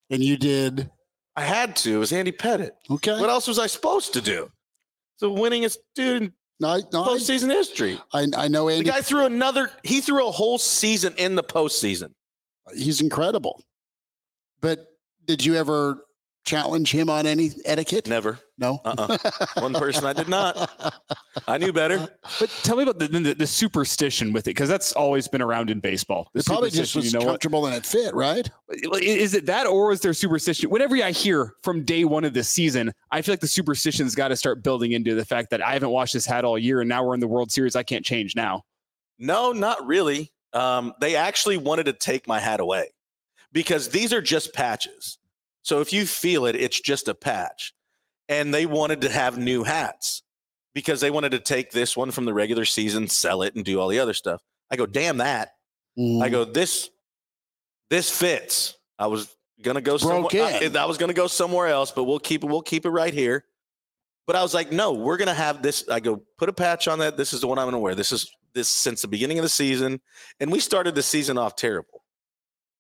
And 0.09 0.25
you 0.25 0.37
did 0.37 0.91
I 1.37 1.43
had 1.43 1.77
to. 1.77 1.95
It 1.95 1.99
was 1.99 2.13
Andy 2.13 2.33
Pettitte. 2.33 2.73
okay. 2.91 3.19
What 3.19 3.31
else 3.31 3.49
was 3.49 3.59
I 3.59 3.67
supposed 3.67 4.13
to 4.15 4.21
do? 4.21 4.51
The 5.21 5.31
winningest 5.31 5.79
dude 5.95 6.23
in 6.23 6.33
No, 6.61 6.69
I, 6.69 6.81
no, 6.93 7.05
I, 7.05 7.09
postseason 7.09 7.51
history. 7.51 8.01
I, 8.13 8.27
I 8.37 8.49
know 8.49 8.69
The 8.69 8.91
guy 8.91 9.01
threw 9.01 9.27
another, 9.27 9.71
he 9.83 10.01
threw 10.01 10.27
a 10.27 10.31
whole 10.31 10.59
season 10.59 11.15
in 11.17 11.35
the 11.35 11.43
postseason. 11.43 12.13
He's 12.75 13.01
incredible. 13.01 13.63
But 14.61 14.87
did 15.27 15.45
you 15.45 15.57
ever 15.57 16.05
challenge 16.45 16.91
him 16.91 17.09
on 17.11 17.27
any 17.27 17.51
etiquette? 17.65 18.09
Never. 18.09 18.39
No. 18.59 18.81
Uh-uh. 18.85 19.17
One 19.61 19.73
person 19.75 20.05
I 20.05 20.13
did 20.13 20.29
not. 20.29 20.71
I 21.47 21.59
knew 21.59 21.73
better. 21.73 22.09
But 22.39 22.51
tell 22.63 22.77
me 22.77 22.83
about 22.83 22.99
the, 22.99 23.09
the, 23.09 23.35
the 23.35 23.47
superstition 23.47 24.33
with 24.33 24.47
it, 24.47 24.51
because 24.51 24.69
that's 24.69 24.93
always 24.93 25.29
been 25.29 25.43
around 25.43 25.71
in 25.71 25.81
baseball. 25.81 26.29
The 26.35 26.41
It 26.41 26.47
probably 26.47 26.71
just 26.71 26.93
superstition, 26.93 26.99
was 27.01 27.13
you 27.13 27.19
know 27.19 27.25
what? 27.25 27.33
comfortable 27.33 27.67
and 27.67 27.75
it 27.75 27.87
fit, 27.87 28.15
right? 28.15 28.49
Is 29.01 29.35
it 29.35 29.47
that, 29.47 29.67
or 29.67 29.93
is 29.93 30.01
there 30.01 30.13
superstition? 30.13 30.71
Whenever 30.71 30.97
I 30.97 31.11
hear 31.11 31.55
from 31.63 31.85
day 31.85 32.05
one 32.05 32.25
of 32.25 32.35
this 32.35 32.49
season, 32.49 32.93
I 33.11 33.23
feel 33.23 33.33
like 33.33 33.41
the 33.41 33.47
superstition's 33.49 34.15
got 34.15 34.29
to 34.29 34.37
start 34.37 34.63
building 34.63 34.93
into 34.93 35.15
the 35.15 35.25
fact 35.25 35.51
that 35.51 35.63
I 35.65 35.73
haven't 35.75 35.91
washed 35.91 36.15
this 36.15 36.27
hat 36.27 36.45
all 36.45 36.59
year, 36.59 36.81
and 36.81 36.89
now 36.89 37.05
we're 37.05 37.15
in 37.15 37.21
the 37.21 37.29
World 37.29 37.51
Series. 37.53 37.77
I 37.77 37.83
can't 37.83 38.05
change 38.05 38.35
now. 38.37 38.65
No, 39.19 39.53
not 39.53 39.87
really. 39.87 40.33
Um, 40.53 40.95
they 41.01 41.15
actually 41.15 41.57
wanted 41.59 41.85
to 41.85 41.93
take 41.93 42.27
my 42.27 42.41
hat 42.41 42.59
away 42.61 42.89
because 43.53 43.89
these 43.89 44.13
are 44.13 44.21
just 44.21 44.53
patches. 44.53 45.19
So 45.63 45.81
if 45.81 45.93
you 45.93 46.07
feel 46.07 46.47
it, 46.47 46.57
it's 46.57 46.81
just 46.81 47.09
a 47.09 47.15
patch. 47.15 47.73
And 48.29 48.55
they 48.55 48.67
wanted 48.67 49.01
to 49.03 49.11
have 49.11 49.39
new 49.39 49.65
hats 49.65 50.23
because 50.75 51.01
they 51.01 51.11
wanted 51.11 51.33
to 51.33 51.41
take 51.41 51.71
this 51.71 51.97
one 51.97 52.11
from 52.11 52.25
the 52.25 52.35
regular 52.35 52.65
season, 52.65 53.09
sell 53.09 53.43
it, 53.43 53.55
and 53.55 53.65
do 53.65 53.81
all 53.81 53.89
the 53.89 53.99
other 53.99 54.15
stuff. 54.15 54.41
I 54.71 54.77
go, 54.77 54.87
damn 54.87 55.19
that. 55.19 55.53
Mm. 55.99 56.23
I 56.23 56.29
go, 56.29 56.45
this, 56.45 56.91
this 57.91 58.09
fits. 58.11 58.77
I 58.99 59.09
was 59.09 59.35
gonna 59.63 59.81
go 59.81 59.99
Broke 59.99 60.33
somewhere. 60.33 60.71
I. 60.77 60.83
I 60.83 60.87
was 60.87 60.99
gonna 60.99 61.13
go 61.13 61.27
somewhere 61.27 61.69
else, 61.69 61.91
but 61.91 62.05
we'll 62.05 62.19
keep 62.19 62.45
it. 62.45 62.47
We'll 62.47 62.63
keep 62.63 62.87
it 62.87 62.91
right 62.91 63.13
here. 63.13 63.45
But 64.27 64.37
I 64.37 64.43
was 64.43 64.55
like, 64.55 64.71
no, 64.71 64.93
we're 64.93 65.17
gonna 65.17 65.35
have 65.35 65.63
this. 65.63 65.89
I 65.89 66.01
go, 66.01 66.23
put 66.39 66.49
a 66.49 66.53
patch 66.53 66.87
on 66.89 67.01
that. 67.01 67.17
This 67.17 67.33
is 67.33 67.41
the 67.41 67.47
one 67.47 67.59
I'm 67.59 67.67
gonna 67.67 67.79
wear. 67.79 67.95
This 67.95 68.13
is 68.13 68.31
this 68.55 68.69
since 68.69 69.03
the 69.03 69.09
beginning 69.09 69.39
of 69.39 69.43
the 69.43 69.49
season, 69.49 70.01
and 70.39 70.53
we 70.53 70.61
started 70.61 70.95
the 70.95 71.03
season 71.03 71.39
off 71.39 71.57
terrible, 71.57 72.05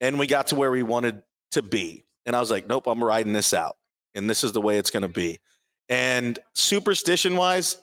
and 0.01 0.19
we 0.19 0.27
got 0.27 0.49
to 0.49 0.57
where 0.57 0.71
we 0.71 0.83
wanted 0.83 1.23
to 1.53 1.63
be, 1.63 2.05
and 2.31 2.37
I 2.37 2.39
was 2.39 2.49
like, 2.49 2.69
nope, 2.69 2.87
I'm 2.87 3.03
riding 3.03 3.33
this 3.33 3.53
out, 3.53 3.77
and 4.15 4.31
this 4.31 4.45
is 4.45 4.53
the 4.53 4.61
way 4.61 4.79
it's 4.79 4.91
gonna 4.93 5.09
be. 5.09 5.41
And 5.89 6.39
superstition 6.55 7.35
wise, 7.37 7.79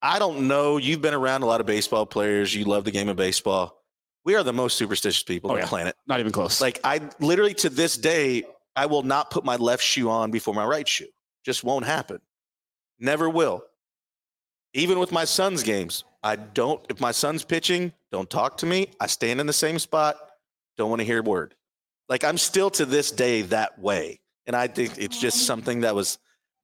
I 0.00 0.18
don't 0.18 0.48
know. 0.48 0.78
You've 0.78 1.02
been 1.02 1.12
around 1.12 1.42
a 1.42 1.46
lot 1.46 1.60
of 1.60 1.66
baseball 1.66 2.06
players. 2.06 2.54
You 2.54 2.64
love 2.64 2.84
the 2.84 2.90
game 2.90 3.10
of 3.10 3.16
baseball. 3.16 3.82
We 4.24 4.34
are 4.34 4.42
the 4.42 4.54
most 4.54 4.78
superstitious 4.78 5.22
people 5.22 5.50
Oh, 5.50 5.52
on 5.52 5.58
yeah. 5.58 5.64
the 5.66 5.68
planet. 5.68 5.96
Not 6.06 6.20
even 6.20 6.32
close. 6.32 6.62
Like 6.62 6.80
I 6.84 7.02
literally 7.20 7.52
to 7.56 7.68
this 7.68 7.98
day, 7.98 8.44
I 8.76 8.86
will 8.86 9.02
not 9.02 9.30
put 9.30 9.44
my 9.44 9.56
left 9.56 9.82
shoe 9.82 10.08
on 10.08 10.30
before 10.30 10.54
my 10.54 10.64
right 10.64 10.88
shoe. 10.88 11.08
Just 11.44 11.64
won't 11.64 11.84
happen. 11.84 12.20
Never 12.98 13.28
will. 13.28 13.62
Even 14.72 14.98
with 14.98 15.12
my 15.12 15.26
son's 15.26 15.62
games, 15.62 16.04
I 16.22 16.36
don't. 16.36 16.80
If 16.88 16.98
my 16.98 17.12
son's 17.12 17.44
pitching, 17.44 17.92
don't 18.10 18.30
talk 18.30 18.56
to 18.58 18.66
me. 18.66 18.88
I 18.98 19.06
stand 19.08 19.38
in 19.40 19.46
the 19.46 19.52
same 19.52 19.78
spot. 19.78 20.16
Don't 20.78 20.88
want 20.88 21.00
to 21.00 21.04
hear 21.04 21.18
a 21.18 21.22
word. 21.22 21.54
Like 22.08 22.24
I'm 22.24 22.38
still 22.38 22.70
to 22.70 22.84
this 22.84 23.10
day 23.10 23.42
that 23.42 23.78
way, 23.78 24.20
and 24.46 24.54
I 24.54 24.66
think 24.66 24.98
it's 24.98 25.18
just 25.18 25.46
something 25.46 25.80
that 25.80 25.94
was 25.94 26.18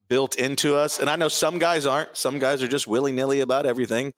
built 0.08 0.36
into 0.36 0.76
us. 0.76 0.98
And 0.98 1.08
I 1.08 1.16
know 1.16 1.28
some 1.28 1.58
guys 1.58 1.86
aren't. 1.86 2.16
Some 2.16 2.38
guys 2.38 2.62
are 2.62 2.68
just 2.68 2.86
willy 2.86 3.12
nilly 3.12 3.40
about 3.40 3.64
everything. 3.66 4.12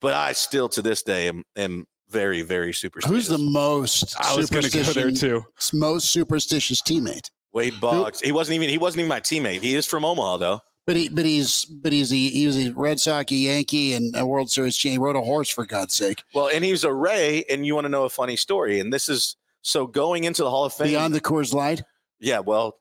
But 0.00 0.14
I 0.14 0.32
still 0.32 0.68
to 0.70 0.82
this 0.82 1.02
day 1.02 1.28
am, 1.28 1.44
am 1.56 1.86
very 2.08 2.42
very 2.42 2.72
superstitious. 2.72 3.28
Who's 3.28 3.28
the 3.28 3.38
most 3.38 4.14
I 4.18 4.36
was 4.36 4.48
going 4.48 4.64
to 4.64 4.70
go 4.70 4.82
there 4.84 5.10
too. 5.10 5.44
most 5.72 6.10
superstitious 6.10 6.82
teammate? 6.82 7.30
Wade 7.52 7.80
Boggs. 7.80 8.20
He 8.20 8.32
wasn't 8.32 8.56
even 8.56 8.68
he 8.68 8.78
wasn't 8.78 9.00
even 9.00 9.08
my 9.08 9.20
teammate. 9.20 9.60
He 9.60 9.74
is 9.74 9.86
from 9.86 10.04
Omaha 10.04 10.36
though. 10.36 10.60
But 10.86 10.96
he, 10.96 11.08
but 11.08 11.24
he's, 11.24 11.66
but 11.66 11.92
he's 11.92 12.10
a, 12.10 12.16
he 12.16 12.46
was 12.46 12.56
a 12.56 12.72
Red 12.72 12.98
Sox, 12.98 13.30
a 13.30 13.34
Yankee, 13.34 13.92
and 13.94 14.16
a 14.16 14.26
World 14.26 14.50
Series 14.50 14.76
champion. 14.76 15.00
He 15.00 15.04
rode 15.04 15.14
a 15.14 15.20
horse 15.20 15.48
for 15.48 15.64
God's 15.64 15.94
sake. 15.94 16.24
Well, 16.34 16.48
and 16.52 16.64
he 16.64 16.72
was 16.72 16.82
a 16.84 16.92
Ray, 16.92 17.44
and 17.48 17.64
you 17.64 17.74
want 17.74 17.84
to 17.84 17.90
know 17.90 18.04
a 18.04 18.08
funny 18.08 18.34
story. 18.34 18.80
And 18.80 18.92
this 18.92 19.08
is 19.08 19.36
so 19.62 19.86
going 19.86 20.24
into 20.24 20.42
the 20.42 20.50
Hall 20.50 20.64
of 20.64 20.72
Fame. 20.72 20.88
Beyond 20.88 21.14
the 21.14 21.20
Coors 21.20 21.52
Light. 21.52 21.82
yeah, 22.18 22.38
well, 22.40 22.76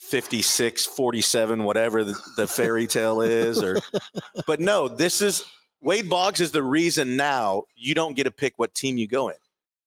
56, 0.00 0.86
47, 0.86 1.64
whatever 1.64 2.04
the, 2.04 2.18
the 2.36 2.46
fairy 2.46 2.86
tale 2.86 3.20
is. 3.20 3.62
or 3.62 3.78
But 4.46 4.60
no, 4.60 4.88
this 4.88 5.20
is 5.20 5.44
Wade 5.82 6.08
Boggs 6.08 6.40
is 6.40 6.52
the 6.52 6.62
reason 6.62 7.16
now 7.16 7.64
you 7.76 7.94
don't 7.94 8.14
get 8.16 8.24
to 8.24 8.30
pick 8.30 8.54
what 8.56 8.74
team 8.74 8.96
you 8.96 9.06
go 9.06 9.28
in 9.28 9.36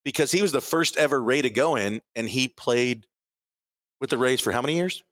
because 0.03 0.31
he 0.31 0.41
was 0.41 0.51
the 0.51 0.61
first 0.61 0.97
ever 0.97 1.21
Ray 1.21 1.41
to 1.41 1.49
go 1.49 1.75
in, 1.77 2.01
and 2.15 2.27
he 2.29 2.47
played 2.47 3.05
with 4.01 4.09
the 4.09 4.17
Rays 4.17 4.41
for 4.41 4.51
how 4.51 4.61
many 4.61 4.75
years? 4.75 5.03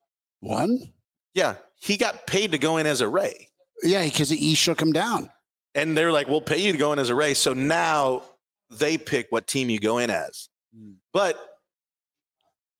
One. 0.41 0.91
Yeah, 1.33 1.55
he 1.79 1.97
got 1.97 2.27
paid 2.27 2.51
to 2.51 2.57
go 2.57 2.77
in 2.77 2.85
as 2.85 3.01
a 3.01 3.07
Ray. 3.07 3.47
Yeah, 3.83 4.03
because 4.03 4.29
he 4.29 4.53
shook 4.53 4.81
him 4.81 4.91
down. 4.91 5.29
and 5.73 5.97
they're 5.97 6.11
like, 6.11 6.27
"We'll 6.27 6.41
pay 6.41 6.57
you 6.59 6.71
to 6.73 6.77
go 6.77 6.91
in 6.93 6.99
as 6.99 7.09
a 7.09 7.15
Ray." 7.15 7.33
So 7.33 7.53
now 7.53 8.23
they 8.69 8.97
pick 8.97 9.27
what 9.31 9.47
team 9.47 9.69
you 9.69 9.79
go 9.79 9.97
in 9.97 10.09
as. 10.09 10.49
Hmm. 10.75 10.93
But 11.13 11.39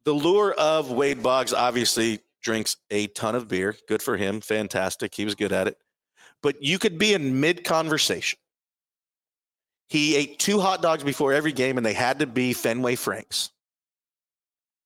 the 0.04 0.14
lure 0.14 0.54
of 0.54 0.92
Wade 0.92 1.22
Boggs 1.22 1.54
obviously 1.54 2.22
drinks 2.42 2.78
a 2.90 3.08
ton 3.08 3.36
of 3.36 3.48
beer. 3.48 3.76
Good 3.88 4.02
for 4.02 4.18
him. 4.18 4.42
Fantastic. 4.42 5.14
He 5.14 5.26
was 5.26 5.36
good 5.36 5.52
at 5.52 5.68
it. 5.68 5.78
But 6.42 6.64
you 6.64 6.80
could 6.80 6.98
be 6.98 7.14
in 7.14 7.40
mid 7.40 7.64
conversation. 7.64 8.40
He 9.90 10.16
ate 10.16 10.40
two 10.40 10.60
hot 10.60 10.82
dogs 10.82 11.04
before 11.04 11.34
every 11.34 11.52
game, 11.52 11.78
and 11.78 11.86
they 11.86 11.94
had 11.94 12.20
to 12.20 12.28
be 12.28 12.54
Fenway 12.54 12.96
Franks. 12.96 13.52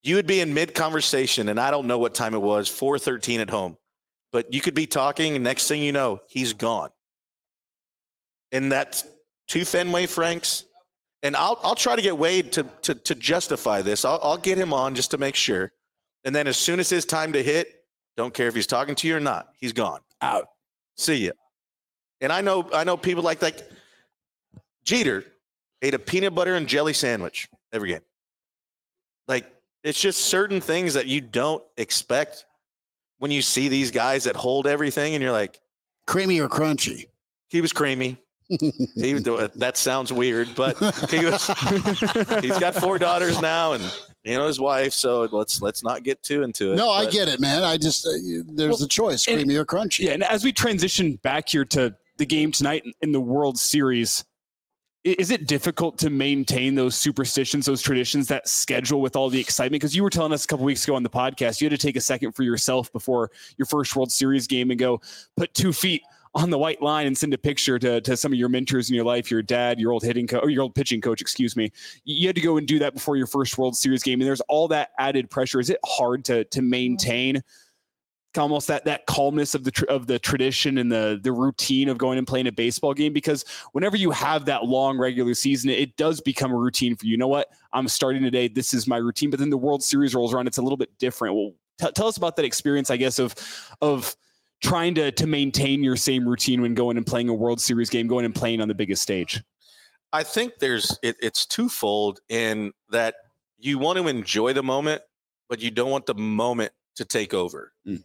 You 0.02 0.16
would 0.16 0.26
be 0.26 0.40
in 0.40 0.52
mid 0.52 0.74
conversation, 0.74 1.48
and 1.48 1.58
I 1.58 1.70
don't 1.70 1.86
know 1.86 1.98
what 1.98 2.14
time 2.14 2.34
it 2.34 2.42
was, 2.42 2.68
413 2.68 3.40
at 3.40 3.50
home. 3.50 3.76
But 4.32 4.52
you 4.52 4.60
could 4.60 4.74
be 4.74 4.86
talking, 4.86 5.34
and 5.34 5.44
next 5.44 5.68
thing 5.68 5.82
you 5.82 5.92
know, 5.92 6.20
he's 6.28 6.52
gone 6.52 6.90
and 8.52 8.70
that's 8.70 9.04
two 9.48 9.64
Fenway 9.64 10.06
Franks. 10.06 10.64
And 11.26 11.34
I'll 11.34 11.58
I'll 11.64 11.74
try 11.74 11.96
to 11.96 12.02
get 12.02 12.16
Wade 12.16 12.52
to 12.52 12.62
to 12.82 12.94
to 12.94 13.16
justify 13.16 13.82
this. 13.82 14.04
I'll 14.04 14.20
I'll 14.22 14.36
get 14.36 14.56
him 14.56 14.72
on 14.72 14.94
just 14.94 15.10
to 15.10 15.18
make 15.18 15.34
sure. 15.34 15.72
And 16.24 16.32
then 16.32 16.46
as 16.46 16.56
soon 16.56 16.78
as 16.78 16.88
his 16.88 17.04
time 17.04 17.32
to 17.32 17.42
hit, 17.42 17.82
don't 18.16 18.32
care 18.32 18.46
if 18.46 18.54
he's 18.54 18.68
talking 18.68 18.94
to 18.94 19.08
you 19.08 19.16
or 19.16 19.20
not, 19.20 19.48
he's 19.58 19.72
gone. 19.72 19.98
Out. 20.22 20.46
See 20.96 21.26
ya. 21.26 21.32
And 22.20 22.32
I 22.32 22.42
know 22.42 22.70
I 22.72 22.84
know 22.84 22.96
people 22.96 23.24
like 23.24 23.42
like 23.42 23.68
Jeter 24.84 25.24
ate 25.82 25.94
a 25.94 25.98
peanut 25.98 26.32
butter 26.32 26.54
and 26.54 26.68
jelly 26.68 26.92
sandwich 26.92 27.48
every 27.72 27.88
game. 27.88 28.02
Like 29.26 29.52
it's 29.82 30.00
just 30.00 30.26
certain 30.26 30.60
things 30.60 30.94
that 30.94 31.06
you 31.06 31.20
don't 31.20 31.64
expect 31.76 32.46
when 33.18 33.32
you 33.32 33.42
see 33.42 33.66
these 33.66 33.90
guys 33.90 34.24
that 34.24 34.36
hold 34.36 34.68
everything 34.68 35.14
and 35.14 35.22
you're 35.24 35.32
like, 35.32 35.58
Creamy 36.06 36.40
or 36.40 36.48
crunchy? 36.48 37.06
He 37.48 37.60
was 37.60 37.72
creamy. 37.72 38.16
He, 38.48 39.12
that 39.14 39.72
sounds 39.76 40.12
weird, 40.12 40.48
but 40.54 40.76
he 41.10 41.24
was, 41.24 41.46
he's 42.42 42.58
got 42.58 42.74
four 42.74 42.98
daughters 42.98 43.40
now, 43.40 43.72
and 43.72 43.82
you 44.24 44.36
know 44.36 44.46
his 44.46 44.60
wife. 44.60 44.92
So 44.92 45.28
let's 45.32 45.60
let's 45.62 45.82
not 45.82 46.02
get 46.02 46.22
too 46.22 46.42
into 46.42 46.72
it. 46.72 46.76
No, 46.76 46.90
I 46.90 47.06
get 47.10 47.28
it, 47.28 47.40
man. 47.40 47.62
I 47.62 47.76
just 47.76 48.06
uh, 48.06 48.10
there's 48.46 48.76
Well, 48.78 48.84
a 48.84 48.88
choice: 48.88 49.26
and- 49.26 49.36
creamy 49.38 49.56
or 49.56 49.64
crunchy. 49.64 50.00
Yeah, 50.06 50.12
and 50.12 50.22
as 50.24 50.44
we 50.44 50.52
transition 50.52 51.16
back 51.16 51.48
here 51.48 51.64
to 51.66 51.94
the 52.18 52.26
game 52.26 52.52
tonight 52.52 52.82
in- 52.84 52.92
in 53.02 53.12
the 53.12 53.20
World 53.20 53.58
Series, 53.58 54.24
is 55.04 55.30
it 55.30 55.46
difficult 55.46 55.98
to 55.98 56.10
maintain 56.10 56.74
those 56.74 56.94
superstitions, 56.96 57.66
those 57.66 57.82
traditions, 57.82 58.26
that 58.28 58.48
schedule 58.48 59.00
with 59.00 59.14
all 59.16 59.28
the 59.28 59.38
excitement? 59.40 59.80
Because 59.80 59.94
you 59.94 60.02
were 60.02 60.10
telling 60.10 60.32
us 60.32 60.44
a 60.44 60.48
couple 60.48 60.64
weeks 60.64 60.84
ago 60.84 60.94
on 60.96 61.02
the 61.02 61.10
podcast, 61.10 61.60
you 61.60 61.68
had 61.68 61.78
to 61.78 61.86
take 61.86 61.96
a 61.96 62.00
second 62.00 62.32
for 62.32 62.42
yourself 62.42 62.92
before 62.92 63.30
your 63.56 63.66
first 63.66 63.94
World 63.94 64.10
Series 64.10 64.46
game 64.46 64.70
and 64.70 64.78
go 64.80 65.00
put 65.36 65.52
two 65.54 65.72
feet 65.72 66.02
on 66.36 66.50
the 66.50 66.58
white 66.58 66.82
line 66.82 67.06
and 67.06 67.16
send 67.16 67.32
a 67.32 67.38
picture 67.38 67.78
to, 67.78 68.00
to 68.02 68.16
some 68.16 68.32
of 68.32 68.38
your 68.38 68.50
mentors 68.50 68.90
in 68.90 68.94
your 68.94 69.04
life, 69.04 69.30
your 69.30 69.42
dad, 69.42 69.80
your 69.80 69.92
old 69.92 70.02
hitting 70.02 70.26
coach, 70.26 70.48
your 70.48 70.62
old 70.62 70.74
pitching 70.74 71.00
coach, 71.00 71.20
excuse 71.20 71.56
me. 71.56 71.72
You 72.04 72.28
had 72.28 72.36
to 72.36 72.42
go 72.42 72.58
and 72.58 72.68
do 72.68 72.78
that 72.78 72.92
before 72.92 73.16
your 73.16 73.26
first 73.26 73.56
World 73.56 73.74
Series 73.74 74.02
game, 74.02 74.20
and 74.20 74.28
there's 74.28 74.42
all 74.42 74.68
that 74.68 74.90
added 74.98 75.30
pressure. 75.30 75.58
Is 75.60 75.70
it 75.70 75.80
hard 75.84 76.24
to 76.26 76.44
to 76.44 76.62
maintain? 76.62 77.42
almost 78.38 78.66
that 78.68 78.84
that 78.84 79.06
calmness 79.06 79.54
of 79.54 79.64
the 79.64 79.70
tr- 79.70 79.86
of 79.86 80.06
the 80.06 80.18
tradition 80.18 80.76
and 80.76 80.92
the 80.92 81.18
the 81.22 81.32
routine 81.32 81.88
of 81.88 81.96
going 81.96 82.18
and 82.18 82.26
playing 82.26 82.46
a 82.46 82.52
baseball 82.52 82.92
game 82.92 83.10
because 83.10 83.46
whenever 83.72 83.96
you 83.96 84.10
have 84.10 84.44
that 84.44 84.64
long 84.64 84.98
regular 84.98 85.32
season 85.32 85.70
it 85.70 85.96
does 85.96 86.20
become 86.20 86.52
a 86.52 86.54
routine 86.54 86.94
for 86.94 87.06
you. 87.06 87.12
You 87.12 87.16
know 87.16 87.28
what? 87.28 87.48
I'm 87.72 87.88
starting 87.88 88.22
today. 88.22 88.46
This 88.46 88.74
is 88.74 88.86
my 88.86 88.98
routine. 88.98 89.30
But 89.30 89.40
then 89.40 89.48
the 89.48 89.56
World 89.56 89.82
Series 89.82 90.14
rolls 90.14 90.34
around. 90.34 90.48
It's 90.48 90.58
a 90.58 90.62
little 90.62 90.76
bit 90.76 90.90
different. 90.98 91.34
Well, 91.34 91.52
t- 91.80 91.90
tell 91.94 92.08
us 92.08 92.18
about 92.18 92.36
that 92.36 92.44
experience, 92.44 92.90
I 92.90 92.98
guess, 92.98 93.18
of 93.18 93.34
of 93.80 94.14
trying 94.62 94.94
to 94.94 95.12
to 95.12 95.26
maintain 95.26 95.82
your 95.82 95.96
same 95.96 96.28
routine 96.28 96.62
when 96.62 96.74
going 96.74 96.96
and 96.96 97.06
playing 97.06 97.28
a 97.28 97.34
World 97.34 97.60
Series 97.60 97.90
game, 97.90 98.06
going 98.06 98.24
and 98.24 98.34
playing 98.34 98.60
on 98.60 98.68
the 98.68 98.74
biggest 98.74 99.02
stage. 99.02 99.42
I 100.12 100.22
think 100.22 100.54
there's 100.60 100.98
it, 101.02 101.16
it's 101.20 101.46
twofold 101.46 102.20
in 102.28 102.72
that 102.90 103.16
you 103.58 103.78
want 103.78 103.98
to 103.98 104.08
enjoy 104.08 104.52
the 104.52 104.62
moment, 104.62 105.02
but 105.48 105.60
you 105.60 105.70
don't 105.70 105.90
want 105.90 106.06
the 106.06 106.14
moment 106.14 106.72
to 106.96 107.04
take 107.04 107.34
over. 107.34 107.72
Mm. 107.86 108.02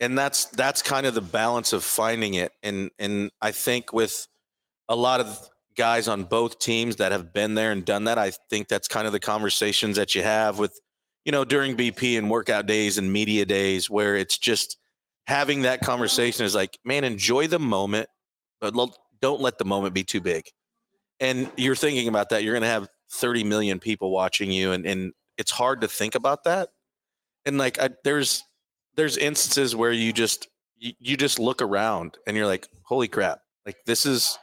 And 0.00 0.18
that's 0.18 0.46
that's 0.46 0.82
kind 0.82 1.06
of 1.06 1.14
the 1.14 1.20
balance 1.20 1.72
of 1.72 1.84
finding 1.84 2.34
it. 2.34 2.52
And 2.62 2.90
and 2.98 3.30
I 3.40 3.52
think 3.52 3.92
with 3.92 4.26
a 4.88 4.96
lot 4.96 5.20
of 5.20 5.48
guys 5.76 6.08
on 6.08 6.24
both 6.24 6.58
teams 6.58 6.96
that 6.96 7.12
have 7.12 7.32
been 7.32 7.54
there 7.54 7.72
and 7.72 7.84
done 7.84 8.04
that, 8.04 8.18
I 8.18 8.32
think 8.50 8.68
that's 8.68 8.88
kind 8.88 9.06
of 9.06 9.12
the 9.12 9.20
conversations 9.20 9.96
that 9.96 10.14
you 10.14 10.22
have 10.22 10.58
with, 10.58 10.78
you 11.24 11.32
know, 11.32 11.44
during 11.44 11.76
BP 11.76 12.18
and 12.18 12.30
workout 12.30 12.66
days 12.66 12.98
and 12.98 13.12
media 13.12 13.44
days 13.44 13.88
where 13.88 14.16
it's 14.16 14.38
just 14.38 14.76
having 15.30 15.62
that 15.62 15.80
conversation 15.80 16.44
is 16.44 16.56
like, 16.56 16.76
man, 16.84 17.04
enjoy 17.04 17.46
the 17.46 17.60
moment, 17.60 18.08
but 18.60 18.74
don't 19.22 19.40
let 19.40 19.58
the 19.58 19.64
moment 19.64 19.94
be 19.94 20.02
too 20.02 20.20
big. 20.20 20.44
And 21.20 21.48
you're 21.56 21.76
thinking 21.76 22.08
about 22.08 22.30
that 22.30 22.42
you're 22.42 22.54
going 22.54 22.62
to 22.62 22.68
have 22.68 22.88
30 23.12 23.44
million 23.44 23.78
people 23.78 24.10
watching 24.10 24.50
you 24.50 24.72
and, 24.72 24.84
and 24.84 25.12
it's 25.38 25.52
hard 25.52 25.82
to 25.82 25.88
think 25.88 26.16
about 26.16 26.42
that. 26.44 26.70
And 27.46 27.58
like 27.58 27.80
I, 27.80 27.90
there's 28.02 28.42
there's 28.96 29.16
instances 29.16 29.76
where 29.76 29.92
you 29.92 30.12
just 30.12 30.48
you, 30.76 30.94
you 30.98 31.16
just 31.16 31.38
look 31.38 31.62
around 31.62 32.18
and 32.26 32.36
you're 32.36 32.46
like 32.46 32.66
holy 32.82 33.08
crap 33.08 33.40
like 33.64 33.76
this 33.86 34.04
is 34.04 34.36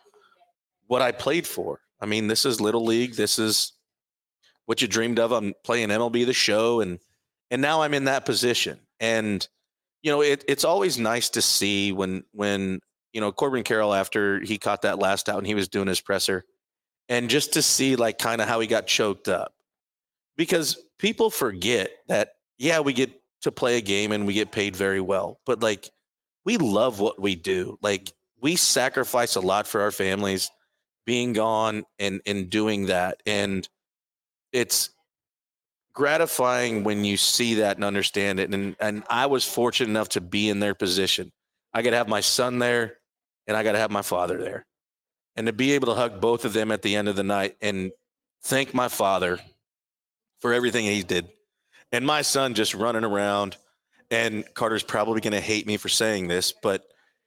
what 0.88 1.02
i 1.02 1.12
played 1.12 1.46
for. 1.46 1.80
I 2.00 2.06
mean 2.06 2.28
this 2.28 2.46
is 2.46 2.60
little 2.60 2.86
league 2.86 3.16
this 3.16 3.38
is 3.38 3.74
what 4.66 4.82
you 4.82 4.88
dreamed 4.88 5.20
of 5.20 5.32
i'm 5.32 5.54
playing 5.64 5.90
mlb 5.90 6.26
the 6.26 6.34
show 6.34 6.82
and 6.82 7.00
and 7.52 7.62
now 7.62 7.82
i'm 7.82 7.94
in 7.94 8.06
that 8.06 8.26
position. 8.26 8.80
And 9.00 9.48
you 10.02 10.12
know 10.12 10.22
it, 10.22 10.44
it's 10.48 10.64
always 10.64 10.98
nice 10.98 11.30
to 11.30 11.42
see 11.42 11.92
when 11.92 12.24
when 12.32 12.80
you 13.14 13.22
know 13.22 13.32
corbin 13.32 13.64
carroll 13.64 13.94
after 13.94 14.40
he 14.42 14.58
caught 14.58 14.84
that 14.84 15.00
last 15.00 15.30
out 15.30 15.38
and 15.38 15.48
he 15.48 15.56
was 15.56 15.68
doing 15.68 15.88
his 15.88 16.02
presser 16.02 16.44
and 17.10 17.30
just 17.30 17.54
to 17.54 17.62
see 17.62 17.96
like 17.96 18.18
kind 18.18 18.42
of 18.42 18.48
how 18.48 18.60
he 18.60 18.68
got 18.68 18.86
choked 18.86 19.28
up. 19.28 19.54
Because 20.36 20.78
people 21.00 21.30
forget 21.30 21.92
that 22.08 22.34
yeah 22.58 22.80
we 22.80 22.94
get 22.94 23.12
to 23.42 23.52
play 23.52 23.78
a 23.78 23.82
game 23.82 24.12
and 24.12 24.26
we 24.26 24.34
get 24.34 24.52
paid 24.52 24.76
very 24.76 25.00
well 25.00 25.40
but 25.46 25.62
like 25.62 25.90
we 26.48 26.56
love 26.56 27.02
what 27.02 27.22
we 27.22 27.36
do. 27.36 27.78
Like 27.82 28.14
we 28.42 28.56
sacrifice 28.56 29.36
a 29.36 29.42
lot 29.42 29.68
for 29.68 29.82
our 29.82 29.92
families 29.92 30.50
being 31.06 31.34
gone 31.34 31.84
and 32.00 32.22
and 32.26 32.50
doing 32.50 32.86
that 32.86 33.22
and 33.26 33.68
it's 34.54 34.92
gratifying 35.98 36.84
when 36.84 37.04
you 37.04 37.18
see 37.18 37.56
that 37.56 37.76
and 37.76 37.84
understand 37.84 38.40
it. 38.40 38.54
And 38.54 38.76
and 38.80 39.04
I 39.10 39.26
was 39.26 39.44
fortunate 39.44 39.90
enough 39.90 40.10
to 40.10 40.22
be 40.22 40.48
in 40.48 40.60
their 40.60 40.76
position. 40.76 41.32
I 41.74 41.82
got 41.82 41.90
to 41.90 41.98
have 41.98 42.08
my 42.08 42.22
son 42.22 42.60
there 42.60 43.00
and 43.48 43.58
I 43.58 43.64
got 43.64 43.72
to 43.72 43.80
have 43.80 43.90
my 43.90 44.04
father 44.04 44.38
there. 44.38 44.68
And 45.36 45.48
to 45.48 45.54
be 45.54 45.72
able 45.72 45.88
to 45.88 45.96
hug 45.96 46.22
both 46.22 46.46
of 46.46 46.54
them 46.54 46.72
at 46.72 46.84
the 46.84 46.96
end 46.96 47.08
of 47.08 47.16
the 47.16 47.24
night 47.24 47.56
and 47.64 47.92
thank 48.44 48.76
my 48.76 48.90
father 48.90 49.40
for 50.40 50.54
everything 50.54 50.86
he 50.86 51.02
did. 51.02 51.30
And 51.92 52.06
my 52.06 52.22
son 52.22 52.54
just 52.54 52.76
running 52.76 53.04
around 53.04 53.58
and 54.12 54.46
carter's 54.54 54.84
probably 54.84 55.20
going 55.20 55.34
to 55.34 55.42
hate 55.42 55.66
me 55.66 55.78
for 55.78 55.90
saying 55.90 56.28
this 56.28 56.54
but 56.62 56.84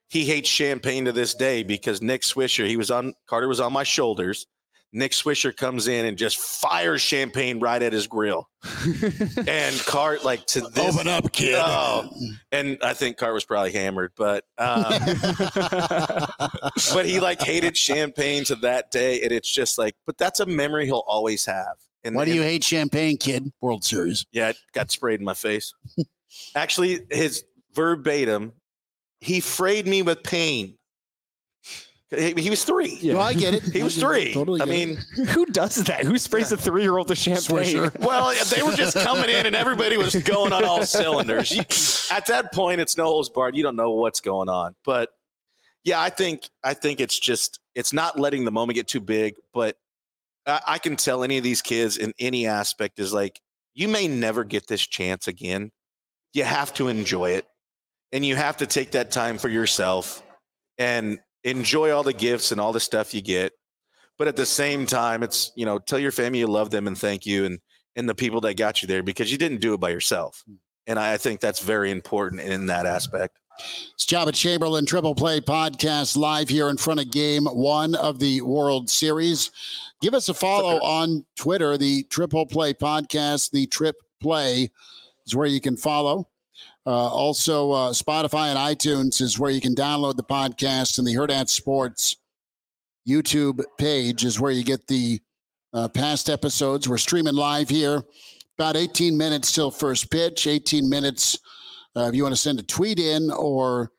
he 0.09 0.25
hates 0.25 0.49
champagne 0.49 1.05
to 1.05 1.13
this 1.13 1.35
day 1.35 1.63
because 1.63 2.01
nick 2.01 2.23
swisher 2.23 2.67
he 2.67 2.79
was 2.79 2.91
on 2.91 3.13
carter 3.27 3.49
was 3.49 3.61
on 3.61 3.73
my 3.73 3.83
shoulders 3.83 4.47
nick 4.93 5.13
swisher 5.13 5.57
comes 5.57 5.87
in 5.89 6.05
and 6.07 6.19
just 6.19 6.37
fires 6.39 7.01
champagne 7.01 7.61
right 7.61 7.83
at 7.83 7.93
his 7.93 8.07
grill 8.09 8.49
and 9.47 9.79
cart 9.87 10.25
like 10.25 10.45
to 10.47 10.61
this 10.61 10.95
Open 10.97 11.07
up, 11.09 11.31
kid. 11.33 11.55
Oh, 11.57 12.09
and 12.53 12.77
i 12.83 12.93
think 12.93 13.17
cart 13.17 13.33
was 13.35 13.45
probably 13.45 13.73
hammered 13.73 14.13
but 14.17 14.45
um, 14.59 14.85
but 16.93 17.05
he 17.07 17.21
like 17.21 17.41
hated 17.41 17.77
champagne 17.77 18.45
to 18.45 18.55
that 18.57 18.91
day 18.91 19.23
and 19.23 19.33
it's 19.33 19.51
just 19.51 19.79
like 19.79 19.95
but 20.07 20.19
that's 20.19 20.41
a 20.41 20.47
memory 20.47 20.87
he'll 20.87 21.05
always 21.07 21.45
have 21.47 21.77
and 22.03 22.15
Why 22.17 22.25
do 22.25 22.31
and- 22.31 22.37
you 22.41 22.43
hate 22.43 22.65
champagne, 22.65 23.17
kid? 23.19 23.53
World 23.61 23.85
Series. 23.85 24.25
yeah 24.33 24.49
it 24.51 24.57
got 24.73 24.91
sprayed 24.91 25.21
in 25.21 25.25
my 25.25 25.35
face 25.35 25.73
actually 26.55 27.01
his 27.11 27.45
verbatim 27.75 28.53
he 29.21 29.41
frayed 29.41 29.87
me 29.87 30.03
with 30.03 30.23
pain 30.23 30.77
he, 32.17 32.33
he 32.35 32.51
was 32.51 32.65
three 32.65 32.99
Yeah. 33.01 33.15
No, 33.15 33.21
I 33.21 33.35
get 33.35 33.55
it. 33.55 33.63
he 33.63 33.83
was 33.83 33.97
three 33.97 34.33
Totally 34.35 34.61
i 34.61 34.65
get 34.67 34.75
it. 34.75 34.87
mean 35.17 35.27
Who 35.29 35.47
does 35.47 35.77
that? 35.85 36.05
Who 36.05 36.19
sprays 36.19 36.51
a 36.53 36.57
three 36.57 36.83
year 36.83 36.99
old 36.99 37.09
with 37.09 37.19
champagne? 37.19 37.43
Swisher. 37.77 37.99
well 38.01 38.35
they 38.55 38.63
were 38.63 38.73
just 38.75 38.97
coming 38.97 39.31
in 39.31 39.47
and 39.47 39.55
everybody 39.55 39.97
was 39.97 40.15
going 40.17 40.53
on 40.53 40.65
all 40.65 40.85
cylinders 40.85 41.51
You- 41.53 42.17
at 42.17 42.27
that 42.27 42.53
point 42.53 42.81
it's 42.81 42.97
no 42.97 43.05
holds 43.05 43.29
barred 43.29 43.57
you 43.57 43.63
don't 43.63 43.77
know 43.77 43.93
what's 43.93 44.21
going 44.21 44.49
on 44.49 44.75
but 44.85 45.11
yeah 45.85 46.01
i 46.01 46.11
think 46.11 46.49
i 46.65 46.75
think 46.75 47.01
it's 47.01 47.19
just 47.19 47.61
it's 47.75 47.93
not 47.93 48.19
letting 48.19 48.45
the 48.45 48.51
moment 48.51 48.75
get 48.77 48.89
too 48.89 49.01
big 49.01 49.35
but 49.55 49.77
I, 50.47 50.61
I 50.67 50.79
can 50.79 50.97
tell 50.97 51.23
any 51.23 51.39
of 51.39 51.45
these 51.45 51.63
kids 51.63 51.97
in 51.97 52.13
any 52.19 52.47
aspect 52.47 52.99
is 52.99 53.13
like 53.13 53.41
you 53.75 53.87
may 53.87 54.09
never 54.09 54.43
get 54.43 54.67
this 54.67 54.85
chance 54.85 55.29
again 55.29 55.71
you 56.35 56.43
have 56.45 56.75
to 56.75 56.89
enjoy 56.89 57.31
it 57.33 57.47
and 58.13 58.27
you 58.27 58.35
have 58.35 58.57
to 58.57 58.67
take 58.67 58.91
that 58.93 59.13
time 59.13 59.39
for 59.39 59.49
yourself 59.49 60.23
and 60.77 61.21
enjoy 61.45 61.91
all 61.91 62.03
the 62.03 62.13
gifts 62.13 62.53
and 62.53 62.61
all 62.61 62.73
the 62.73 62.81
stuff 62.81 63.15
you 63.15 63.23
get 63.23 63.53
but 64.19 64.29
at 64.29 64.37
the 64.37 64.47
same 64.47 64.87
time 64.87 65.23
it's 65.23 65.53
you 65.57 65.65
know 65.65 65.79
tell 65.79 65.99
your 65.99 66.13
family 66.13 66.41
you 66.41 66.47
love 66.47 66.71
them 66.71 66.87
and 66.87 66.99
thank 66.99 67.25
you 67.27 67.45
and 67.45 67.59
and 67.97 68.09
the 68.09 68.15
people 68.15 68.41
that 68.41 68.55
got 68.55 68.83
you 68.83 68.89
there 68.89 69.03
because 69.03 69.33
you 69.33 69.39
didn't 69.39 69.61
do 69.61 69.75
it 69.75 69.81
by 69.81 69.91
yourself 69.91 70.43
hmm. 70.47 70.55
and 70.87 70.99
i, 70.99 71.15
I 71.15 71.17
think 71.17 71.41
that's 71.41 71.61
very 71.61 71.91
important 71.91 72.43
in 72.43 72.67
that 72.67 72.87
aspect 72.87 73.39
It's 73.95 74.07
Joba 74.07 74.33
Chamberlain 74.33 74.87
Triple 74.87 75.15
Play 75.15 75.41
Podcast 75.41 76.17
live 76.17 76.49
here 76.49 76.71
in 76.71 76.77
front 76.77 77.01
of 77.01 77.11
game 77.11 77.45
one 77.45 77.95
of 77.95 78.19
the 78.19 78.41
World 78.41 78.89
Series. 78.89 79.51
Give 80.01 80.15
us 80.15 80.31
a 80.31 80.35
follow 80.35 80.81
on 80.81 81.27
Twitter, 81.37 81.77
the 81.77 82.05
Triple 82.05 82.47
Play 82.47 82.73
Podcast, 82.73 83.51
the 83.51 83.67
Trip 83.67 83.97
Play 84.19 84.71
is 85.27 85.37
where 85.37 85.47
you 85.47 85.61
can 85.61 85.77
follow. 85.77 86.27
Uh, 86.91 87.09
also, 87.09 87.71
uh, 87.71 87.93
Spotify 87.93 88.49
and 88.49 88.59
iTunes 88.59 89.21
is 89.21 89.39
where 89.39 89.53
you 89.53 89.61
can 89.61 89.77
download 89.77 90.17
the 90.17 90.25
podcast, 90.25 90.99
and 90.99 91.07
the 91.07 91.15
Hurrdat 91.15 91.49
Sports 91.49 92.17
YouTube 93.09 93.63
page 93.79 94.25
is 94.25 94.41
where 94.41 94.51
you 94.51 94.65
get 94.65 94.89
the 94.89 95.21
uh, 95.73 95.87
past 95.87 96.29
episodes. 96.29 96.89
We're 96.89 96.99
streaming 96.99 97.37
live 97.37 97.69
here. 97.69 98.03
About 98.59 98.77
18 98.77 99.17
minutes 99.17 99.53
till 99.53 99.71
first 99.71 100.11
pitch, 100.11 100.49
18 100.49 100.91
minutes 100.91 101.39
if 101.95 102.13
you 102.13 102.25
want 102.25 102.35
to 102.35 102.41
send 102.41 102.59
a 102.59 102.65
tweet 102.65 102.99
in 102.99 103.31
or 103.31 103.93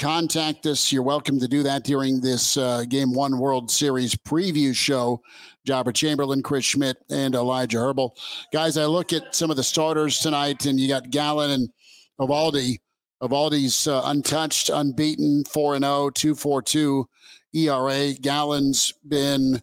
contact 0.00 0.64
us, 0.64 0.90
you're 0.90 1.02
welcome 1.02 1.38
to 1.38 1.46
do 1.46 1.62
that 1.62 1.84
during 1.84 2.20
this 2.20 2.56
uh, 2.56 2.84
Game 2.88 3.12
One 3.12 3.38
World 3.38 3.70
Series 3.70 4.14
preview 4.14 4.74
show. 4.74 5.20
Joba 5.68 5.94
Chamberlain, 5.94 6.42
Chris 6.42 6.64
Schmidt, 6.64 6.96
and 7.10 7.34
Elijah 7.34 7.76
Herbel. 7.76 8.16
Guys, 8.50 8.78
I 8.78 8.86
look 8.86 9.12
at 9.12 9.34
some 9.34 9.50
of 9.50 9.58
the 9.58 9.62
starters 9.62 10.18
tonight, 10.18 10.64
and 10.64 10.80
you 10.80 10.88
got 10.88 11.10
Gallen 11.10 11.50
and 11.50 11.68
Eovaldi. 12.18 12.78
Eovaldi's 13.22 13.86
uh, 13.86 14.00
untouched, 14.06 14.70
unbeaten, 14.70 15.44
4 15.44 15.78
0, 15.78 16.10
242 16.14 17.06
ERA. 17.52 18.14
Gallen's 18.14 18.94
been 19.06 19.60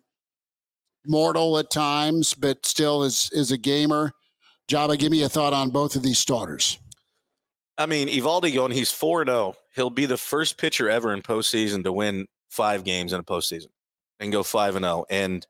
mortal 1.08 1.58
at 1.58 1.72
times, 1.72 2.36
but 2.36 2.64
still 2.64 3.04
is, 3.04 3.32
is 3.34 3.52
a 3.52 3.58
gamer. 3.58 4.12
Joba, 4.70 5.00
give 5.00 5.12
me 5.12 5.24
a 5.24 5.30
thought 5.30 5.54
on 5.54 5.72
both 5.72 5.96
of 5.96 6.04
these 6.04 6.20
starters. 6.20 6.78
I 7.80 7.88
mean, 7.88 8.08
Eovaldi 8.08 8.54
going, 8.54 8.72
he's 8.72 8.92
4 8.92 9.26
0. 9.26 9.56
He'll 9.78 9.90
be 9.92 10.08
the 10.08 10.18
first 10.18 10.58
pitcher 10.58 10.90
ever 10.90 11.14
in 11.14 11.22
postseason 11.22 11.84
to 11.84 11.94
win 11.94 12.28
five 12.50 12.84
games 12.84 13.14
in 13.14 13.20
a 13.20 13.24
postseason 13.24 13.68
and 14.20 14.32
go 14.32 14.44
five 14.44 14.76
and 14.76 14.84
zero. 14.84 15.06
And 15.10 15.46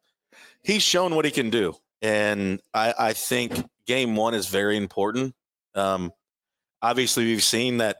he's 0.61 0.83
shown 0.83 1.15
what 1.15 1.25
he 1.25 1.31
can 1.31 1.49
do. 1.49 1.75
And 2.01 2.61
I, 2.73 2.93
I 2.99 3.13
think 3.13 3.53
game 3.87 4.15
one 4.15 4.35
is 4.35 4.47
very 4.47 4.77
important. 4.77 5.33
Um, 5.73 6.11
obviously, 6.81 7.25
we've 7.25 7.41
seen 7.41 7.77
that 7.77 7.97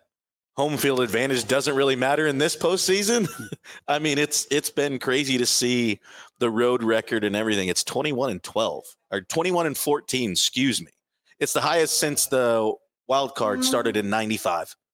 home 0.58 0.76
field 0.76 1.00
advantage 1.00 1.48
doesn't 1.48 1.76
really 1.76 1.96
matter 1.96 2.28
in 2.28 2.38
this 2.38 2.58
postseason. 2.58 3.28
I 3.88 4.00
mean, 4.00 4.18
it's 4.18 4.46
it's 4.52 4.70
been 4.70 5.00
crazy 5.00 5.38
to 5.38 5.46
see 5.46 6.02
the 6.40 6.52
road 6.52 6.84
record 6.84 7.24
and 7.24 7.36
everything. 7.36 7.70
It's 7.70 7.86
21 7.86 8.32
and 8.32 8.44
12 8.44 8.84
or 9.12 9.22
21 9.22 9.66
and 9.66 9.78
14, 9.78 10.32
excuse 10.32 10.82
me. 10.82 10.92
It's 11.40 11.54
the 11.54 11.62
highest 11.62 12.00
since 12.00 12.26
the 12.26 12.74
wild 13.08 13.34
card 13.36 13.64
started 13.64 13.96
in 13.96 14.10
95 14.10 14.76
that 14.76 14.87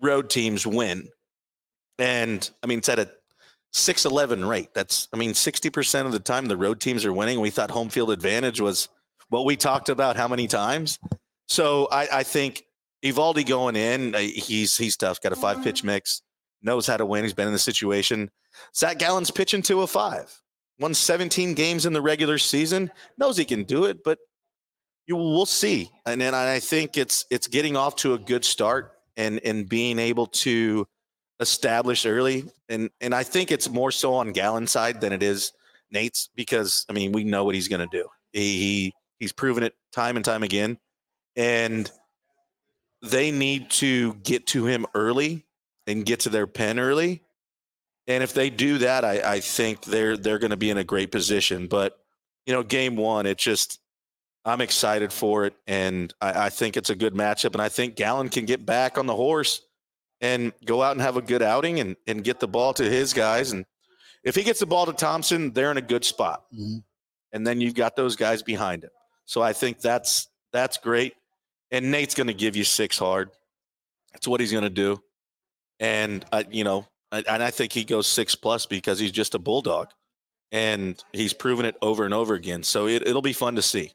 road 0.00 0.30
teams 0.30 0.66
win. 0.66 1.08
And 1.98 2.48
I 2.62 2.66
mean, 2.66 2.78
it's 2.78 2.88
at 2.88 2.98
a 2.98 3.10
611 3.72 4.44
rate. 4.46 4.70
That's, 4.74 5.08
I 5.12 5.16
mean, 5.16 5.32
60% 5.32 6.06
of 6.06 6.12
the 6.12 6.18
time 6.18 6.46
the 6.46 6.56
road 6.56 6.80
teams 6.80 7.04
are 7.04 7.12
winning. 7.12 7.40
We 7.40 7.50
thought 7.50 7.70
home 7.70 7.88
field 7.88 8.10
advantage 8.10 8.60
was 8.60 8.88
what 9.28 9.44
we 9.44 9.56
talked 9.56 9.88
about 9.88 10.16
how 10.16 10.28
many 10.28 10.46
times. 10.46 10.98
So 11.48 11.88
I, 11.90 12.08
I 12.12 12.22
think 12.22 12.64
Eovaldi 13.04 13.46
going 13.46 13.76
in, 13.76 14.14
uh, 14.14 14.18
he's 14.18 14.76
he's 14.76 14.96
tough. 14.96 15.20
Got 15.20 15.32
a 15.32 15.36
five 15.36 15.62
pitch 15.62 15.84
mix, 15.84 16.22
knows 16.62 16.86
how 16.86 16.96
to 16.96 17.06
win. 17.06 17.24
He's 17.24 17.34
been 17.34 17.46
in 17.46 17.52
the 17.52 17.58
situation. 17.58 18.30
Zach 18.74 18.98
Gallen's 18.98 19.30
pitching 19.30 19.62
to 19.62 19.82
a 19.82 19.86
five. 19.86 20.34
Won 20.78 20.92
17 20.92 21.54
games 21.54 21.86
in 21.86 21.92
the 21.92 22.02
regular 22.02 22.38
season. 22.38 22.90
Knows 23.16 23.36
he 23.36 23.44
can 23.44 23.64
do 23.64 23.84
it, 23.84 24.02
but 24.04 24.18
you 25.06 25.16
we'll 25.16 25.46
see. 25.46 25.90
And 26.04 26.20
then 26.20 26.34
I 26.34 26.58
think 26.60 26.96
it's 26.96 27.24
it's 27.30 27.46
getting 27.46 27.76
off 27.76 27.96
to 27.96 28.14
a 28.14 28.18
good 28.18 28.44
start 28.44 28.92
and 29.16 29.40
and 29.44 29.68
being 29.68 29.98
able 29.98 30.26
to 30.26 30.86
establish 31.40 32.06
early. 32.06 32.44
And 32.68 32.90
and 33.00 33.14
I 33.14 33.22
think 33.22 33.50
it's 33.50 33.68
more 33.68 33.90
so 33.90 34.14
on 34.14 34.32
Gallen's 34.32 34.70
side 34.70 35.00
than 35.00 35.12
it 35.12 35.22
is 35.22 35.52
Nate's 35.90 36.28
because 36.34 36.86
I 36.88 36.92
mean 36.92 37.12
we 37.12 37.24
know 37.24 37.44
what 37.44 37.54
he's 37.54 37.68
going 37.68 37.86
to 37.86 37.98
do. 37.98 38.08
He 38.32 38.94
he's 39.18 39.32
proven 39.32 39.62
it 39.62 39.74
time 39.92 40.16
and 40.16 40.24
time 40.24 40.42
again, 40.42 40.78
and 41.36 41.90
they 43.02 43.30
need 43.30 43.70
to 43.70 44.14
get 44.14 44.46
to 44.48 44.66
him 44.66 44.86
early 44.94 45.44
and 45.86 46.04
get 46.04 46.20
to 46.20 46.28
their 46.28 46.46
pen 46.46 46.78
early. 46.78 47.22
And 48.08 48.22
if 48.22 48.34
they 48.34 48.50
do 48.50 48.78
that, 48.78 49.04
I, 49.04 49.34
I 49.34 49.40
think 49.40 49.84
they're 49.84 50.16
they're 50.16 50.38
going 50.38 50.50
to 50.50 50.56
be 50.56 50.70
in 50.70 50.78
a 50.78 50.84
great 50.84 51.10
position. 51.10 51.66
But 51.66 51.98
you 52.46 52.52
know, 52.52 52.62
game 52.62 52.96
one, 52.96 53.26
it 53.26 53.38
just 53.38 53.80
I'm 54.46 54.60
excited 54.60 55.12
for 55.12 55.44
it, 55.44 55.54
and 55.66 56.14
I, 56.20 56.46
I 56.46 56.48
think 56.50 56.76
it's 56.76 56.90
a 56.90 56.94
good 56.94 57.14
matchup. 57.14 57.52
And 57.52 57.60
I 57.60 57.68
think 57.68 57.96
Gallen 57.96 58.28
can 58.28 58.44
get 58.44 58.64
back 58.64 58.96
on 58.96 59.06
the 59.06 59.14
horse 59.14 59.60
and 60.20 60.52
go 60.64 60.82
out 60.82 60.92
and 60.92 61.00
have 61.02 61.16
a 61.16 61.22
good 61.22 61.42
outing 61.42 61.80
and 61.80 61.96
and 62.06 62.24
get 62.24 62.40
the 62.40 62.48
ball 62.48 62.72
to 62.74 62.84
his 62.84 63.12
guys. 63.12 63.52
And 63.52 63.66
if 64.24 64.34
he 64.34 64.42
gets 64.42 64.60
the 64.60 64.66
ball 64.66 64.86
to 64.86 64.92
Thompson, 64.92 65.52
they're 65.52 65.70
in 65.70 65.76
a 65.76 65.82
good 65.82 66.04
spot. 66.04 66.44
Mm-hmm. 66.54 66.78
And 67.32 67.46
then 67.46 67.60
you've 67.60 67.74
got 67.74 67.96
those 67.96 68.16
guys 68.16 68.42
behind 68.42 68.84
him. 68.84 68.90
So 69.26 69.42
I 69.42 69.52
think 69.52 69.80
that's 69.80 70.28
that's 70.52 70.78
great 70.78 71.14
and 71.70 71.90
Nate's 71.90 72.14
going 72.14 72.26
to 72.28 72.34
give 72.34 72.56
you 72.56 72.64
six 72.64 72.98
hard. 72.98 73.30
That's 74.12 74.28
what 74.28 74.40
he's 74.40 74.52
going 74.52 74.64
to 74.64 74.70
do, 74.70 75.02
and 75.78 76.24
uh, 76.32 76.44
you 76.50 76.64
know, 76.64 76.86
I, 77.12 77.22
and 77.28 77.42
I 77.42 77.50
think 77.50 77.72
he 77.72 77.84
goes 77.84 78.06
six 78.06 78.34
plus 78.34 78.64
because 78.64 78.98
he's 78.98 79.12
just 79.12 79.34
a 79.34 79.38
bulldog, 79.38 79.88
and 80.52 81.02
he's 81.12 81.32
proven 81.34 81.66
it 81.66 81.76
over 81.82 82.04
and 82.04 82.14
over 82.14 82.34
again. 82.34 82.62
So 82.62 82.86
it, 82.86 83.06
it'll 83.06 83.22
be 83.22 83.34
fun 83.34 83.56
to 83.56 83.62
see. 83.62 83.92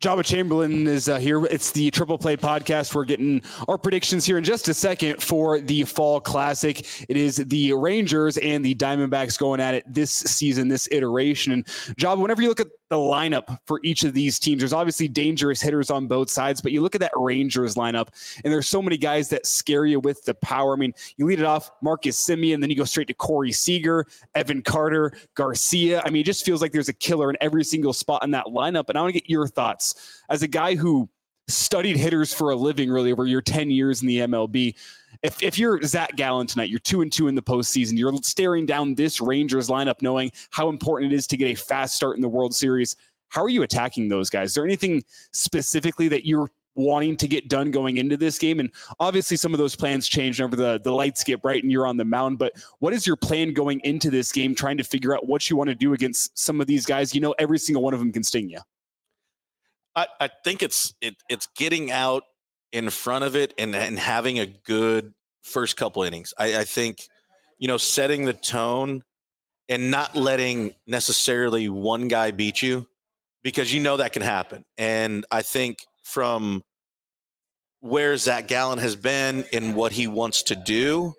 Joba 0.00 0.22
Chamberlain 0.22 0.86
is 0.86 1.08
uh, 1.08 1.18
here. 1.18 1.46
It's 1.46 1.70
the 1.70 1.90
Triple 1.90 2.18
Play 2.18 2.36
podcast. 2.36 2.94
We're 2.94 3.06
getting 3.06 3.40
our 3.68 3.78
predictions 3.78 4.26
here 4.26 4.36
in 4.36 4.44
just 4.44 4.68
a 4.68 4.74
second 4.74 5.22
for 5.22 5.60
the 5.60 5.84
Fall 5.84 6.20
Classic. 6.20 6.86
It 7.08 7.16
is 7.16 7.36
the 7.36 7.72
Rangers 7.72 8.36
and 8.36 8.62
the 8.62 8.74
Diamondbacks 8.74 9.38
going 9.38 9.60
at 9.60 9.72
it 9.72 9.84
this 9.86 10.10
season, 10.10 10.68
this 10.68 10.88
iteration. 10.92 11.54
And 11.54 11.66
Joba, 11.96 12.20
whenever 12.20 12.42
you 12.42 12.48
look 12.48 12.60
at 12.60 12.66
the 12.94 13.00
lineup 13.00 13.58
for 13.66 13.80
each 13.82 14.04
of 14.04 14.14
these 14.14 14.38
teams. 14.38 14.60
There's 14.60 14.72
obviously 14.72 15.08
dangerous 15.08 15.60
hitters 15.60 15.90
on 15.90 16.06
both 16.06 16.30
sides, 16.30 16.60
but 16.60 16.70
you 16.70 16.80
look 16.80 16.94
at 16.94 17.00
that 17.00 17.12
Rangers 17.16 17.74
lineup, 17.74 18.08
and 18.44 18.52
there's 18.52 18.68
so 18.68 18.80
many 18.80 18.96
guys 18.96 19.28
that 19.30 19.46
scare 19.46 19.84
you 19.84 19.98
with 19.98 20.24
the 20.24 20.34
power. 20.34 20.74
I 20.74 20.76
mean, 20.76 20.92
you 21.16 21.26
lead 21.26 21.40
it 21.40 21.44
off 21.44 21.70
Marcus 21.82 22.16
Semien, 22.24 22.60
then 22.60 22.70
you 22.70 22.76
go 22.76 22.84
straight 22.84 23.08
to 23.08 23.14
Corey 23.14 23.50
Seager, 23.50 24.06
Evan 24.36 24.62
Carter, 24.62 25.12
Garcia. 25.34 26.02
I 26.04 26.10
mean, 26.10 26.20
it 26.20 26.26
just 26.26 26.44
feels 26.44 26.62
like 26.62 26.70
there's 26.70 26.88
a 26.88 26.94
killer 26.94 27.30
in 27.30 27.36
every 27.40 27.64
single 27.64 27.92
spot 27.92 28.22
in 28.22 28.30
that 28.30 28.46
lineup. 28.46 28.88
And 28.88 28.96
I 28.96 29.00
want 29.00 29.12
to 29.12 29.20
get 29.20 29.28
your 29.28 29.48
thoughts 29.48 29.83
as 30.30 30.42
a 30.42 30.48
guy 30.48 30.74
who 30.74 31.08
studied 31.48 31.96
hitters 31.96 32.32
for 32.32 32.50
a 32.50 32.56
living 32.56 32.90
really 32.90 33.12
over 33.12 33.26
your 33.26 33.42
10 33.42 33.70
years 33.70 34.00
in 34.00 34.08
the 34.08 34.18
MLB 34.20 34.74
if, 35.24 35.42
if 35.42 35.58
you're 35.58 35.80
Zach 35.82 36.16
Gallen 36.16 36.46
tonight, 36.46 36.68
you're 36.68 36.78
two 36.80 37.00
and 37.00 37.10
two 37.10 37.28
in 37.28 37.34
the 37.34 37.42
postseason, 37.42 37.98
you're 37.98 38.14
staring 38.22 38.66
down 38.66 38.94
this 38.94 39.20
Rangers 39.20 39.68
lineup, 39.68 40.02
knowing 40.02 40.30
how 40.50 40.68
important 40.68 41.12
it 41.12 41.16
is 41.16 41.26
to 41.28 41.36
get 41.36 41.46
a 41.46 41.54
fast 41.54 41.96
start 41.96 42.16
in 42.16 42.22
the 42.22 42.28
World 42.28 42.54
Series. 42.54 42.96
How 43.28 43.42
are 43.42 43.48
you 43.48 43.62
attacking 43.62 44.08
those 44.08 44.28
guys? 44.30 44.50
Is 44.50 44.54
there 44.54 44.64
anything 44.64 45.02
specifically 45.32 46.08
that 46.08 46.26
you're 46.26 46.50
wanting 46.76 47.16
to 47.16 47.26
get 47.26 47.48
done 47.48 47.70
going 47.70 47.96
into 47.96 48.18
this 48.18 48.38
game? 48.38 48.60
And 48.60 48.70
obviously, 49.00 49.38
some 49.38 49.54
of 49.54 49.58
those 49.58 49.74
plans 49.74 50.08
change 50.08 50.40
whenever 50.40 50.56
the, 50.56 50.78
the 50.84 50.92
lights 50.92 51.24
get 51.24 51.40
bright 51.40 51.62
and 51.62 51.72
you're 51.72 51.86
on 51.86 51.96
the 51.96 52.04
mound. 52.04 52.38
But 52.38 52.52
what 52.80 52.92
is 52.92 53.06
your 53.06 53.16
plan 53.16 53.54
going 53.54 53.80
into 53.80 54.10
this 54.10 54.30
game, 54.30 54.54
trying 54.54 54.76
to 54.76 54.84
figure 54.84 55.16
out 55.16 55.26
what 55.26 55.48
you 55.48 55.56
want 55.56 55.68
to 55.68 55.74
do 55.74 55.94
against 55.94 56.38
some 56.38 56.60
of 56.60 56.66
these 56.66 56.84
guys? 56.84 57.14
You 57.14 57.22
know, 57.22 57.34
every 57.38 57.58
single 57.58 57.82
one 57.82 57.94
of 57.94 58.00
them 58.00 58.12
can 58.12 58.22
sting 58.22 58.50
you. 58.50 58.60
I, 59.96 60.06
I 60.20 60.28
think 60.44 60.62
it's 60.62 60.94
it, 61.00 61.16
it's 61.28 61.48
getting 61.56 61.90
out 61.90 62.24
in 62.72 62.90
front 62.90 63.24
of 63.24 63.36
it 63.36 63.54
and, 63.56 63.74
and 63.74 63.98
having 63.98 64.38
a 64.40 64.46
good 64.46 65.14
first 65.42 65.76
couple 65.76 66.02
innings. 66.02 66.34
I, 66.38 66.58
I 66.58 66.64
think, 66.64 66.98
you 67.58 67.68
know, 67.68 67.76
setting 67.76 68.24
the 68.24 68.32
tone 68.32 69.04
and 69.68 69.90
not 69.90 70.16
letting 70.16 70.74
necessarily 70.86 71.68
one 71.68 72.08
guy 72.08 72.32
beat 72.32 72.62
you 72.62 72.88
because 73.42 73.72
you 73.72 73.80
know 73.80 73.98
that 73.98 74.12
can 74.12 74.22
happen. 74.22 74.64
And 74.76 75.24
I 75.30 75.42
think 75.42 75.78
from 76.02 76.64
where 77.80 78.16
Zach 78.16 78.48
Gallen 78.48 78.78
has 78.78 78.96
been 78.96 79.44
and 79.52 79.76
what 79.76 79.92
he 79.92 80.06
wants 80.06 80.42
to 80.44 80.56
do, 80.56 81.14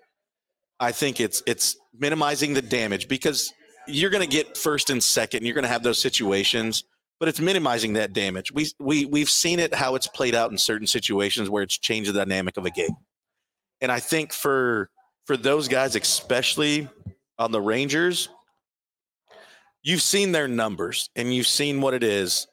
I 0.78 0.92
think 0.92 1.20
it's 1.20 1.42
it's 1.46 1.76
minimizing 1.98 2.52
the 2.52 2.60
damage 2.60 3.08
because 3.08 3.52
you're 3.86 4.10
going 4.10 4.28
to 4.28 4.36
get 4.36 4.58
first 4.58 4.90
and 4.90 5.02
second. 5.02 5.44
You're 5.46 5.54
going 5.54 5.62
to 5.62 5.70
have 5.70 5.82
those 5.82 6.00
situations 6.00 6.84
but 7.18 7.28
it's 7.28 7.40
minimizing 7.40 7.94
that 7.94 8.12
damage. 8.12 8.52
We 8.52 8.66
we 8.78 9.06
we've 9.06 9.30
seen 9.30 9.58
it 9.58 9.74
how 9.74 9.94
it's 9.94 10.06
played 10.06 10.34
out 10.34 10.50
in 10.50 10.58
certain 10.58 10.86
situations 10.86 11.48
where 11.48 11.62
it's 11.62 11.78
changed 11.78 12.10
the 12.10 12.18
dynamic 12.18 12.56
of 12.56 12.66
a 12.66 12.70
game. 12.70 12.96
And 13.80 13.90
I 13.90 14.00
think 14.00 14.32
for 14.32 14.90
for 15.24 15.36
those 15.36 15.68
guys, 15.68 15.96
especially 15.96 16.88
on 17.38 17.52
the 17.52 17.60
Rangers, 17.60 18.28
you've 19.82 20.02
seen 20.02 20.32
their 20.32 20.48
numbers 20.48 21.10
and 21.16 21.34
you've 21.34 21.46
seen 21.46 21.80
what 21.80 21.94
it 21.94 22.02
is. 22.02 22.46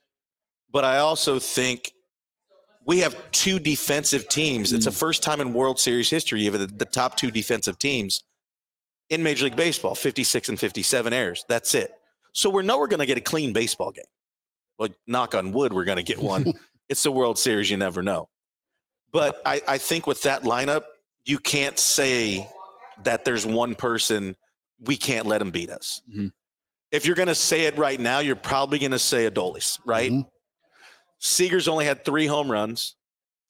But 0.72 0.84
I 0.84 0.98
also 0.98 1.40
think 1.40 1.94
we 2.86 3.00
have 3.00 3.16
two 3.32 3.60
defensive 3.60 4.28
teams. 4.28 4.74
It's 4.74 4.86
the 4.86 4.92
mm. 4.92 5.00
first 5.00 5.24
time 5.24 5.40
in 5.40 5.54
World 5.54 5.80
Series 5.80 6.10
history 6.10 6.42
you 6.42 6.52
have 6.52 6.60
the, 6.60 6.68
the 6.68 6.86
top 6.86 7.16
two 7.16 7.32
defensive 7.32 7.78
teams 7.80 8.24
in 9.10 9.22
Major 9.22 9.46
League 9.46 9.56
Baseball, 9.56 9.94
56 9.94 10.50
and 10.50 10.60
57 10.60 11.14
errors. 11.14 11.46
That's 11.48 11.76
it. 11.76 11.94
So 12.34 12.50
we 12.50 12.64
know 12.64 12.80
we're 12.80 12.88
going 12.88 13.00
to 13.00 13.06
get 13.06 13.18
a 13.18 13.22
clean 13.22 13.54
baseball 13.54 13.92
game 13.92 14.06
like 14.80 14.94
knock 15.08 15.36
on 15.36 15.52
wood, 15.52 15.74
we're 15.74 15.86
going 15.86 15.98
to 15.98 16.04
get 16.04 16.20
one. 16.20 16.54
it's 16.90 17.04
the 17.04 17.12
World 17.12 17.38
Series. 17.38 17.70
You 17.70 17.78
never 17.78 18.02
know. 18.02 18.30
But 19.12 19.42
I, 19.46 19.62
I 19.68 19.78
think 19.78 20.08
with 20.08 20.24
that 20.24 20.44
lineup, 20.44 20.84
you 21.26 21.38
can't 21.38 21.78
say 21.78 22.48
that 23.04 23.26
there's 23.26 23.46
one 23.46 23.76
person 23.76 24.36
we 24.80 24.98
can't 24.98 25.26
let 25.26 25.42
him 25.42 25.52
beat 25.52 25.70
us. 25.70 26.02
Mm-hmm. 26.10 26.28
If 26.92 27.06
you're 27.06 27.16
going 27.16 27.28
to 27.28 27.36
say 27.36 27.62
it 27.66 27.78
right 27.78 28.00
now, 28.00 28.20
you're 28.20 28.36
probably 28.36 28.80
going 28.80 28.92
to 28.92 29.00
say 29.00 29.30
Adolis, 29.30 29.80
right? 29.86 30.12
Mm-hmm. 30.12 30.28
Seager's 31.20 31.68
only 31.68 31.86
had 31.86 32.04
three 32.04 32.28
home 32.28 32.52
runs. 32.52 32.96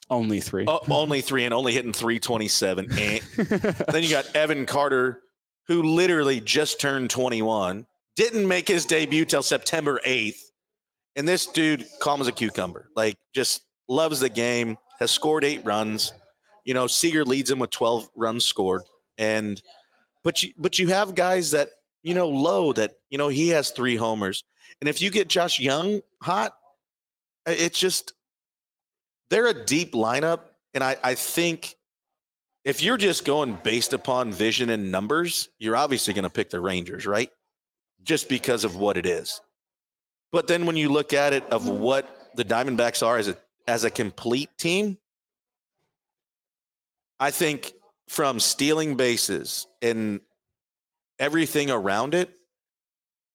Only 0.10 0.40
three. 0.42 0.66
Uh, 0.66 0.80
only 0.90 1.22
three, 1.22 1.44
and 1.46 1.54
only 1.54 1.74
hitting 1.74 1.94
327. 1.94 2.88
then 3.90 4.04
you 4.04 4.10
got 4.10 4.34
Evan 4.36 4.66
Carter, 4.66 5.22
who 5.68 5.82
literally 5.82 6.40
just 6.40 6.80
turned 6.80 7.10
21, 7.10 7.86
didn't 8.16 8.48
make 8.48 8.68
his 8.68 8.86
debut 8.86 9.26
till 9.26 9.42
September 9.42 10.00
8th. 10.06 10.40
And 11.16 11.28
this 11.28 11.46
dude, 11.46 11.86
calm 12.00 12.22
as 12.22 12.28
a 12.28 12.32
cucumber, 12.32 12.90
like 12.96 13.18
just 13.34 13.64
loves 13.88 14.20
the 14.20 14.30
game, 14.30 14.78
has 15.00 15.12
scored 15.12 15.44
eight 15.44 15.64
runs. 15.64 16.14
You 16.66 16.74
know, 16.74 16.88
Seager 16.88 17.26
leads 17.26 17.52
him 17.52 17.60
with 17.60 17.70
12 17.70 18.10
runs 18.16 18.46
scored. 18.46 18.84
And, 19.18 19.62
but 20.24 20.42
you, 20.42 20.54
but 20.58 20.80
you 20.80 20.88
have 20.88 21.14
guys 21.14 21.52
that, 21.52 21.70
you 22.02 22.14
know, 22.14 22.28
low 22.28 22.74
that, 22.74 22.94
you 23.10 23.18
know, 23.18 23.28
he 23.28 23.50
has 23.50 23.70
three 23.70 23.96
homers. 23.96 24.44
And 24.82 24.90
if 24.90 25.02
you 25.02 25.12
get 25.12 25.28
Josh 25.28 25.60
Jung 25.60 26.02
hot, 26.22 26.54
it's 27.46 27.80
just, 27.80 28.14
they're 29.30 29.48
a 29.48 29.66
deep 29.66 29.94
lineup. 29.94 30.40
And 30.74 30.84
I, 30.84 30.98
I 31.04 31.16
think 31.16 31.76
if 32.66 32.82
you're 32.82 32.98
just 32.98 33.26
going 33.26 33.60
based 33.64 33.94
upon 33.94 34.32
vision 34.32 34.70
and 34.70 34.92
numbers, 34.92 35.50
you're 35.60 35.76
obviously 35.76 36.14
going 36.14 36.24
to 36.24 36.30
pick 36.30 36.50
the 36.50 36.60
Rangers, 36.60 37.06
right? 37.06 37.30
Just 38.04 38.30
because 38.30 38.64
of 38.64 38.78
what 38.78 38.98
it 38.98 39.06
is. 39.06 39.42
But 40.34 40.48
then 40.48 40.66
when 40.66 40.76
you 40.76 40.90
look 40.90 41.14
at 41.14 41.32
it 41.32 41.46
of 41.52 41.70
what 41.70 42.32
the 42.36 42.44
Diamondbacks 42.44 43.06
are 43.06 43.18
as 43.18 43.28
a 43.30 43.38
as 43.68 43.86
a 43.86 43.90
complete 43.90 44.50
team, 44.58 44.98
I 47.20 47.30
think 47.32 47.72
from 48.10 48.40
stealing 48.40 48.98
bases 48.98 49.68
and 49.82 50.20
everything 51.20 51.70
around 51.70 52.16
it, 52.16 52.32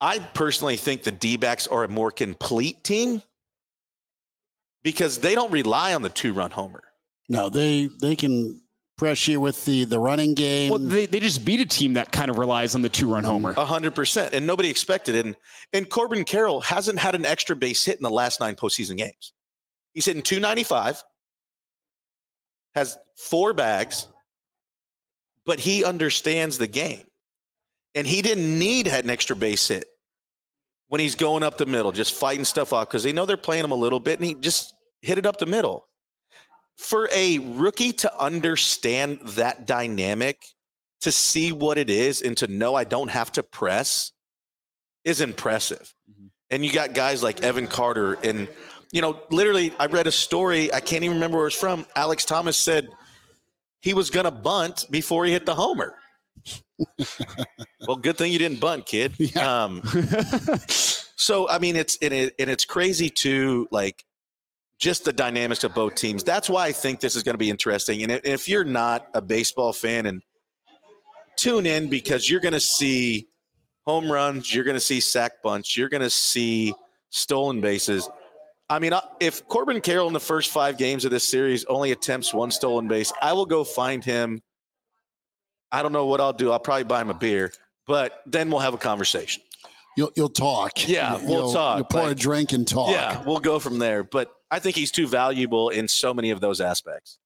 I 0.00 0.18
personally 0.18 0.76
think 0.76 1.04
the 1.04 1.12
D 1.12 1.38
are 1.70 1.84
a 1.84 1.88
more 1.88 2.10
complete 2.10 2.82
team 2.82 3.22
because 4.82 5.18
they 5.18 5.36
don't 5.36 5.52
rely 5.52 5.94
on 5.94 6.02
the 6.02 6.08
two 6.08 6.32
run 6.32 6.50
homer. 6.50 6.82
No, 7.28 7.48
they 7.48 7.88
they 8.00 8.16
can 8.16 8.60
press 8.98 9.26
you 9.26 9.40
with 9.40 9.64
the 9.64 9.84
the 9.84 9.98
running 9.98 10.34
game. 10.34 10.70
Well, 10.70 10.78
they, 10.78 11.06
they 11.06 11.20
just 11.20 11.44
beat 11.44 11.60
a 11.60 11.64
team 11.64 11.94
that 11.94 12.12
kind 12.12 12.30
of 12.30 12.36
relies 12.36 12.74
on 12.74 12.82
the 12.82 12.90
two 12.90 13.10
run 13.10 13.24
homer. 13.24 13.54
A 13.56 13.64
hundred 13.64 13.94
percent, 13.94 14.34
and 14.34 14.46
nobody 14.46 14.68
expected 14.68 15.14
it. 15.14 15.24
And 15.24 15.36
and 15.72 15.88
Corbin 15.88 16.24
Carroll 16.24 16.60
hasn't 16.60 16.98
had 16.98 17.14
an 17.14 17.24
extra 17.24 17.56
base 17.56 17.82
hit 17.84 17.96
in 17.96 18.02
the 18.02 18.10
last 18.10 18.40
nine 18.40 18.56
postseason 18.56 18.98
games. 18.98 19.32
He's 19.94 20.04
hitting 20.04 20.22
two 20.22 20.40
ninety 20.40 20.64
five, 20.64 21.02
has 22.74 22.98
four 23.16 23.54
bags, 23.54 24.06
but 25.46 25.58
he 25.58 25.84
understands 25.84 26.58
the 26.58 26.66
game, 26.66 27.04
and 27.94 28.06
he 28.06 28.20
didn't 28.20 28.58
need 28.58 28.88
an 28.88 29.08
extra 29.08 29.34
base 29.34 29.66
hit 29.68 29.86
when 30.88 31.00
he's 31.00 31.14
going 31.14 31.42
up 31.42 31.58
the 31.58 31.66
middle, 31.66 31.92
just 31.92 32.14
fighting 32.14 32.44
stuff 32.44 32.72
off 32.72 32.88
because 32.88 33.02
they 33.02 33.12
know 33.12 33.26
they're 33.26 33.36
playing 33.36 33.64
him 33.64 33.70
a 33.70 33.76
little 33.76 34.00
bit, 34.00 34.18
and 34.18 34.28
he 34.28 34.34
just 34.34 34.74
hit 35.00 35.18
it 35.18 35.26
up 35.26 35.38
the 35.38 35.46
middle. 35.46 35.87
For 36.78 37.08
a 37.12 37.38
rookie 37.38 37.92
to 37.92 38.18
understand 38.18 39.20
that 39.20 39.66
dynamic, 39.66 40.44
to 41.02 41.12
see 41.12 41.52
what 41.52 41.76
it 41.76 41.90
is, 41.90 42.22
and 42.22 42.36
to 42.38 42.46
know 42.46 42.74
I 42.74 42.84
don't 42.84 43.10
have 43.10 43.32
to 43.32 43.42
press 43.42 44.12
is 45.04 45.20
impressive. 45.20 45.92
Mm-hmm. 46.10 46.26
And 46.50 46.64
you 46.64 46.72
got 46.72 46.94
guys 46.94 47.22
like 47.22 47.42
Evan 47.42 47.66
Carter, 47.66 48.14
and 48.24 48.48
you 48.92 49.02
know, 49.02 49.20
literally, 49.30 49.72
I 49.78 49.86
read 49.86 50.06
a 50.06 50.12
story. 50.12 50.72
I 50.72 50.80
can't 50.80 51.04
even 51.04 51.16
remember 51.16 51.38
where 51.38 51.48
it's 51.48 51.56
from. 51.56 51.84
Alek 51.96 52.24
Thomas 52.26 52.56
said 52.56 52.88
he 53.80 53.94
was 53.94 54.10
going 54.10 54.24
to 54.24 54.30
bunt 54.30 54.86
before 54.90 55.24
he 55.24 55.32
hit 55.32 55.46
the 55.46 55.54
homer. 55.54 55.94
well, 57.86 57.96
good 57.96 58.16
thing 58.16 58.32
you 58.32 58.38
didn't 58.38 58.60
bunt, 58.60 58.86
kid. 58.86 59.14
Yeah. 59.18 59.64
Um, 59.64 59.82
so, 60.68 61.48
I 61.48 61.58
mean, 61.58 61.76
it's 61.76 61.98
and, 62.00 62.14
it, 62.14 62.34
and 62.38 62.48
it's 62.48 62.64
crazy 62.64 63.10
to 63.10 63.68
like 63.70 64.04
just 64.78 65.04
the 65.04 65.12
dynamics 65.12 65.64
of 65.64 65.74
both 65.74 65.94
teams. 65.94 66.22
That's 66.22 66.48
why 66.48 66.66
I 66.66 66.72
think 66.72 67.00
this 67.00 67.16
is 67.16 67.22
going 67.22 67.34
to 67.34 67.38
be 67.38 67.50
interesting. 67.50 68.02
And 68.02 68.12
if 68.24 68.48
you're 68.48 68.64
not 68.64 69.08
a 69.14 69.20
baseball 69.20 69.72
fan, 69.72 70.06
and 70.06 70.22
tune 71.36 71.66
in 71.66 71.88
because 71.88 72.28
you're 72.28 72.40
going 72.40 72.54
to 72.54 72.60
see 72.60 73.28
home 73.86 74.10
runs, 74.10 74.54
you're 74.54 74.64
going 74.64 74.76
to 74.76 74.80
see 74.80 75.00
sack 75.00 75.42
bunts, 75.42 75.76
you're 75.76 75.88
going 75.88 76.02
to 76.02 76.10
see 76.10 76.74
stolen 77.10 77.60
bases. 77.60 78.08
I 78.70 78.78
mean, 78.78 78.92
if 79.18 79.46
Corbin 79.48 79.80
Carroll 79.80 80.08
in 80.08 80.12
the 80.12 80.20
first 80.20 80.50
five 80.50 80.76
games 80.76 81.04
of 81.04 81.10
this 81.10 81.26
series 81.26 81.64
only 81.64 81.92
attempts 81.92 82.34
one 82.34 82.50
stolen 82.50 82.86
base, 82.86 83.12
I 83.22 83.32
will 83.32 83.46
go 83.46 83.64
find 83.64 84.04
him. 84.04 84.42
I 85.72 85.82
don't 85.82 85.92
know 85.92 86.06
what 86.06 86.20
I'll 86.20 86.34
do. 86.34 86.52
I'll 86.52 86.58
probably 86.58 86.84
buy 86.84 87.00
him 87.00 87.10
a 87.10 87.14
beer, 87.14 87.50
but 87.86 88.22
then 88.26 88.50
we'll 88.50 88.60
have 88.60 88.74
a 88.74 88.78
conversation. 88.78 89.42
You'll 89.98 90.12
you'll 90.14 90.28
talk. 90.28 90.88
Yeah, 90.88 91.18
you'll, 91.18 91.28
we'll 91.28 91.52
talk. 91.52 91.78
You'll 91.78 91.86
pour 91.86 92.10
a 92.10 92.14
drink 92.14 92.52
and 92.52 92.66
talk. 92.66 92.90
Yeah, 92.90 93.20
we'll 93.24 93.40
go 93.40 93.58
from 93.58 93.80
there. 93.80 94.04
But 94.04 94.32
I 94.48 94.60
think 94.60 94.76
he's 94.76 94.92
too 94.92 95.08
valuable 95.08 95.70
in 95.70 95.88
so 95.88 96.14
many 96.14 96.30
of 96.30 96.40
those 96.40 96.60
aspects. 96.60 97.18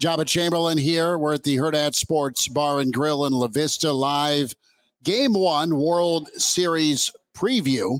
Joba 0.00 0.24
Chamberlain 0.24 0.78
here. 0.78 1.18
We're 1.18 1.34
at 1.34 1.42
the 1.42 1.56
Hurrdat 1.56 1.96
Sports 1.96 2.46
Bar 2.46 2.78
and 2.78 2.92
Grill 2.94 3.26
in 3.26 3.32
La 3.32 3.48
Vista 3.48 3.92
live. 3.92 4.54
Game 5.02 5.34
one 5.34 5.76
World 5.76 6.28
Series 6.36 7.10
preview. 7.36 7.98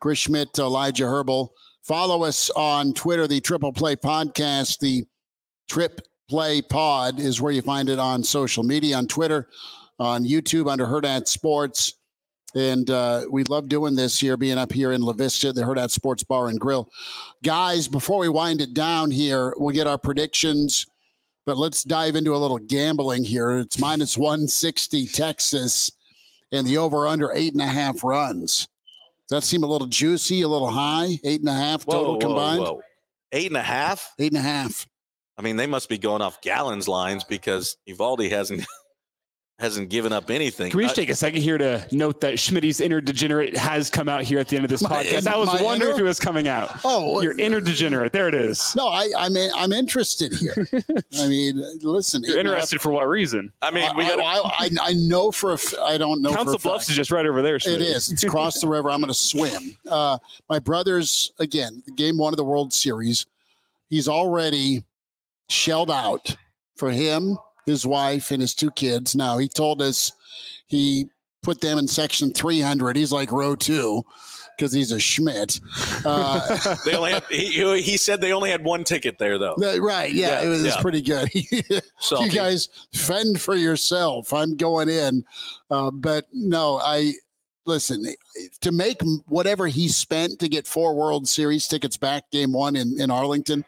Chris 0.00 0.18
Schmidt, 0.18 0.50
Elijah 0.58 1.04
Herbel 1.04 1.48
Follow 1.88 2.24
us 2.24 2.50
on 2.50 2.92
Twitter, 2.92 3.26
the 3.26 3.40
Triple 3.40 3.72
Play 3.72 3.96
Podcast. 3.96 4.78
The 4.78 5.06
Trip 5.70 6.02
Play 6.28 6.60
Pod 6.60 7.18
is 7.18 7.40
where 7.40 7.50
you 7.50 7.62
find 7.62 7.88
it 7.88 7.98
on 7.98 8.22
social 8.22 8.62
media, 8.62 8.98
on 8.98 9.06
Twitter, 9.06 9.48
on 9.98 10.26
YouTube 10.26 10.70
under 10.70 10.84
Hurrdat 10.84 11.26
Sports. 11.26 11.94
And 12.54 12.88
uh, 12.88 13.26
we 13.30 13.44
love 13.44 13.68
doing 13.68 13.94
this 13.94 14.18
here, 14.18 14.36
being 14.36 14.58
up 14.58 14.72
here 14.72 14.92
in 14.92 15.02
La 15.02 15.12
Vista, 15.12 15.52
the 15.52 15.62
Hurrdat 15.62 15.90
Sports 15.90 16.24
Bar 16.24 16.48
and 16.48 16.58
Grill. 16.58 16.88
Guys, 17.44 17.88
before 17.88 18.18
we 18.18 18.28
wind 18.28 18.60
it 18.60 18.72
down 18.72 19.10
here, 19.10 19.52
we'll 19.58 19.74
get 19.74 19.86
our 19.86 19.98
predictions, 19.98 20.86
but 21.44 21.58
let's 21.58 21.84
dive 21.84 22.16
into 22.16 22.34
a 22.34 22.38
little 22.38 22.58
gambling 22.58 23.24
here. 23.24 23.58
It's 23.58 23.78
minus 23.78 24.16
160 24.16 25.06
Texas 25.08 25.90
and 26.50 26.66
the 26.66 26.78
over 26.78 27.06
under 27.06 27.32
eight 27.32 27.52
and 27.52 27.62
a 27.62 27.66
half 27.66 28.02
runs. 28.02 28.68
Does 29.28 29.42
that 29.42 29.46
seem 29.46 29.62
a 29.62 29.66
little 29.66 29.86
juicy, 29.86 30.40
a 30.40 30.48
little 30.48 30.70
high? 30.70 31.18
Eight 31.22 31.40
and 31.40 31.50
a 31.50 31.54
half 31.54 31.84
total 31.84 32.14
whoa, 32.14 32.18
combined? 32.18 32.60
Whoa. 32.62 32.80
Eight 33.32 33.48
and 33.48 33.58
a 33.58 33.62
half? 33.62 34.14
Eight 34.18 34.32
and 34.32 34.38
a 34.38 34.42
half. 34.42 34.86
I 35.36 35.42
mean, 35.42 35.56
they 35.56 35.66
must 35.66 35.90
be 35.90 35.98
going 35.98 36.22
off 36.22 36.40
Gallen's 36.40 36.88
lines 36.88 37.24
because 37.24 37.76
Eovaldi 37.86 38.30
hasn't 38.30 38.64
hasn't 39.58 39.88
given 39.88 40.12
up 40.12 40.30
anything. 40.30 40.70
Can 40.70 40.78
we 40.78 40.84
just 40.84 40.94
take 40.94 41.10
a 41.10 41.14
second 41.16 41.42
here 41.42 41.58
to 41.58 41.84
note 41.90 42.20
that 42.20 42.38
Schmidt's 42.38 42.80
inner 42.80 43.00
degenerate 43.00 43.56
has 43.56 43.90
come 43.90 44.08
out 44.08 44.22
here 44.22 44.38
at 44.38 44.46
the 44.46 44.54
end 44.54 44.64
of 44.64 44.70
this 44.70 44.82
my, 44.82 45.02
podcast? 45.04 45.26
I 45.26 45.36
was 45.36 45.48
wondering 45.60 45.90
inner? 45.90 45.90
if 45.90 45.98
it 45.98 46.04
was 46.04 46.20
coming 46.20 46.46
out. 46.46 46.78
Oh, 46.84 47.20
your 47.22 47.36
inner 47.38 47.60
degenerate. 47.60 48.12
There 48.12 48.28
it 48.28 48.34
is. 48.34 48.74
No, 48.76 48.86
I, 48.86 49.10
I 49.18 49.28
mean, 49.28 49.50
I'm 49.54 49.72
interested 49.72 50.32
here. 50.32 50.68
I 51.18 51.26
mean, 51.26 51.62
listen. 51.82 52.22
You're 52.22 52.38
interested 52.38 52.80
for 52.80 52.92
what 52.92 53.08
reason? 53.08 53.52
I 53.60 53.72
mean, 53.72 53.90
we 53.96 54.04
got. 54.04 54.20
I, 54.20 54.66
I, 54.66 54.70
I, 54.80 54.92
know 54.92 55.32
for 55.32 55.54
a. 55.54 55.58
I 55.82 55.98
don't 55.98 56.22
know. 56.22 56.32
Council 56.32 56.58
Bluffs 56.58 56.88
is 56.88 56.94
just 56.94 57.10
right 57.10 57.26
over 57.26 57.42
there. 57.42 57.58
Schmidt. 57.58 57.80
It 57.80 57.88
is. 57.88 58.12
It's 58.12 58.22
across 58.22 58.60
the 58.60 58.68
river. 58.68 58.90
I'm 58.90 59.00
going 59.00 59.08
to 59.08 59.14
swim. 59.14 59.76
Uh, 59.88 60.18
my 60.48 60.60
brother's 60.60 61.32
again 61.40 61.82
game 61.96 62.16
one 62.16 62.32
of 62.32 62.36
the 62.36 62.44
World 62.44 62.72
Series. 62.72 63.26
He's 63.90 64.06
already 64.06 64.84
shelled 65.48 65.90
out 65.90 66.36
for 66.76 66.90
him 66.90 67.38
his 67.68 67.86
wife 67.86 68.30
and 68.30 68.40
his 68.40 68.54
two 68.54 68.70
kids. 68.72 69.14
Now 69.14 69.38
he 69.38 69.48
told 69.48 69.80
us 69.82 70.12
he 70.66 71.08
put 71.42 71.60
them 71.60 71.78
in 71.78 71.86
section 71.86 72.32
300. 72.32 72.96
He's 72.96 73.12
like 73.12 73.32
row 73.32 73.54
two 73.54 74.04
because 74.56 74.72
he's 74.72 74.90
a 74.90 74.98
Schmidt. 74.98 75.60
Uh, 76.04 76.76
they 76.84 76.94
only 76.94 77.12
had, 77.12 77.24
he, 77.30 77.80
he 77.80 77.96
said 77.96 78.20
they 78.20 78.32
only 78.32 78.50
had 78.50 78.64
one 78.64 78.84
ticket 78.84 79.18
there 79.18 79.38
though. 79.38 79.54
Right. 79.56 80.12
Yeah, 80.12 80.42
yeah 80.42 80.46
it 80.46 80.48
was 80.48 80.64
yeah. 80.64 80.80
pretty 80.80 81.00
good. 81.00 81.30
so 82.00 82.22
you 82.22 82.30
guys 82.30 82.68
fend 82.92 83.40
for 83.40 83.54
yourself. 83.54 84.32
I'm 84.32 84.56
going 84.56 84.88
in. 84.88 85.24
Uh, 85.70 85.90
but 85.90 86.26
no, 86.32 86.80
I 86.82 87.12
listen 87.66 88.04
to 88.60 88.72
make 88.72 89.00
whatever 89.26 89.66
he 89.66 89.88
spent 89.88 90.40
to 90.40 90.48
get 90.48 90.66
four 90.66 90.94
World 90.94 91.28
Series 91.28 91.68
tickets 91.68 91.96
back 91.96 92.30
game 92.32 92.52
one 92.52 92.74
in, 92.74 93.00
in 93.00 93.10
Arlington. 93.10 93.64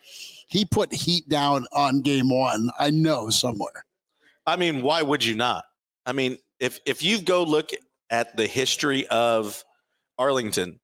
He 0.49 0.65
put 0.65 0.93
heat 0.93 1.29
down 1.29 1.67
on 1.73 2.01
game 2.01 2.29
one. 2.31 2.71
I 2.79 2.91
know 2.91 3.31
somewhere. 3.31 3.85
I 4.47 4.57
mean, 4.57 4.83
why 4.83 5.03
would 5.03 5.25
you 5.25 5.35
not? 5.35 5.65
I 6.07 6.13
mean, 6.13 6.39
if 6.59 6.81
if 6.87 7.03
you 7.03 7.21
go 7.21 7.43
look 7.43 7.71
at 8.11 8.37
the 8.37 8.47
history 8.47 9.07
of 9.09 9.63
Arlington, 10.19 10.81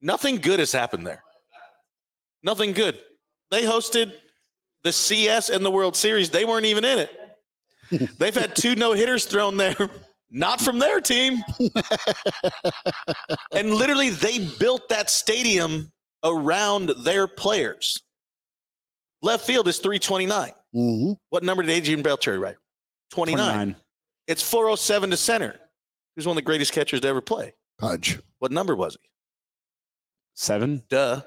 nothing 0.00 0.36
good 0.36 0.58
has 0.58 0.72
happened 0.72 1.06
there. 1.06 1.22
Nothing 2.42 2.72
good. 2.72 2.98
They 3.50 3.62
hosted 3.62 4.12
the 4.82 4.92
CS 4.92 5.48
and 5.48 5.64
the 5.64 5.70
World 5.70 5.96
Series. 5.96 6.30
They 6.30 6.44
weren't 6.44 6.66
even 6.66 6.84
in 6.84 6.98
it. 6.98 8.18
They've 8.18 8.34
had 8.34 8.56
two 8.56 8.74
no 8.74 8.92
hitters 8.92 9.26
thrown 9.26 9.56
there, 9.56 9.76
not 10.30 10.60
from 10.60 10.78
their 10.78 11.00
team. 11.00 11.42
and 13.52 13.74
literally, 13.74 14.10
they 14.10 14.48
built 14.58 14.88
that 14.88 15.10
stadium 15.10 15.92
around 16.24 16.90
their 17.04 17.26
players. 17.26 18.02
Left 19.20 19.44
field 19.44 19.68
is 19.68 19.78
329. 19.78 20.52
Mm-hmm. 20.74 21.12
What 21.28 21.42
number 21.42 21.62
did 21.62 21.70
Adrian 21.70 22.02
Beltre 22.02 22.40
write? 22.40 22.56
29. 23.12 23.44
29. 23.44 23.76
It's 24.26 24.42
407 24.42 25.10
to 25.10 25.16
center. 25.16 25.54
Who's 26.16 26.26
one 26.26 26.32
of 26.32 26.36
the 26.36 26.46
greatest 26.46 26.72
catchers 26.72 27.00
to 27.00 27.08
ever 27.08 27.20
play? 27.20 27.54
Pudge. 27.78 28.18
What 28.38 28.52
number 28.52 28.74
was 28.74 28.94
he? 29.00 29.08
Seven. 30.34 30.82
Duh. 30.88 31.22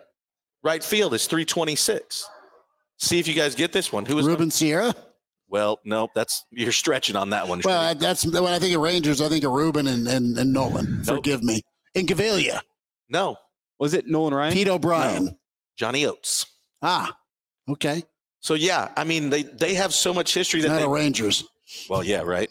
Right 0.64 0.84
field 0.84 1.14
is 1.14 1.28
326. 1.28 2.28
See 2.98 3.20
if 3.20 3.28
you 3.28 3.34
guys 3.34 3.56
get 3.56 3.72
this 3.72 3.92
one. 3.92 4.06
Who 4.06 4.18
is 4.18 4.26
Ruben 4.26 4.50
Sierra? 4.50 4.96
Well, 5.48 5.80
no, 5.86 6.10
that's 6.16 6.44
you're 6.50 6.72
stretching 6.72 7.16
on 7.16 7.30
that 7.30 7.48
one. 7.48 7.62
Well, 7.64 7.94
that's 7.94 8.26
when 8.26 8.46
I 8.46 8.58
think 8.58 8.76
of 8.76 8.82
Rangers. 8.82 9.22
I 9.22 9.30
think 9.30 9.44
of 9.44 9.52
Ruben 9.52 9.86
and, 9.88 10.08
and, 10.08 10.38
and 10.38 10.52
Nolan. 10.52 11.04
Nope. 11.06 11.18
Forgive 11.18 11.44
me. 11.44 11.62
Incaviglia. 11.96 12.62
No. 13.10 13.38
Was 13.80 13.94
it 13.94 14.08
Nolan 14.08 14.34
Ryan? 14.34 14.54
Pete 14.54 14.68
O'Brien. 14.68 15.26
No. 15.26 15.38
Johnny 15.78 16.06
Oates. 16.06 16.48
Ah, 16.82 17.16
okay. 17.70 18.04
So 18.40 18.54
yeah, 18.54 18.92
I 18.96 19.04
mean 19.04 19.30
they 19.30 19.44
they 19.44 19.76
have 19.76 19.94
so 19.94 20.14
much 20.14 20.34
history 20.34 20.62
that 20.62 20.70
not 20.70 20.80
they, 20.80 20.88
Rangers. 20.88 21.44
Well, 21.90 22.04
yeah, 22.04 22.22
right. 22.22 22.50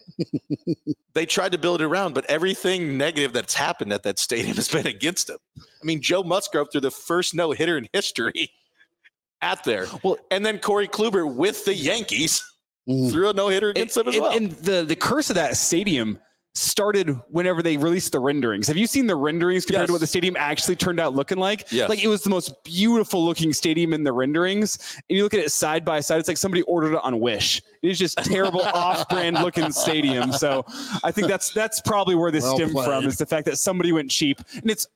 they 1.15 1.27
tried 1.27 1.53
to 1.53 1.59
build 1.59 1.81
it 1.81 1.85
around, 1.85 2.15
but 2.15 2.25
everything 2.27 2.99
negative 2.99 3.33
that's 3.33 3.55
happened 3.55 3.93
at 3.93 4.03
that 4.03 4.19
stadium 4.19 4.57
has 4.57 4.69
been 4.69 4.87
against 4.87 5.29
them. 5.29 5.39
I 5.59 5.85
mean, 5.85 6.01
Joe 6.01 6.23
Musgrove 6.23 6.69
threw 6.73 6.81
the 6.81 6.91
first 6.91 7.35
no 7.35 7.53
hitter 7.53 7.79
in 7.79 7.89
history 7.93 8.51
at 9.43 9.63
there. 9.65 9.87
Well, 10.03 10.17
and 10.31 10.45
then 10.45 10.59
Corey 10.59 10.89
Kluber 10.89 11.33
with 11.33 11.65
the 11.65 11.75
Yankees 11.75 12.43
mm. 12.89 13.11
threw 13.11 13.29
a 13.29 13.33
no 13.33 13.49
hitter 13.49 13.71
against 13.71 13.97
and, 13.97 14.07
them 14.07 14.15
as 14.15 14.21
well. 14.21 14.33
And 14.33 14.53
the 14.53 14.85
the 14.85 14.97
curse 14.97 15.31
of 15.31 15.37
that 15.37 15.57
stadium 15.57 16.19
started 16.57 17.09
whenever 17.31 17.63
they 17.63 17.77
released 17.77 18.13
the 18.13 18.21
renderings. 18.21 18.69
Have 18.69 18.77
you 18.77 18.87
seen 18.87 19.07
the 19.09 19.17
renderings 19.17 19.67
compared 19.67 19.83
Yes. 19.83 19.87
to 19.89 19.93
what 19.93 20.01
the 20.01 20.07
stadium 20.07 20.37
actually 20.39 20.77
turned 20.77 21.01
out 21.01 21.15
looking 21.15 21.39
like? 21.39 21.67
Yes. 21.73 21.89
Like 21.89 22.03
it 22.05 22.07
was 22.09 22.23
the 22.23 22.31
most 22.31 22.63
beautiful 22.63 23.25
looking 23.25 23.53
stadium 23.53 23.93
in 23.93 24.05
the 24.05 24.13
renderings. 24.13 24.79
And 25.11 25.17
you 25.17 25.25
look 25.25 25.35
at 25.35 25.41
it 25.41 25.51
side 25.51 25.85
by 25.85 25.99
side, 26.01 26.21
it's 26.21 26.29
like 26.29 26.37
somebody 26.37 26.63
ordered 26.63 26.93
it 26.95 27.01
on 27.03 27.19
Wish. 27.19 27.61
It 27.83 27.91
is 27.91 27.99
just 27.99 28.19
terrible 28.19 28.61
off-brand 28.75 29.37
looking 29.41 29.73
stadium. 29.73 30.33
So 30.33 30.65
I 31.03 31.11
think 31.11 31.27
that's 31.27 31.51
that's 31.51 31.81
probably 31.81 32.15
where 32.15 32.31
this 32.31 32.45
Well 32.45 32.57
stemmed 32.57 32.73
played. 32.73 32.87
from 32.87 33.07
is 33.07 33.17
the 33.19 33.27
fact 33.27 33.47
that 33.47 33.59
somebody 33.59 33.91
went 33.91 34.11
cheap. 34.11 34.41
And 34.55 34.71
it's 34.71 34.87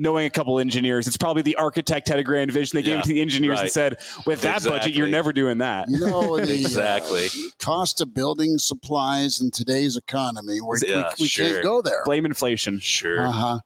knowing 0.00 0.26
a 0.26 0.30
couple 0.30 0.58
engineers, 0.58 1.06
it's 1.06 1.16
probably 1.16 1.42
the 1.42 1.54
architect 1.56 2.08
had 2.08 2.18
a 2.18 2.24
grand 2.24 2.50
vision. 2.50 2.76
They 2.76 2.82
gave 2.82 2.98
it 2.98 3.02
to 3.02 3.08
the 3.10 3.20
engineers 3.20 3.60
and 3.60 3.70
said, 3.70 3.98
with 4.26 4.40
that 4.40 4.64
budget, 4.64 4.94
you're 4.94 5.06
never 5.06 5.32
doing 5.32 5.58
that. 5.58 5.88
You 5.88 6.00
know, 6.00 6.36
the 6.40 6.42
uh, 6.52 6.54
Exactly. 6.56 7.28
cost 7.58 8.00
of 8.00 8.12
building 8.14 8.58
supplies 8.58 9.40
in 9.40 9.50
today's 9.52 9.96
economy, 9.96 10.60
we're, 10.60 10.78
Yeah, 10.78 11.10
we, 11.18 11.24
we 11.24 11.28
sure. 11.28 11.46
can't 11.46 11.62
go 11.62 11.82
there. 11.82 12.02
Blame 12.04 12.24
inflation. 12.26 12.80
Sure. 12.80 13.26
Uh 13.26 13.30
huh. 13.30 13.58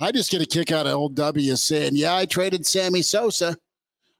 I 0.00 0.10
just 0.10 0.30
get 0.32 0.42
a 0.42 0.46
kick 0.46 0.72
out 0.72 0.86
of 0.86 0.92
old 0.94 1.14
W 1.14 1.54
saying, 1.54 1.92
"Yeah, 1.94 2.16
I 2.16 2.26
traded 2.26 2.66
Sammy 2.66 3.00
Sosa." 3.00 3.56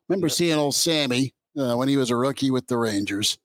Remember 0.08 0.28
seeing 0.28 0.56
old 0.56 0.74
Sammy 0.76 1.34
uh, 1.58 1.74
when 1.74 1.88
he 1.88 1.96
was 1.96 2.10
a 2.10 2.16
rookie 2.16 2.52
with 2.52 2.68
the 2.68 2.78
Rangers, 2.78 3.38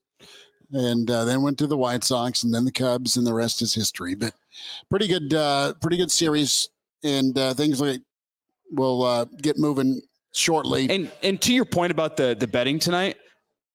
and 0.72 1.09
uh, 1.09 1.26
then 1.26 1.41
went 1.41 1.57
to 1.57 1.67
the 1.67 1.76
White 1.78 2.03
Sox, 2.03 2.43
and 2.43 2.53
then 2.53 2.65
the 2.65 2.72
Cubs, 2.72 3.17
and 3.17 3.26
the 3.26 3.34
rest 3.34 3.61
is 3.63 3.74
history. 3.74 4.13
But 4.13 4.34
pretty 4.91 5.07
good, 5.07 5.34
uh, 5.34 5.74
pretty 5.82 5.97
good 5.97 6.11
series, 6.11 6.70
and 7.03 7.36
uh, 7.38 7.53
things 7.55 7.82
like 7.82 8.01
will 8.72 9.03
uh, 9.03 9.26
get 9.41 9.57
moving 9.57 10.01
shortly. 10.34 10.89
And 10.89 11.11
and 11.24 11.41
to 11.41 11.53
your 11.53 11.65
point 11.65 11.91
about 11.91 12.17
the 12.17 12.36
the 12.39 12.47
betting 12.47 12.80
tonight, 12.80 13.17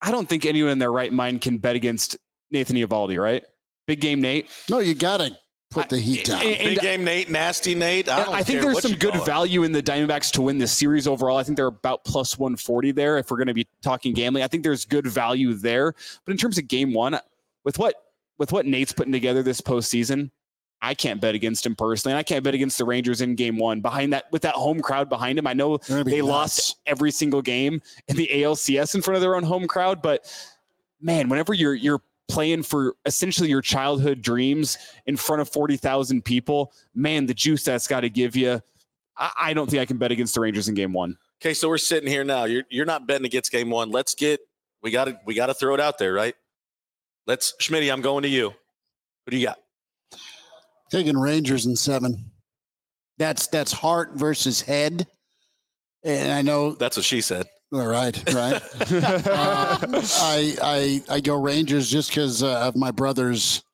I 0.01 0.11
don't 0.11 0.29
think 0.29 0.45
anyone 0.47 0.73
in 0.73 0.79
their 0.79 0.93
right 0.93 1.13
mind 1.13 1.41
can 1.41 1.59
bet 1.59 1.77
against 1.77 2.17
Nathan 2.51 2.77
Eovaldi, 2.77 3.21
right? 3.21 3.45
Big 3.87 4.01
game 4.01 4.21
Nate. 4.21 4.49
no, 4.71 4.79
you 4.79 4.95
got 4.95 5.19
to 5.19 5.37
put 5.71 5.89
the 5.89 5.99
heat 5.99 6.25
down. 6.27 6.43
And- 6.43 6.59
Big 6.59 6.81
game 6.81 7.05
Nate, 7.05 7.29
nasty 7.29 7.75
Nate. 7.75 8.09
I, 8.09 8.25
don't 8.25 8.35
I 8.35 8.43
think 8.43 8.63
there's 8.63 8.81
some 8.81 8.95
good 8.95 9.13
call 9.13 9.23
it. 9.23 9.27
value 9.27 9.65
in 9.65 9.73
the 9.73 9.83
Diamondbacks 9.83 10.31
to 10.33 10.43
win 10.43 10.57
this 10.59 10.73
series 10.73 11.07
overall. 11.07 11.37
I 11.37 11.43
think 11.43 11.57
they're 11.57 11.67
about 11.67 12.05
plus 12.05 12.39
140 12.39 12.93
there 12.93 13.19
if 13.19 13.31
we're 13.31 13.37
going 13.37 13.49
to 13.49 13.55
be 13.55 13.67
talking 13.83 14.15
gambling. 14.15 14.45
I 14.45 14.49
think 14.49 14.63
there's 14.63 14.85
good 14.85 15.07
value 15.07 15.53
there. 15.55 15.93
But 16.25 16.33
in 16.33 16.39
terms 16.39 16.57
of 16.59 16.69
game 16.69 16.95
one, 16.95 17.19
with 17.65 17.79
what 17.79 17.95
with 18.39 18.53
what 18.53 18.67
Nate's 18.67 18.93
putting 18.93 19.13
together 19.13 19.43
this 19.43 19.61
postseason, 19.61 20.31
I 20.85 20.93
can't 20.93 21.19
bet 21.19 21.35
against 21.35 21.65
him 21.65 21.75
personally. 21.75 22.13
And 22.13 22.19
I 22.19 22.23
can't 22.23 22.45
bet 22.45 22.53
against 22.53 22.77
the 22.77 22.85
Rangers 22.85 23.23
in 23.23 23.35
game 23.37 23.57
one. 23.57 23.81
Behind 23.81 24.13
that, 24.13 24.31
with 24.31 24.43
that 24.43 24.55
home 24.55 24.81
crowd 24.81 25.09
behind 25.09 25.39
him, 25.39 25.47
I 25.47 25.55
know 25.55 25.79
They're 25.79 25.97
gonna 25.97 26.05
be 26.05 26.11
they 26.11 26.19
nuts. 26.19 26.29
lost 26.29 26.77
every 26.85 27.11
single 27.11 27.41
game 27.41 27.81
in 28.09 28.17
the 28.17 28.29
ALCS 28.31 28.95
in 28.95 29.01
front 29.01 29.17
of 29.17 29.23
their 29.23 29.35
own 29.35 29.43
home 29.45 29.67
crowd. 29.67 30.03
But 30.03 30.31
man, 31.01 31.31
whenever 31.31 31.55
you're 31.55 31.75
you're 31.75 32.03
playing 32.29 32.63
for 32.65 32.95
essentially 33.07 33.49
your 33.49 33.63
childhood 33.63 34.21
dreams 34.21 34.77
in 35.07 35.17
front 35.17 35.41
of 35.43 35.49
40,000 35.49 36.23
people, 36.23 36.73
man, 36.95 37.27
the 37.27 37.35
juice 37.35 37.65
that's 37.65 37.87
got 37.87 38.01
to 38.01 38.11
give 38.11 38.37
you. 38.37 38.61
I, 39.17 39.31
I 39.39 39.55
don't 39.55 39.71
think 39.71 39.81
I 39.81 39.87
can 39.87 39.97
bet 39.97 40.13
against 40.13 40.35
the 40.35 40.41
Rangers 40.43 40.69
in 40.69 40.75
game 40.75 40.93
one. 40.93 41.17
Okay, 41.41 41.55
so 41.55 41.69
we're 41.69 41.79
sitting 41.79 42.09
here 42.09 42.25
now. 42.25 42.45
You're 42.45 42.65
you're 42.69 42.87
not 42.87 43.07
betting 43.07 43.25
against 43.25 43.51
game 43.51 43.71
one. 43.71 43.91
Let's 43.91 44.15
get 44.15 44.41
we 44.83 44.91
got 44.91 45.07
to 45.07 45.19
we 45.25 45.35
got 45.35 45.47
to 45.47 45.55
throw 45.55 45.73
it 45.73 45.81
out 45.81 45.97
there, 45.97 46.13
right? 46.13 46.35
Let's 47.27 47.55
Schmitty. 47.59 47.91
I'm 47.91 48.03
going 48.03 48.23
to 48.23 48.29
you. 48.29 48.49
What 48.49 49.31
do 49.31 49.39
you 49.39 49.47
got? 49.47 49.59
Taking 50.95 51.19
Rangers 51.19 51.67
in 51.67 51.75
seven. 51.75 52.31
That's 53.19 53.49
that's 53.49 53.73
heart 53.73 54.13
versus 54.15 54.61
head. 54.61 55.09
And 56.05 56.31
I 56.33 56.41
know 56.43 56.71
That's 56.75 56.97
what 56.97 57.05
she 57.05 57.21
said. 57.21 57.47
all 57.73 57.85
right, 57.89 58.17
right. 58.33 58.63
Uh, 59.27 59.79
I 60.21 60.57
I 60.63 61.03
I 61.17 61.21
go 61.21 61.35
Rangers 61.41 61.91
just 61.91 62.11
because 62.11 62.45
uh, 62.45 62.61
of 62.69 62.77
my 62.77 62.93
brother's 62.93 63.65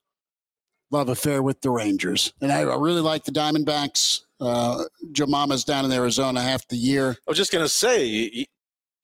love 0.90 1.10
affair 1.10 1.42
with 1.42 1.60
the 1.60 1.68
Rangers, 1.68 2.32
and 2.40 2.50
I 2.50 2.62
really 2.62 3.02
like 3.02 3.24
the 3.24 3.32
Diamondbacks. 3.32 4.20
Uh, 4.40 4.84
Joe 5.12 5.26
Mama's 5.26 5.64
down 5.64 5.84
in 5.84 5.92
Arizona 5.92 6.40
half 6.40 6.66
the 6.68 6.76
year. 6.76 7.10
I 7.10 7.30
was 7.30 7.36
just 7.36 7.52
gonna 7.52 7.68
say 7.68 8.06
you, 8.06 8.30
you, 8.32 8.44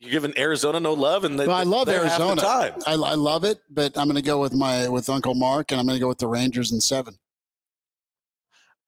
you're 0.00 0.10
giving 0.12 0.38
Arizona 0.38 0.80
no 0.80 0.94
love, 0.94 1.24
and 1.24 1.38
they, 1.38 1.46
Well, 1.46 1.56
I 1.56 1.64
love 1.64 1.84
they're 1.86 2.06
half 2.06 2.16
the 2.18 2.28
Arizona. 2.28 2.40
time. 2.40 2.82
I, 2.86 2.92
I 2.94 3.14
love 3.14 3.44
it, 3.44 3.58
but 3.68 3.98
I'm 3.98 4.06
going 4.08 4.16
to 4.16 4.22
go 4.22 4.40
with 4.40 4.54
my 4.54 4.88
with 4.88 5.10
Uncle 5.10 5.34
Mark, 5.34 5.70
and 5.70 5.78
I'm 5.80 5.86
going 5.86 5.96
to 5.98 6.00
go 6.00 6.08
with 6.08 6.18
the 6.18 6.28
Rangers 6.28 6.72
in 6.72 6.80
seven. 6.80 7.16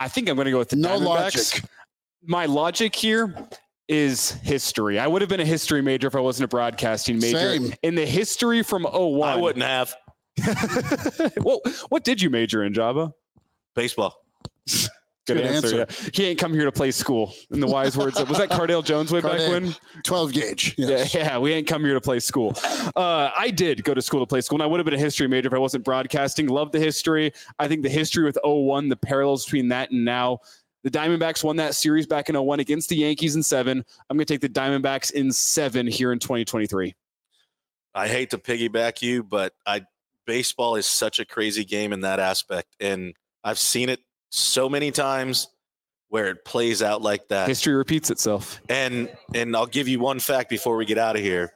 I 0.00 0.08
think 0.08 0.28
I'm 0.28 0.36
going 0.36 0.46
to 0.46 0.50
go 0.52 0.58
with 0.58 0.70
the 0.70 0.76
No 0.76 0.96
logic. 0.96 1.62
My 2.22 2.46
logic 2.46 2.94
here 2.94 3.34
is 3.88 4.30
history. 4.30 4.98
I 4.98 5.06
would 5.06 5.22
have 5.22 5.28
been 5.28 5.40
a 5.40 5.44
history 5.44 5.82
major 5.82 6.08
if 6.08 6.14
I 6.14 6.20
wasn't 6.20 6.44
a 6.44 6.48
broadcasting 6.48 7.18
major. 7.18 7.38
Same. 7.38 7.74
In 7.82 7.94
the 7.94 8.06
history 8.06 8.62
from 8.62 8.84
01. 8.84 9.28
I 9.28 9.36
wouldn't 9.36 9.64
have 9.64 9.94
well, 11.38 11.60
what 11.88 12.04
did 12.04 12.22
you 12.22 12.30
major 12.30 12.62
in, 12.62 12.72
Joba? 12.72 13.12
baseball. 13.74 14.14
Good, 15.34 15.42
Good 15.42 15.46
answer. 15.46 15.76
Yeah. 15.76 16.10
He 16.12 16.26
ain't 16.26 16.38
come 16.38 16.52
here 16.52 16.64
to 16.64 16.72
play 16.72 16.90
school. 16.90 17.34
In 17.50 17.60
the 17.60 17.66
wise 17.66 17.96
words 17.96 18.18
of, 18.18 18.28
was 18.28 18.38
that 18.38 18.50
Cardale 18.50 18.84
Jones 18.84 19.12
way 19.12 19.20
back 19.20 19.38
when? 19.48 19.74
Twelve 20.04 20.32
gauge. 20.32 20.74
Yes. 20.76 21.14
Yeah, 21.14 21.24
yeah, 21.24 21.38
we 21.38 21.52
ain't 21.52 21.66
come 21.66 21.84
here 21.84 21.94
to 21.94 22.00
play 22.00 22.20
school. 22.20 22.54
Uh, 22.96 23.30
I 23.36 23.50
did 23.50 23.84
go 23.84 23.94
to 23.94 24.02
school 24.02 24.20
to 24.20 24.26
play 24.26 24.40
school, 24.40 24.56
and 24.56 24.62
I 24.62 24.66
would 24.66 24.78
have 24.78 24.84
been 24.84 24.94
a 24.94 24.98
history 24.98 25.28
major 25.28 25.48
if 25.48 25.54
I 25.54 25.58
wasn't 25.58 25.84
broadcasting. 25.84 26.46
Love 26.46 26.72
the 26.72 26.78
history. 26.78 27.32
I 27.58 27.68
think 27.68 27.82
the 27.82 27.88
history 27.88 28.24
with 28.24 28.38
01, 28.42 28.88
the 28.88 28.96
parallels 28.96 29.44
between 29.44 29.68
that 29.68 29.90
and 29.90 30.04
now. 30.04 30.40
The 30.84 30.90
Diamondbacks 30.90 31.42
won 31.42 31.56
that 31.56 31.74
series 31.74 32.06
back 32.06 32.28
in 32.28 32.40
01 32.40 32.60
against 32.60 32.88
the 32.88 32.96
Yankees 32.96 33.36
in 33.36 33.42
seven. 33.42 33.84
I'm 34.08 34.16
going 34.16 34.26
to 34.26 34.32
take 34.32 34.40
the 34.40 34.48
Diamondbacks 34.48 35.10
in 35.10 35.32
seven 35.32 35.86
here 35.86 36.12
in 36.12 36.18
2023. 36.18 36.94
I 37.94 38.08
hate 38.08 38.30
to 38.30 38.38
piggyback 38.38 39.02
you, 39.02 39.24
but 39.24 39.52
I 39.66 39.82
baseball 40.26 40.76
is 40.76 40.86
such 40.86 41.18
a 41.18 41.24
crazy 41.24 41.64
game 41.64 41.92
in 41.92 42.02
that 42.02 42.20
aspect, 42.20 42.76
and 42.80 43.14
I've 43.42 43.58
seen 43.58 43.88
it 43.88 44.00
so 44.30 44.68
many 44.68 44.90
times 44.90 45.48
where 46.08 46.28
it 46.28 46.44
plays 46.44 46.82
out 46.82 47.02
like 47.02 47.28
that. 47.28 47.48
History 47.48 47.74
repeats 47.74 48.10
itself. 48.10 48.60
And 48.68 49.10
and 49.34 49.54
I'll 49.56 49.66
give 49.66 49.88
you 49.88 50.00
one 50.00 50.20
fact 50.20 50.50
before 50.50 50.76
we 50.76 50.86
get 50.86 50.98
out 50.98 51.16
of 51.16 51.22
here. 51.22 51.52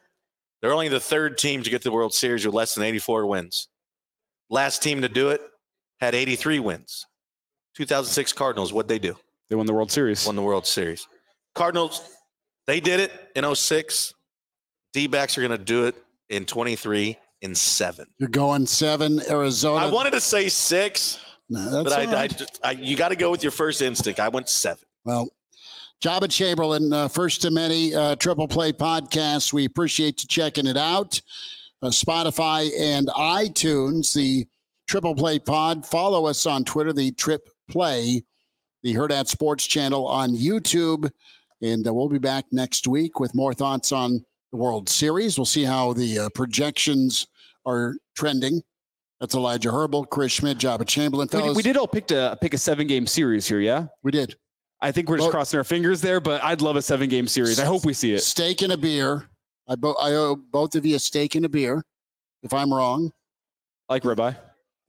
They're 0.61 0.73
only 0.73 0.89
the 0.89 1.01
third 1.01 1.39
team 1.39 1.63
to 1.63 1.71
get 1.71 1.83
to 1.83 1.89
the 1.89 1.93
World 1.93 2.15
Series 2.15 2.47
with 2.47 2.55
less 2.55 2.75
than 2.75 2.85
84 2.85 3.27
wins. 3.27 3.69
Last 4.49 4.83
team 4.83 5.03
to 5.03 5.09
do 5.09 5.31
it 5.31 5.41
had 5.99 6.15
83 6.15 6.61
wins. 6.61 7.07
2006 7.77 8.33
Cardinals, 8.33 8.73
what'd 8.73 8.89
they 8.89 8.99
do? 8.99 9.17
They 9.49 9.57
won 9.57 9.67
the 9.67 9.73
World 9.73 9.91
Series. 9.91 10.25
Won 10.27 10.37
the 10.37 10.43
World 10.43 10.67
Series. 10.67 11.09
Cardinals, 11.55 12.03
they 12.67 12.81
did 12.81 13.01
it 13.01 13.13
in 13.35 13.55
06. 13.55 14.15
D 14.93 15.07
backs 15.07 15.37
are 15.37 15.41
going 15.41 15.59
to 15.59 15.65
do 15.65 15.87
it 15.87 15.97
in 16.29 16.45
23 16.45 17.19
in 17.41 17.55
seven. 17.55 18.07
You're 18.19 18.29
going 18.29 18.67
seven. 18.67 19.21
Arizona. 19.29 19.87
I 19.87 19.91
wanted 19.91 20.13
to 20.13 20.21
say 20.21 20.49
six, 20.49 21.19
No, 21.53 21.85
but 21.85 21.93
I, 21.93 22.07
all 22.07 22.11
I, 22.11 22.15
right. 22.15 22.39
just, 22.39 22.61
I 22.65 22.71
you 22.73 22.97
got 22.97 23.11
to 23.11 23.17
go 23.17 23.31
with 23.31 23.43
your 23.43 23.53
first 23.53 23.83
instinct. 23.83 24.21
I 24.21 24.29
went 24.29 24.49
seven. 24.49 24.85
Well, 25.05 25.29
Joba 26.03 26.31
Chamberlain, 26.31 26.93
uh, 26.93 27.09
first 27.09 27.43
to 27.43 27.51
many 27.51 27.95
uh, 27.95 28.17
triple 28.17 28.49
play 28.49 28.73
podcasts. 28.73 29.53
We 29.53 29.67
appreciate 29.67 30.23
you 30.23 30.29
checking 30.29 30.67
it 30.67 30.79
out. 30.79 31.21
Uh, 31.83 31.89
Spotify 31.89 32.71
and 32.79 33.09
iTunes, 33.09 34.15
the 34.15 34.47
triple 34.89 35.15
play 35.15 35.39
pod. 35.39 35.85
Follow 35.85 36.27
us 36.27 36.47
on 36.47 36.65
Twitter, 36.65 36.93
the 36.93 37.13
Trip 37.13 37.47
Play, 37.69 38.25
the 38.83 38.95
Hurrdat 38.95 39.27
Sports 39.27 39.67
channel 39.67 40.07
on 40.07 40.35
YouTube. 40.35 41.11
And 41.61 41.87
uh, 41.87 41.93
we'll 41.93 42.09
be 42.09 42.19
back 42.19 42.47
next 42.51 42.89
week 42.89 43.21
with 43.21 43.35
more 43.35 43.53
thoughts 43.53 43.93
on 43.93 44.25
the 44.53 44.57
World 44.57 44.89
Series. 44.89 45.39
We'll 45.39 45.45
see 45.45 45.65
how 45.65 45.93
the 45.93 46.19
uh, 46.19 46.29
projections 46.31 47.27
are 47.67 47.97
trending. 48.17 48.63
That's 49.23 49.37
Elijah 49.37 49.69
Herbel, 49.69 50.11
Chris 50.11 50.33
Schmidt, 50.33 50.59
Joba 50.59 50.85
Chamberlain. 50.85 51.29
We, 51.33 51.39
Fellas, 51.39 51.57
we 51.57 51.63
did 51.63 51.77
all 51.77 51.87
pick 51.87 52.11
a 52.11 52.37
pick 52.41 52.55
a 52.55 52.59
seven 52.59 52.89
game 52.89 53.07
series 53.07 53.47
here, 53.47 53.61
yeah. 53.61 53.87
We 54.03 54.11
did. 54.11 54.35
I 54.81 54.91
think 54.91 55.09
we're 55.09 55.19
just 55.19 55.27
Well- 55.27 55.31
crossing 55.31 55.59
our 55.59 55.65
fingers 55.65 56.01
there, 56.01 56.19
but 56.19 56.43
I'd 56.43 56.61
love 56.61 56.75
a 56.75 56.83
seven 56.83 57.09
game 57.09 57.29
series. 57.29 57.61
I 57.61 57.65
hope 57.65 57.85
we 57.85 57.93
see 57.95 58.15
it. 58.15 58.19
Steak 58.25 58.63
and 58.63 58.73
a 58.73 58.77
beer. 58.77 59.29
I, 59.69 59.77
bo- 59.77 59.95
I 59.95 60.11
owe 60.15 60.35
both 60.35 60.75
of 60.75 60.85
you 60.85 60.97
a 60.97 60.99
steak 60.99 61.37
and 61.37 61.45
a 61.45 61.49
beer. 61.49 61.85
If 62.43 62.53
I'm 62.53 62.75
wrong, 62.75 63.13
I 63.89 63.93
like 63.95 64.03
ribeye. 64.03 64.37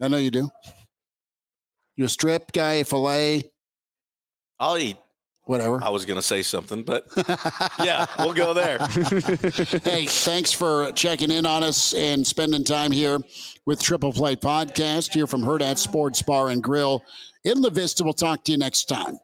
I 0.01 0.07
know 0.07 0.17
you 0.17 0.31
do. 0.31 0.49
You 1.95 2.05
a 2.05 2.09
strip 2.09 2.51
guy, 2.53 2.81
filet, 2.81 3.51
I'll 4.59 4.79
eat. 4.79 4.97
Whatever. 5.45 5.83
I 5.83 5.89
was 5.89 6.05
going 6.05 6.17
to 6.17 6.23
say 6.23 6.41
something, 6.41 6.83
but 6.83 7.05
yeah, 7.83 8.05
we'll 8.17 8.33
go 8.33 8.53
there. 8.53 8.77
hey, 9.83 10.05
thanks 10.05 10.53
for 10.53 10.91
checking 10.93 11.31
in 11.31 11.45
on 11.45 11.63
us 11.63 11.93
and 11.93 12.25
spending 12.25 12.63
time 12.63 12.91
here 12.91 13.19
with 13.65 13.81
Triple 13.81 14.13
Play 14.13 14.37
Podcast 14.37 15.13
here 15.13 15.27
from 15.27 15.41
Hurrdat 15.41 15.77
Sports 15.77 16.21
Bar 16.21 16.49
and 16.49 16.63
Grill 16.63 17.03
in 17.43 17.61
La 17.61 17.69
Vista. 17.69 18.05
We'll 18.05 18.13
talk 18.13 18.45
to 18.45 18.53
you 18.53 18.57
next 18.57 18.85
time. 18.85 19.19